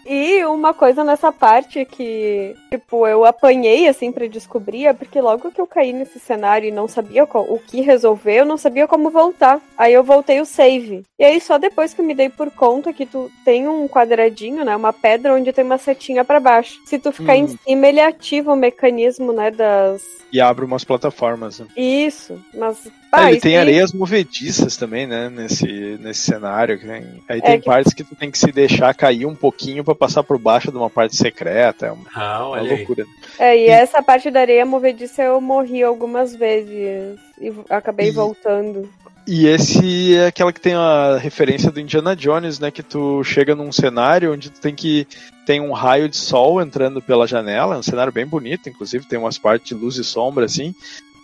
[0.05, 5.49] E uma coisa nessa parte que, tipo, eu apanhei assim para descobrir é porque logo
[5.49, 8.87] que eu caí nesse cenário e não sabia qual, o que resolver, eu não sabia
[8.87, 9.59] como voltar.
[9.75, 11.03] Aí eu voltei o save.
[11.17, 14.63] E aí só depois que eu me dei por conta que tu tem um quadradinho,
[14.63, 16.79] né, uma pedra onde tem uma setinha para baixo.
[16.85, 17.37] Se tu ficar hum.
[17.37, 21.59] em cima, ele ativa o mecanismo, né, das e abre umas plataformas.
[21.59, 21.67] Né?
[21.77, 22.91] Isso, mas.
[23.09, 25.29] Ah, ele tem areias movediças também, né?
[25.29, 26.77] Nesse, nesse cenário.
[27.29, 27.65] Aí tem é que...
[27.65, 30.77] partes que tu tem que se deixar cair um pouquinho para passar por baixo de
[30.77, 31.85] uma parte secreta.
[31.85, 33.05] É uma, ah, uma loucura.
[33.39, 38.11] É, e, e, essa parte da areia movediça eu morri algumas vezes e acabei e...
[38.11, 38.89] voltando.
[39.27, 42.69] E esse é aquela que tem a referência do Indiana Jones, né?
[42.69, 45.07] Que tu chega num cenário onde tu tem que.
[45.45, 49.17] Tem um raio de sol entrando pela janela, é um cenário bem bonito, inclusive tem
[49.17, 50.73] umas partes de luz e sombra, assim.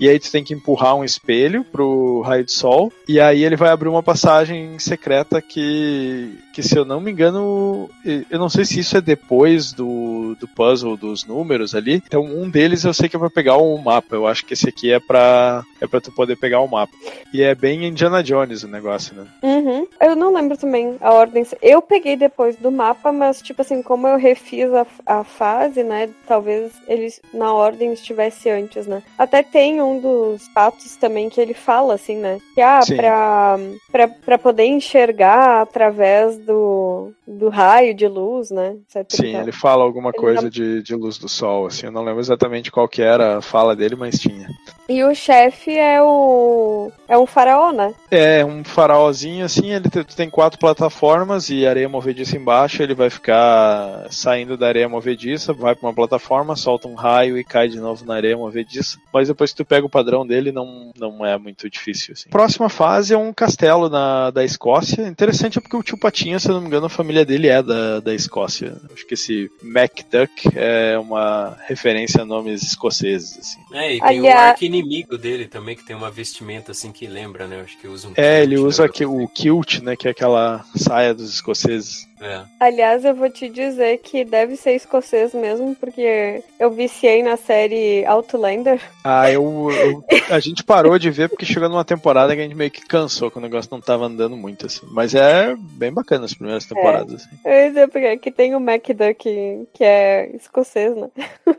[0.02, 3.56] e aí tu tem que empurrar um espelho pro raio de sol, e aí ele
[3.56, 7.90] vai abrir uma passagem secreta que, que se eu não me engano,
[8.30, 12.50] eu não sei se isso é depois do, do puzzle dos números ali, então um
[12.50, 14.92] deles eu sei que é pra pegar o um mapa, eu acho que esse aqui
[14.92, 16.94] é pra, é pra tu poder pegar o um mapa.
[17.34, 19.26] E é bem Indiana Jones o negócio, né?
[19.42, 19.88] Uhum.
[20.00, 21.46] Eu não lembro também a ordem.
[21.62, 26.10] Eu peguei depois do mapa, mas, tipo assim, como eu refiz a, a fase, né?
[26.28, 29.02] Talvez eles na ordem estivesse antes, né?
[29.18, 32.40] Até tem um dos fatos também que ele fala, assim, né?
[32.54, 33.60] Que, ah, pra,
[33.92, 38.78] pra, pra poder enxergar através do, do raio de luz, né?
[38.96, 39.06] Etc.
[39.10, 40.50] Sim, ele fala alguma ele coisa não...
[40.50, 41.86] de, de luz do sol, assim.
[41.86, 44.50] Eu não lembro exatamente qual que era a fala dele, mas tinha.
[44.92, 46.92] E o chefe é o.
[47.08, 47.94] É um faraó, né?
[48.10, 54.08] É, um faraózinho assim, ele tem quatro plataformas e areia movediça embaixo, ele vai ficar
[54.10, 58.06] saindo da areia movediça, vai para uma plataforma, solta um raio e cai de novo
[58.06, 58.98] na areia movediça.
[59.14, 62.14] Mas depois que tu pega o padrão dele, não, não é muito difícil.
[62.14, 62.30] Assim.
[62.30, 65.08] Próxima fase é um castelo na, da Escócia.
[65.08, 67.64] Interessante é porque o tio Patinha, se eu não me engano, a família dele é
[67.64, 68.76] da, da Escócia.
[68.94, 73.38] Acho que esse MacDuck é uma referência a nomes escoceses.
[73.40, 73.60] Assim.
[73.74, 74.56] É, e tem Aliás...
[74.56, 77.62] o arqui-inimigo dele também, que tem uma vestimenta assim que lembra, né?
[77.62, 79.96] Acho que usa um É, ele usa aqui, o kilt, né?
[79.96, 82.08] Que é aquela saia dos escoceses.
[82.22, 82.44] É.
[82.60, 88.06] Aliás, eu vou te dizer que deve ser escocês mesmo, porque eu viciei na série
[88.06, 88.80] Outlander.
[89.04, 92.56] Ah, eu, eu, a gente parou de ver porque chegou numa temporada que a gente
[92.56, 94.86] meio que cansou, que o negócio não tava andando muito, assim.
[94.92, 97.12] Mas é bem bacana as primeiras temporadas.
[97.12, 97.16] É.
[97.16, 97.40] Assim.
[97.44, 101.10] Eu ia dizer, porque aqui tem o MacDuck, que é escocês, né?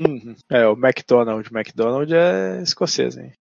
[0.01, 0.37] Uhum.
[0.49, 1.49] É, o McDonald.
[1.53, 3.33] McDonald é escocês, hein?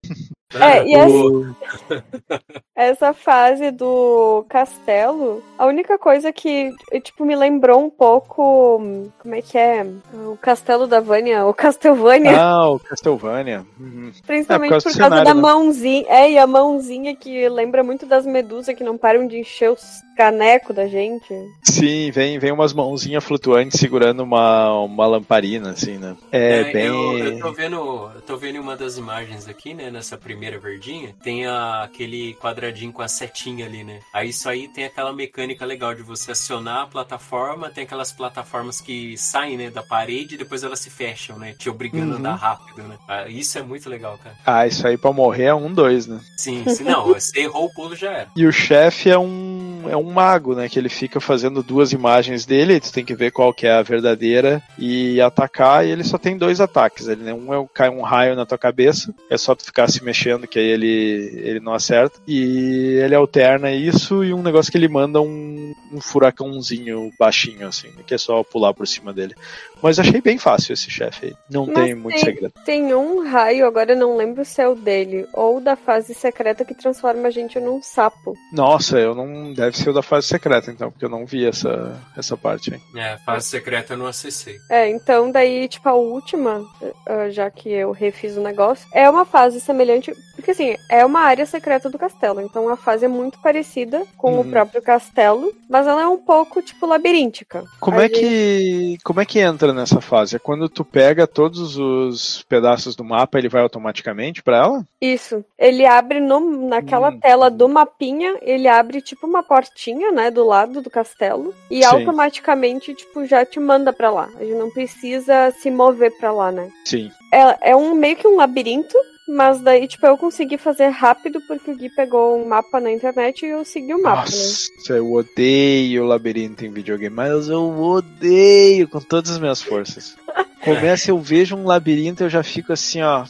[0.59, 2.43] É, e essa,
[2.75, 6.71] essa fase do castelo, a única coisa que,
[7.01, 8.81] tipo, me lembrou um pouco.
[9.19, 9.85] Como é que é?
[10.13, 12.41] O castelo da Vânia, o Castlevania.
[12.41, 13.65] Ah, o Castlevania.
[13.79, 14.11] Uhum.
[14.25, 15.41] Principalmente é, por causa, por causa cenário, da né?
[15.41, 16.05] mãozinha.
[16.07, 20.01] É, e a mãozinha que lembra muito das medusas que não param de encher os
[20.21, 21.33] caneco da gente.
[21.63, 26.15] Sim, vem, vem umas mãozinhas flutuantes segurando uma, uma lamparina, assim, né?
[26.31, 26.85] É, é bem.
[26.85, 29.89] Eu, eu, tô vendo, eu tô vendo uma das imagens aqui, né?
[29.89, 33.99] Nessa primeira verdinha, tem a, aquele quadradinho com a setinha ali, né?
[34.13, 38.79] Aí isso aí tem aquela mecânica legal de você acionar a plataforma, tem aquelas plataformas
[38.79, 41.55] que saem, né, da parede e depois elas se fecham, né?
[41.57, 42.17] Te obrigando uhum.
[42.17, 42.95] a andar rápido, né?
[43.07, 44.35] Ah, isso é muito legal, cara.
[44.45, 46.21] Ah, isso aí pra morrer é um, dois, né?
[46.37, 48.27] Sim, sim, não, você errou o pulo já era.
[48.35, 49.89] E o chefe é um.
[49.89, 50.69] é um mago, né?
[50.69, 53.81] Que ele fica fazendo duas imagens dele, tu tem que ver qual que é a
[53.81, 57.07] verdadeira e atacar, e ele só tem dois ataques.
[57.07, 57.33] Ele, né?
[57.33, 60.59] Um é cai um raio na tua cabeça, é só tu ficar se mexendo que
[60.59, 62.19] aí ele, ele não acerta.
[62.27, 67.89] E ele alterna isso e um negócio que ele manda um, um furacãozinho baixinho, assim,
[68.05, 69.35] que é só pular por cima dele.
[69.81, 71.35] Mas achei bem fácil esse chefe aí.
[71.49, 72.53] Não Mas tem muito segredo.
[72.65, 76.65] Tem um raio, agora eu não lembro se é o dele, ou da fase secreta
[76.65, 78.35] que transforma a gente num sapo.
[78.53, 79.53] Nossa, eu não.
[79.53, 83.01] Deve ser o da fase secreta, então, porque eu não vi essa, essa parte aí.
[83.01, 84.57] É, fase secreta eu não acessei.
[84.69, 86.65] É, então daí, tipo, a última,
[87.05, 90.13] eh, já que eu refiz o negócio, é uma fase semelhante.
[90.35, 92.41] Porque assim, é uma área secreta do castelo.
[92.41, 94.49] Então a fase é muito parecida com o uhum.
[94.49, 97.63] próprio castelo, mas ela é um pouco, tipo, labiríntica.
[97.79, 98.19] Como a é gente...
[98.19, 98.97] que.
[99.03, 100.35] Como é que entra nessa fase?
[100.35, 104.85] É quando tu pega todos os pedaços do mapa, ele vai automaticamente para ela?
[105.01, 105.43] Isso.
[105.57, 107.19] Ele abre no, naquela hum.
[107.19, 111.89] tela do mapinha, ele abre tipo uma portinha, né, do lado do castelo, e Sim.
[111.89, 114.29] automaticamente, tipo, já te manda para lá.
[114.37, 116.69] A gente não precisa se mover para lá, né?
[116.85, 117.11] Sim.
[117.33, 118.97] É, é um meio que um labirinto,
[119.31, 123.45] mas daí, tipo, eu consegui fazer rápido porque o Gui pegou um mapa na internet
[123.45, 124.31] e eu segui o mapa, né?
[124.31, 124.99] Nossa, né?
[124.99, 130.17] eu odeio o labirinto em videogame, mas eu odeio com todas as minhas forças.
[130.61, 133.25] Começa, eu vejo um labirinto, eu já fico assim, ó.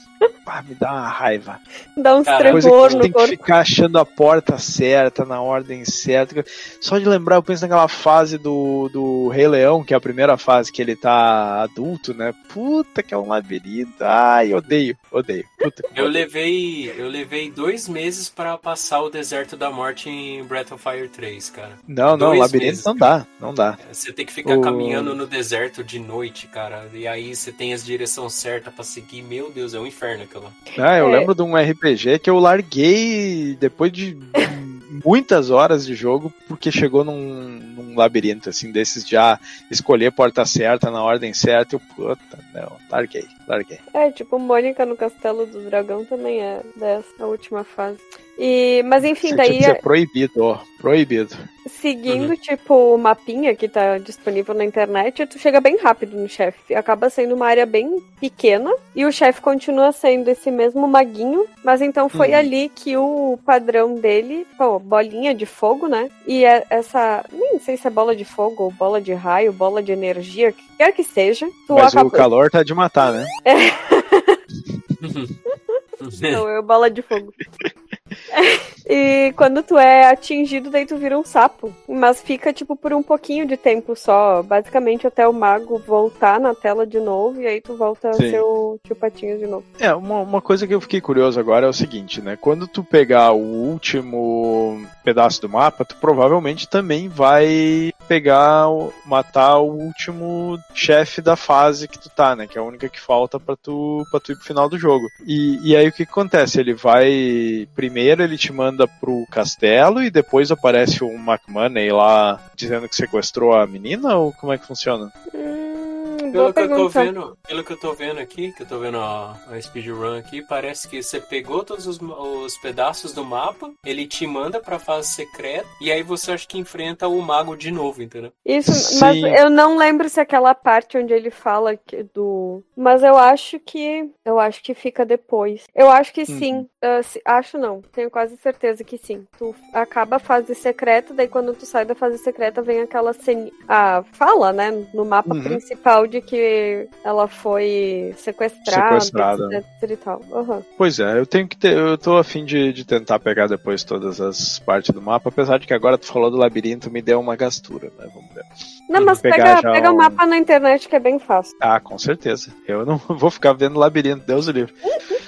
[0.54, 1.62] Ah, me dá uma raiva.
[1.96, 3.30] Dá uns Cara, tremor no tem corpo.
[3.30, 6.44] que ficar achando a porta certa, na ordem certa.
[6.82, 10.38] Só de lembrar, eu penso naquela fase do, do Rei Leão, que é a primeira
[10.38, 12.34] fase que ele tá adulto, né?
[12.50, 13.94] Puta que é um labirinto.
[14.02, 15.46] Ai, odeio, odeio.
[15.58, 20.74] Puta eu levei eu levei dois meses para passar o deserto da morte em Breath
[20.74, 21.80] of Fire 3, cara.
[21.88, 23.78] Não, não, labirinto meses, não dá, não dá.
[23.90, 24.62] Você tem que ficar o...
[24.62, 26.90] caminhando no deserto de noite, cara.
[26.94, 29.22] E aí você tem as direção certa para seguir.
[29.22, 30.52] Meu Deus, é um inferno aquilo lá.
[30.78, 31.20] Ah, eu é.
[31.20, 34.18] lembro de um RPG que eu larguei depois de
[35.06, 39.40] muitas horas de jogo porque chegou num, num labirinto assim desses já
[39.70, 43.80] escolher a porta certa na ordem certa e eu, puta, não, larguei, larguei.
[43.94, 48.00] É, tipo Mônica no Castelo do Dragão também é dessa última fase.
[48.44, 50.58] E, mas enfim, Isso daí que ser proibido, ó.
[50.80, 51.38] Proibido.
[51.70, 56.74] seguindo, tipo, o mapinha que tá disponível na internet, tu chega bem rápido no chefe.
[56.74, 61.84] Acaba sendo uma área bem pequena e o chefe continua sendo esse mesmo maguinho, mas
[61.84, 62.36] então foi Uhum.
[62.36, 66.10] ali que o padrão dele, pô, bolinha de fogo, né?
[66.26, 69.84] E é- essa, nem sei se é bola de fogo ou bola de raio, bola
[69.84, 72.08] de energia, o que quer que seja, tu Mas acaba...
[72.08, 73.28] o calor tá de matar, né?
[76.20, 77.32] Não, é bola de fogo.
[78.88, 81.74] e quando tu é atingido, daí tu vira um sapo.
[81.88, 84.44] Mas fica, tipo, por um pouquinho de tempo só.
[84.44, 87.42] Basicamente até o mago voltar na tela de novo.
[87.42, 88.30] E aí tu volta a Sim.
[88.30, 89.66] ser o tio Patinhas de novo.
[89.80, 92.38] É, uma, uma coisa que eu fiquei curioso agora é o seguinte, né?
[92.40, 98.66] Quando tu pegar o último pedaço do mapa, tu provavelmente também vai pegar,
[99.06, 102.48] matar o último chefe da fase que tu tá, né?
[102.48, 105.06] Que é a única que falta pra tu, pra tu ir pro final do jogo.
[105.26, 106.60] E, e aí o que, que acontece?
[106.60, 107.68] Ele vai.
[107.76, 113.54] Primeiro ele te manda pro castelo e depois aparece um McMoney lá dizendo que sequestrou
[113.54, 114.18] a menina?
[114.18, 115.12] Ou como é que funciona?
[115.34, 118.80] Hum, Pelo que, eu tô vendo, pelo que eu tô vendo aqui, que eu tô
[118.80, 123.72] vendo a, a speedrun aqui, parece que você pegou todos os, os pedaços do mapa,
[123.86, 127.70] ele te manda pra fase secreta, e aí você acha que enfrenta o mago de
[127.72, 128.32] novo, entendeu?
[128.46, 129.28] Isso, mas Sim.
[129.28, 132.64] eu não lembro se aquela parte onde ele fala que- do.
[132.78, 134.10] Mas eu acho que.
[134.24, 135.66] Eu acho que fica depois.
[135.76, 136.68] Eu acho que sim.
[136.84, 137.82] Ah, se- acho não.
[137.92, 139.24] Tenho quase certeza que sim.
[139.38, 143.52] Tu acaba a fase secreta, daí quando tu sai da fase secreta vem aquela cena.
[143.68, 144.72] A fala, né?
[144.94, 145.44] No mapa Uhum.
[145.44, 149.48] principal de que ela foi sequestrada, Sequestrada.
[149.58, 150.22] etc e tal.
[150.34, 150.64] Aham.
[150.76, 151.78] Pois é, eu tenho que ter.
[151.78, 155.68] Eu tô afim de, de tentar pegar depois todas as partes do mapa, apesar de
[155.68, 158.10] que agora tu falou do labirinto, me deu uma gastura, né?
[158.14, 158.44] Vamos ver.
[158.90, 161.56] Não, mas pega, pega o o- mapa na internet que é bem fácil.
[161.62, 162.52] Ah, com certeza.
[162.68, 164.74] Eu não vou ficar vendo labirinto, Deus o livre.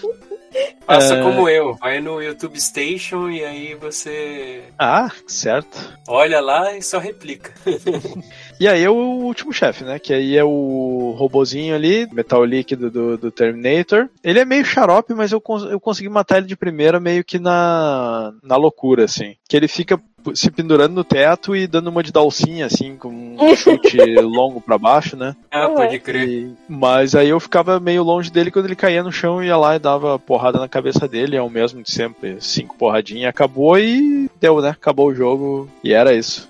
[0.86, 1.22] Faça É.
[1.24, 5.98] como eu, vai no YouTube Station e aí você Ah, certo.
[6.08, 7.52] olha lá e só replica.
[8.60, 10.00] E aí é o último chefe, né?
[10.00, 14.08] Que aí é o robozinho ali, metal líquido do, do Terminator.
[14.24, 17.40] Ele é meio xarope, mas eu, cons- eu consegui matar ele de primeira meio que
[17.40, 19.36] na, na loucura, assim.
[19.50, 20.00] Que ele fica
[20.36, 24.78] se pendurando no teto e dando uma de dalcinha, assim, com um chute longo pra
[24.78, 25.36] baixo, né?
[25.52, 25.76] Ah, Ué.
[25.76, 26.28] pode crer.
[26.30, 29.76] E- mas aí eu ficava meio longe dele quando ele caía no chão, ia lá
[29.76, 34.30] e dava porrada na cabeça dele, é o mesmo de sempre, cinco porradinhas, acabou e
[34.40, 34.70] deu, né?
[34.70, 36.50] Acabou o jogo e era isso.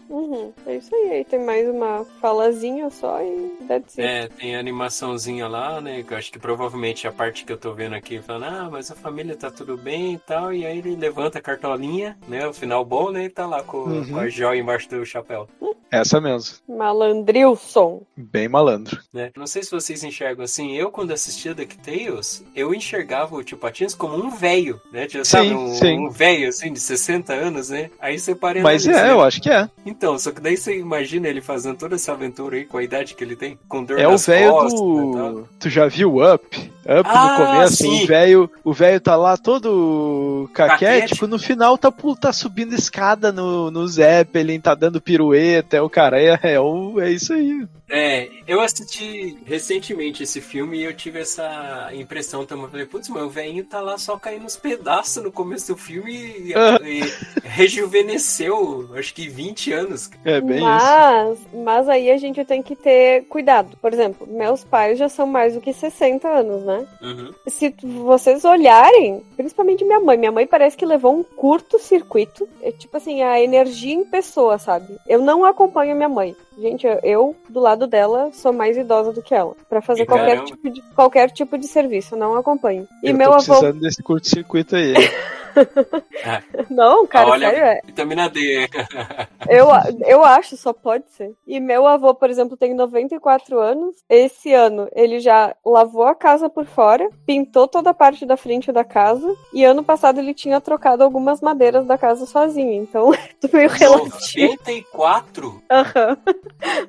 [0.84, 1.12] Uhum, isso aí.
[1.14, 4.02] Aí tem mais uma falazinha só e that's it.
[4.02, 6.04] É, tem a animaçãozinha lá, né?
[6.04, 8.92] Que eu acho que provavelmente a parte que eu tô vendo aqui falando, ah, mas
[8.92, 10.54] a família tá tudo bem e tal.
[10.54, 12.48] E aí ele levanta a cartolinha, né?
[12.48, 13.26] O final bom, né?
[13.26, 14.08] E tá lá com, Uhum.
[14.14, 15.48] com a joia embaixo do chapéu.
[15.94, 16.56] Essa mesmo.
[16.68, 18.02] Malandrilson.
[18.18, 19.00] Bem malandro.
[19.14, 19.32] Né?
[19.38, 23.94] Não sei se vocês enxergam assim, eu quando assistia DuckTales, eu enxergava o Tio Patinhas
[23.94, 25.06] como um velho, né?
[25.06, 26.00] Tipo, sabe, Sim, um, sim.
[26.00, 27.92] um velho assim de 60 anos, né?
[28.00, 29.12] Aí você para Mas é, né?
[29.12, 29.70] eu acho que é.
[29.86, 33.14] Então, só que daí você imagina ele fazendo toda essa aventura aí com a idade
[33.14, 34.84] que ele tem, com dor É o nas velho costas e
[35.14, 35.34] tal.
[35.34, 35.50] do.
[35.60, 36.72] Tu já viu Up?
[36.86, 38.04] Up Ah, no começo, sim.
[38.04, 41.28] o velho, o velho tá lá todo caquético, Caquético.
[41.28, 46.22] no final tá, tá subindo escada no, no Zeppelin, tá dando pirueta, é o cara,
[46.22, 47.68] é, é, é isso aí.
[47.90, 52.66] É, eu assisti recentemente esse filme e eu tive essa impressão também.
[52.66, 55.78] Eu falei, putz, mas o velhinho tá lá só caindo nos pedaços no começo do
[55.78, 56.54] filme e,
[56.84, 57.02] e
[57.44, 60.10] rejuvenesceu, acho que 20 anos.
[60.26, 60.66] É bem isso.
[60.66, 63.78] mas, mas aí a gente tem que ter cuidado.
[63.78, 66.88] Por exemplo, meus pais já são mais do que 60 anos, né?
[67.00, 67.32] Uhum.
[67.48, 72.50] Se vocês olharem, principalmente minha mãe, minha mãe parece que levou um curto-circuito.
[72.62, 74.98] É tipo assim, a energia em pessoa, sabe?
[75.08, 76.36] Eu não acompanho minha mãe.
[76.58, 79.56] Gente, eu, do lado dela, sou mais idosa do que ela.
[79.68, 82.88] Pra fazer qualquer tipo, de, qualquer tipo de serviço, eu não acompanho.
[83.02, 83.46] E eu meu tô avô.
[83.46, 84.94] precisando desse curto-circuito aí.
[86.70, 87.82] Não, cara, Olha, sério, é.
[87.86, 88.68] vitamina D.
[89.50, 89.68] Eu,
[90.06, 91.34] eu acho, só pode ser.
[91.46, 93.96] E meu avô, por exemplo, tem 94 anos.
[94.10, 98.72] Esse ano ele já lavou a casa por fora, pintou toda a parte da frente
[98.72, 99.36] da casa.
[99.54, 102.72] E ano passado ele tinha trocado algumas madeiras da casa sozinho.
[102.84, 103.12] Então,
[103.52, 104.52] meio relativo.
[104.54, 105.62] 94?
[105.70, 106.18] Aham.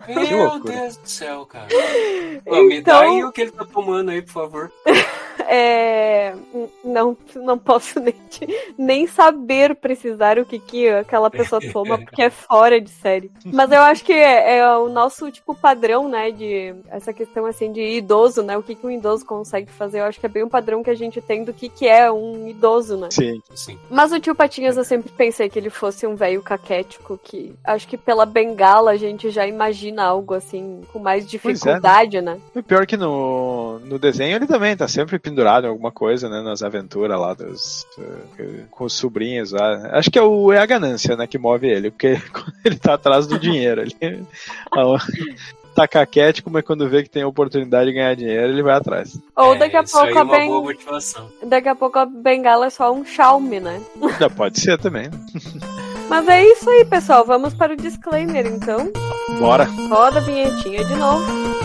[0.06, 0.74] Meu loucura.
[0.74, 1.66] Deus do céu, cara.
[2.44, 4.72] Pô, Me dá Então- aí o que ele tá tomando aí, por favor.
[5.48, 6.34] É,
[6.84, 12.22] não, não posso nem, te- nem saber precisar o que, que aquela pessoa toma, porque
[12.22, 13.30] é fora de série.
[13.44, 17.72] Mas eu acho que é, é o nosso, tipo, padrão, né, de essa questão, assim,
[17.72, 20.00] de idoso, né, o que, que um idoso consegue fazer.
[20.00, 22.10] Eu acho que é bem um padrão que a gente tem do que, que é
[22.10, 23.08] um idoso, né.
[23.10, 23.40] Sim.
[23.54, 23.78] Sim.
[23.90, 27.86] Mas o tio Patinhas eu sempre pensei que ele fosse um velho caquético, que acho
[27.88, 32.38] que pela bengala a gente já imagina algo, assim, com mais dificuldade, né.
[32.54, 36.28] O pior é que no, no desenho ele também tá sempre pendurado em alguma coisa,
[36.28, 36.40] né?
[36.40, 39.90] Nas aventuras lá dos, uh, com os sobrinhos lá.
[39.92, 41.26] Acho que é, o, é a ganância, né?
[41.26, 42.16] Que move ele, porque
[42.64, 43.82] ele tá atrás do dinheiro.
[44.00, 44.24] Ele,
[45.74, 49.18] tá caquético, mas quando vê que tem a oportunidade de ganhar dinheiro, ele vai atrás.
[49.34, 50.50] Ou daqui a é, pouco é a ben...
[51.48, 53.80] Daqui a pouco a bengala é só um Xiaomi, né?
[54.20, 55.10] Já pode ser também.
[56.08, 57.24] Mas é isso aí, pessoal.
[57.24, 58.92] Vamos para o disclaimer, então.
[59.40, 59.64] Bora.
[59.64, 61.63] Roda a vinhetinha de novo.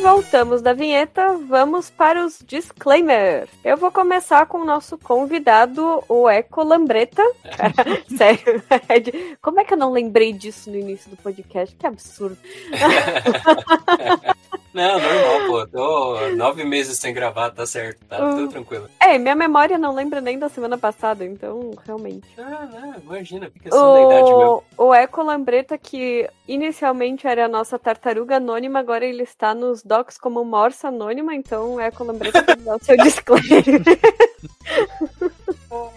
[0.00, 3.50] Voltamos da vinheta, vamos para os disclaimers.
[3.62, 7.22] Eu vou começar com o nosso convidado, o Eco Lambreta.
[8.16, 8.62] Sério,
[9.42, 11.76] como é que eu não lembrei disso no início do podcast?
[11.76, 12.38] Que absurdo.
[14.72, 15.66] Não, normal, pô.
[15.66, 18.88] Tô nove meses sem gravar, tá certo, tá tudo tranquilo.
[19.00, 22.28] É, minha memória não lembra nem da semana passada, então, realmente.
[22.38, 23.94] Ah, não, imagina, fica assim o...
[23.94, 24.62] da idade mesmo.
[24.76, 30.16] O Eco Lambreta, que inicialmente era a nossa tartaruga anônima, agora ele está nos docs
[30.18, 33.64] como morsa anônima, então o Eco Lambreta pode dar o seu disclaimer.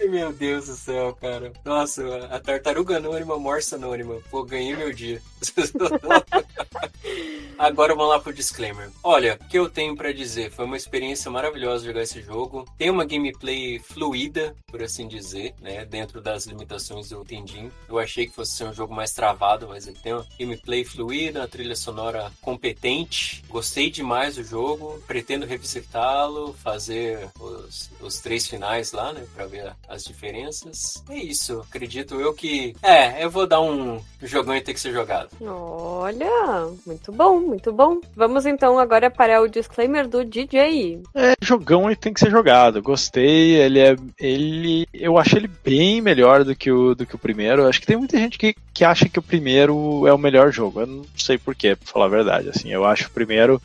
[0.10, 1.54] Meu Deus do céu, cara.
[1.64, 4.20] Nossa, a tartaruga anônima, morsa anônima.
[4.30, 5.22] Pô, ganhei meu dia.
[7.58, 8.90] Agora vamos lá pro disclaimer.
[9.04, 10.52] Olha, o que eu tenho para dizer?
[10.52, 12.66] Foi uma experiência maravilhosa jogar esse jogo.
[12.78, 15.86] Tem uma gameplay fluida, por assim dizer, né?
[15.86, 17.72] Dentro das limitações do Tendim.
[17.88, 21.40] Eu achei que fosse ser um jogo mais travado, mas ele tem uma gameplay fluida,
[21.42, 23.44] uma trilha sonora competente.
[23.48, 25.02] Gostei demais do jogo.
[25.08, 29.26] Pretendo revisitá-lo, fazer os, os três finais lá, né?
[29.34, 31.04] Pra ver as diferenças.
[31.10, 31.62] É isso.
[31.70, 32.76] Acredito eu que.
[32.82, 35.30] É, eu vou dar um jogão e ter que ser jogado.
[35.42, 38.00] Olha, muito bom, muito bom.
[38.16, 41.02] Vamos então agora para o disclaimer do DJ.
[41.16, 42.82] É, jogão e tem que ser jogado.
[42.82, 43.96] Gostei, ele é.
[44.20, 44.88] ele.
[44.94, 47.68] Eu achei ele bem melhor do que o, do que o primeiro.
[47.68, 50.82] Acho que tem muita gente que, que acha que o primeiro é o melhor jogo.
[50.82, 52.50] Eu não sei porquê, pra falar a verdade.
[52.50, 53.62] Assim, eu acho o primeiro.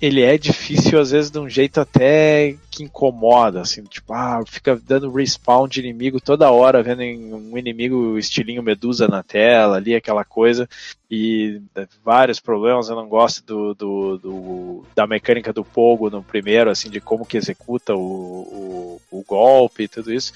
[0.00, 4.76] Ele é difícil, às vezes, de um jeito até que incomoda, assim, tipo, ah, fica
[4.76, 10.24] dando respawn de inimigo toda hora, vendo um inimigo estilinho medusa na tela, ali, aquela
[10.24, 10.68] coisa,
[11.10, 16.22] e é, vários problemas, eu não gosto do, do, do da mecânica do Pogo no
[16.22, 20.32] primeiro, assim, de como que executa o, o, o golpe e tudo isso.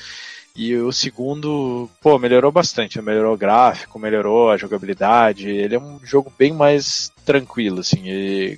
[0.55, 5.49] E o segundo, pô, melhorou bastante, melhorou o gráfico, melhorou a jogabilidade.
[5.49, 8.05] Ele é um jogo bem mais tranquilo, assim.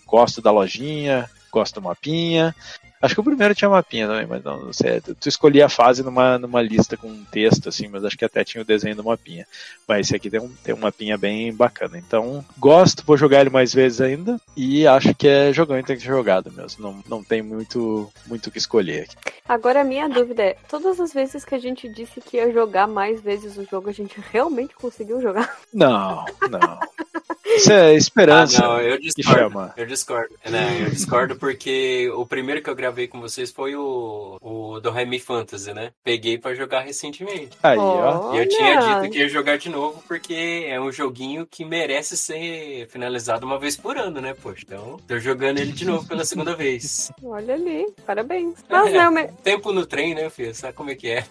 [0.06, 2.54] Gosto da lojinha, gosto do mapinha.
[3.02, 5.00] Acho que o primeiro tinha mapinha também, mas não, não sei.
[5.00, 8.44] Tu escolhia a fase numa, numa lista com um texto, assim, mas acho que até
[8.44, 9.44] tinha o desenho do mapinha.
[9.88, 11.98] Mas esse aqui tem um, tem um mapinha bem bacana.
[11.98, 14.40] Então, gosto, vou jogar ele mais vezes ainda.
[14.56, 16.82] E acho que é jogão e tem que ser jogado mesmo.
[16.82, 19.16] Não, não tem muito muito o que escolher aqui.
[19.48, 22.86] Agora a minha dúvida é, todas as vezes que a gente disse que ia jogar
[22.86, 25.58] mais vezes o jogo, a gente realmente conseguiu jogar?
[25.72, 26.78] Não, não.
[27.44, 28.64] Isso é esperança.
[28.64, 29.72] Ah, não, eu discordo.
[29.76, 30.34] Eu discordo.
[30.48, 30.82] Né?
[30.82, 35.18] Eu discordo porque o primeiro que eu gravei com vocês foi o, o do Remy
[35.18, 35.92] Fantasy, né?
[36.04, 37.56] Peguei para jogar recentemente.
[37.62, 38.34] Aí, ó.
[38.34, 42.16] E eu tinha dito que ia jogar de novo porque é um joguinho que merece
[42.16, 44.62] ser finalizado uma vez por ano, né, poxa?
[44.66, 47.10] Então, tô jogando ele de novo pela segunda vez.
[47.22, 48.64] Olha ali, parabéns.
[48.68, 49.30] Mas é, não, mas...
[49.42, 50.54] Tempo no trem, né, filho?
[50.54, 51.24] Sabe como é que é?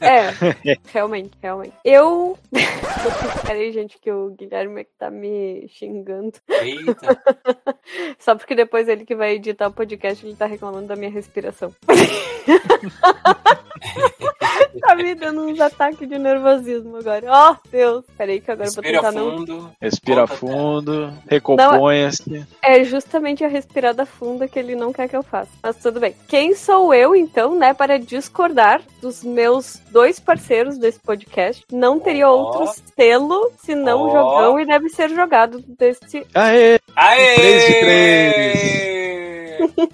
[0.00, 0.30] É,
[0.92, 1.74] realmente, realmente.
[1.84, 2.38] Eu.
[3.46, 6.32] Peraí, gente, que o Guilherme tá me xingando.
[6.48, 7.22] Eita!
[8.18, 11.74] Só porque depois ele que vai editar o podcast, ele tá reclamando da minha respiração.
[14.80, 17.26] tá me dando uns ataques de nervosismo agora.
[17.28, 18.04] Ó, oh, Deus.
[18.16, 19.72] Peraí que agora Respira vou tentar fundo, não...
[19.80, 22.46] Respira fundo, recomponha-se.
[22.62, 25.50] É justamente a respirada funda que ele não quer que eu faça.
[25.62, 26.14] Mas tudo bem.
[26.26, 31.64] Quem sou eu, então, né, para discordar dos meus dois parceiros desse podcast?
[31.70, 32.38] Não teria oh.
[32.38, 34.10] outro selo senão oh.
[34.10, 36.26] jogão e deve ser jogado desse.
[36.34, 36.78] Aê!
[36.96, 37.34] Aê!
[37.34, 38.97] 3 de 3!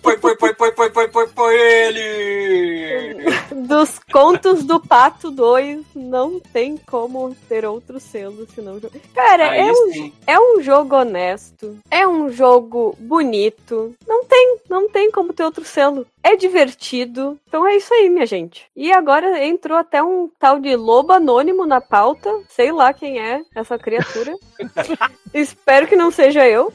[0.02, 3.24] Foi, foi, foi, foi, foi, foi, foi, foi ele!
[3.66, 8.80] Dos contos do Pato 2, não tem como ter outro selo senão.
[9.14, 13.94] Cara, é um, é um jogo honesto, é um jogo bonito.
[14.06, 16.06] Não tem, não tem como ter outro selo.
[16.24, 17.38] É divertido.
[17.46, 18.64] Então é isso aí, minha gente.
[18.74, 22.30] E agora entrou até um tal de lobo anônimo na pauta.
[22.48, 24.34] Sei lá quem é essa criatura.
[25.34, 26.72] Espero que não seja eu.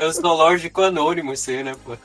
[0.00, 1.96] É o zoológico anônimo, isso né, pô?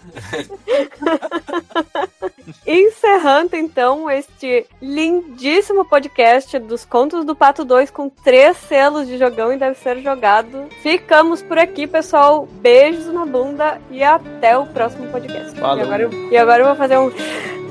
[2.68, 9.54] Encerrando então este lindíssimo podcast dos Contos do Pato 2 com três selos de jogão
[9.54, 10.68] e deve ser jogado.
[10.82, 12.46] Ficamos por aqui, pessoal.
[12.46, 15.58] Beijos na bunda e até o próximo podcast.
[15.58, 16.12] E agora, eu,
[16.44, 17.12] agora eu vou fazer um.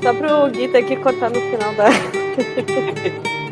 [0.01, 1.85] Só pro Guita aqui cortar no final da.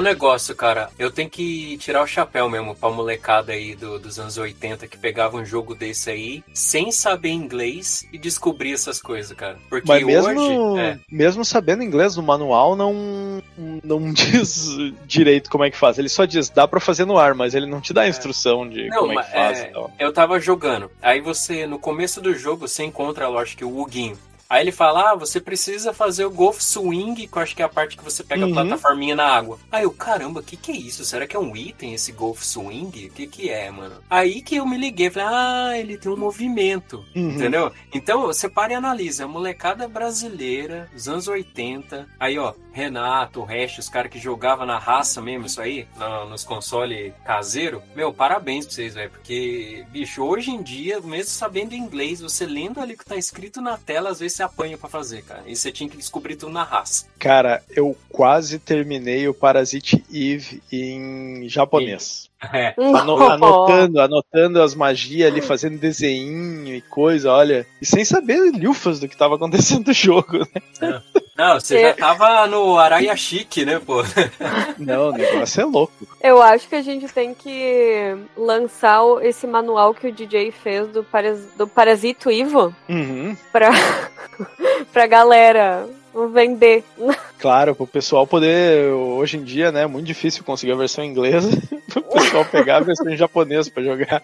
[0.00, 0.90] um negócio, cara.
[0.98, 4.98] Eu tenho que tirar o chapéu mesmo pra molecada aí do, dos anos 80 que
[4.98, 9.58] pegava um jogo desse aí sem saber inglês e descobrir essas coisas, cara.
[9.68, 10.80] Porque Mas mesmo, hoje.
[10.80, 13.42] É, mesmo sabendo inglês, o manual não,
[13.84, 14.66] não diz
[15.06, 15.98] direito como é que faz.
[15.98, 18.68] Ele só diz, dá pra fazer no ar, mas ele não te dá a instrução
[18.68, 19.60] de Não, como é que faz.
[19.60, 19.90] é, então.
[19.98, 20.90] eu tava jogando.
[21.02, 24.18] Aí você, no começo do jogo, você encontra, lógico, o Huguinho.
[24.50, 27.64] Aí ele fala: Ah, você precisa fazer o Golf Swing, que eu acho que é
[27.64, 28.50] a parte que você pega Uhum.
[28.50, 29.60] a plataforminha na água.
[29.70, 31.04] Aí eu, caramba, o que, que é isso?
[31.04, 33.06] Será que é um item esse Golf Swing?
[33.06, 33.94] O que, que é, mano?
[34.10, 37.04] Aí que eu me liguei, falei, ah, ele tem um movimento.
[37.14, 37.30] Uhum.
[37.30, 37.72] Entendeu?
[37.94, 39.24] Então, você para e analisa.
[39.24, 42.08] A molecada brasileira, dos anos 80.
[42.18, 45.86] Aí, ó, Renato, o Hash, os caras que jogavam na raça mesmo, isso aí,
[46.28, 47.82] nos consoles caseiro.
[47.94, 49.10] Meu, parabéns pra vocês, velho.
[49.10, 53.60] Porque, bicho, hoje em dia, mesmo sabendo inglês, você lendo ali o que tá escrito
[53.60, 55.42] na tela, às vezes você apanha pra fazer, cara.
[55.46, 57.06] E você tinha que descobrir tudo na raça.
[57.18, 62.29] Cara, eu quase terminei o Parasite Eve em japonês.
[62.52, 62.74] É.
[62.78, 67.66] Ano- anotando, anotando as magias ali, fazendo desenho e coisa, olha.
[67.80, 70.38] E sem saber lufas do que tava acontecendo no jogo,
[70.80, 71.02] né?
[71.36, 71.88] Não, você É.
[71.88, 74.02] já tava no Araia Chique, né, pô?
[74.78, 76.06] Não, o negócio é louco.
[76.22, 81.02] Eu acho que a gente tem que lançar esse manual que o DJ fez do,
[81.04, 83.34] Paras, do Parasito Ivo Uhum.
[83.52, 83.70] pra,
[84.92, 85.86] pra galera
[86.32, 86.84] vender.
[87.40, 88.92] Claro, pro pessoal poder.
[88.92, 89.84] Hoje em dia, né?
[89.84, 91.48] É muito difícil conseguir a versão inglesa.
[91.88, 94.22] pro pessoal pegar a versão em japonês pra jogar.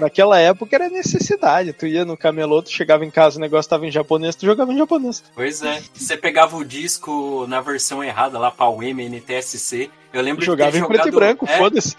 [0.00, 1.72] Naquela época era necessidade.
[1.72, 4.72] Tu ia no camelô, tu chegava em casa, o negócio tava em japonês, tu jogava
[4.72, 5.22] em japonês.
[5.36, 5.80] Pois é.
[5.94, 9.88] Você pegava o disco na versão errada lá pra UEM, NTSC.
[10.12, 11.96] Eu lembro Jogava de ter em preto e jogado, branco, é, foda-se.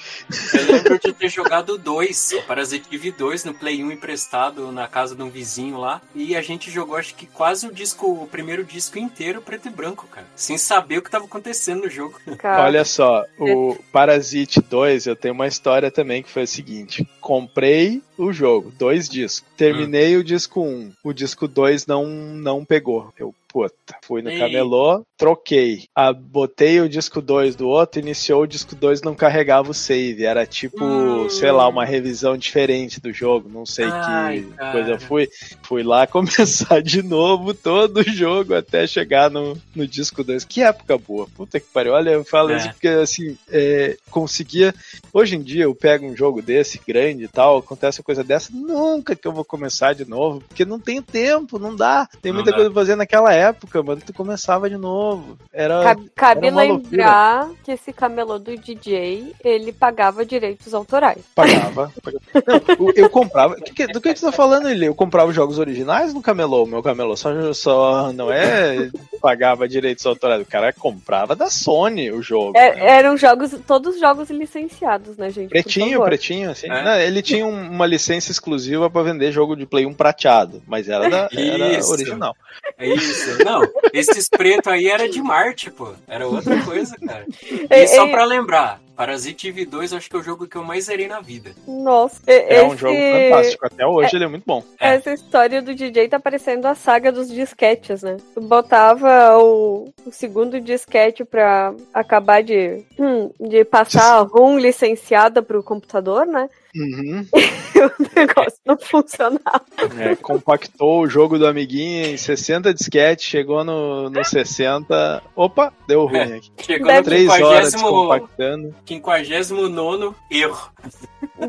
[0.53, 5.15] Eu lembro de ter jogado dois, o Parasitive 2 no Play 1 emprestado na casa
[5.15, 6.01] de um vizinho lá.
[6.13, 9.71] E a gente jogou, acho que quase o disco, o primeiro disco inteiro preto e
[9.71, 10.27] branco, cara.
[10.35, 12.19] Sem saber o que tava acontecendo no jogo.
[12.37, 12.63] Cara.
[12.63, 18.01] Olha só, o Parasite 2, eu tenho uma história também que foi a seguinte: comprei
[18.17, 19.43] o jogo, dois discos.
[19.57, 20.91] Terminei o disco 1.
[21.03, 23.13] O disco 2 não, não pegou.
[23.17, 24.39] Eu, puta, fui no Ei.
[24.39, 25.85] camelô, troquei.
[25.95, 30.23] Ah, botei o disco 2 do outro, iniciou o disco 2 não carregava o save.
[30.25, 31.29] Era tipo, Hum.
[31.29, 33.47] sei lá, uma revisão diferente do jogo.
[33.49, 34.71] Não sei Ai, que cara.
[34.71, 35.29] coisa fui.
[35.63, 40.43] Fui lá começar de novo todo o jogo até chegar no, no disco 2.
[40.45, 41.27] Que época boa.
[41.35, 41.93] Puta que pariu.
[41.93, 42.57] Olha, eu falo É.
[42.57, 44.73] isso porque assim, é, conseguia.
[45.13, 49.15] Hoje em dia eu pego um jogo desse grande e tal, acontece coisa dessa, nunca
[49.15, 52.07] que eu vou começar de novo, porque não tem tempo, não dá.
[52.21, 52.57] Tem Não muita dá.
[52.57, 54.01] coisa pra fazer naquela época, mano.
[54.05, 55.37] Tu começava de novo.
[55.51, 55.95] Era.
[56.15, 61.23] Cabe, era lembrar que esse camelô do DJ, ele pagava direitos autorais.
[61.35, 61.91] Pagava.
[62.45, 63.55] Não, eu, comprava.
[63.55, 64.87] que que- do que tu tá falando, ele?
[64.87, 66.63] Eu comprava os jogos originais no camelô.
[66.63, 68.89] O meu camelô só, só não é
[69.21, 70.41] pagava direitos autorais.
[70.41, 72.57] O cara comprava da Sony o jogo.
[72.57, 72.85] É- né?
[72.97, 75.49] eram jogos, todos jogos licenciados, né, gente?
[75.49, 76.67] Pretinho, pretinho, assim.
[76.69, 76.83] É.
[76.83, 80.89] Não, ele tinha um- uma licença exclusiva pra vender jogo de Play 1 prateado, mas
[80.89, 81.91] era, da, era Isso.
[81.91, 82.35] original.
[82.77, 83.43] É isso.
[83.43, 83.61] Não,
[83.93, 85.93] esses pretos aí era de Marte, pô.
[86.07, 87.25] Era outra coisa, cara.
[87.69, 90.47] É, E só é- pra lembrar, Parasite Eve 2 eu acho que é o jogo
[90.47, 91.51] que eu mais zerei na vida.
[91.67, 93.65] Nossa, É esse- um jogo fantástico.
[93.65, 94.63] Até hoje ele é muito bom.
[94.79, 94.95] É.
[94.95, 98.17] Essa história do DJ tá parecendo a saga dos disquetes, né?
[98.33, 105.41] Tu botava o, o segundo disquete pra acabar de, hum, de passar a ROM licenciada
[105.41, 106.47] pro computador, né?
[106.75, 107.23] Uhum.
[107.35, 109.63] E o negócio não funcionava.
[109.99, 115.21] É, compactou o jogo do amiguinho em 60 disquetes, chegou no, no 60.
[115.35, 116.51] Opa, deu ruim aqui.
[116.61, 118.75] Chegou Deve- no Três horas 50 descompactando.
[118.85, 120.71] 59 erro.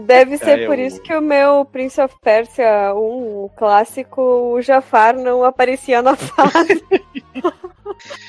[0.07, 2.99] Deve ser É, por eu- isso que o meu Prince of Persia 1,
[3.45, 6.83] o clássico, o Jafar não aparecia na fase.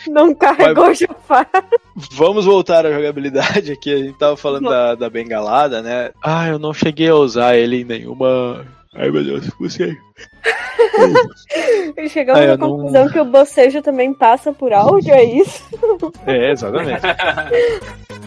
[0.07, 1.48] não carregou o Jafar.
[2.11, 3.94] Vamos voltar à jogabilidade aqui.
[3.94, 6.11] A gente tava falando da, da bengalada, né?
[6.22, 8.65] Ah, eu não cheguei a usar ele em nenhuma.
[8.94, 9.95] Ai meu Deus, você.
[11.98, 15.64] E chegamos à eu não- conclusão que o bocejo também passa por áudio, é isso?
[16.26, 17.02] É, exatamente.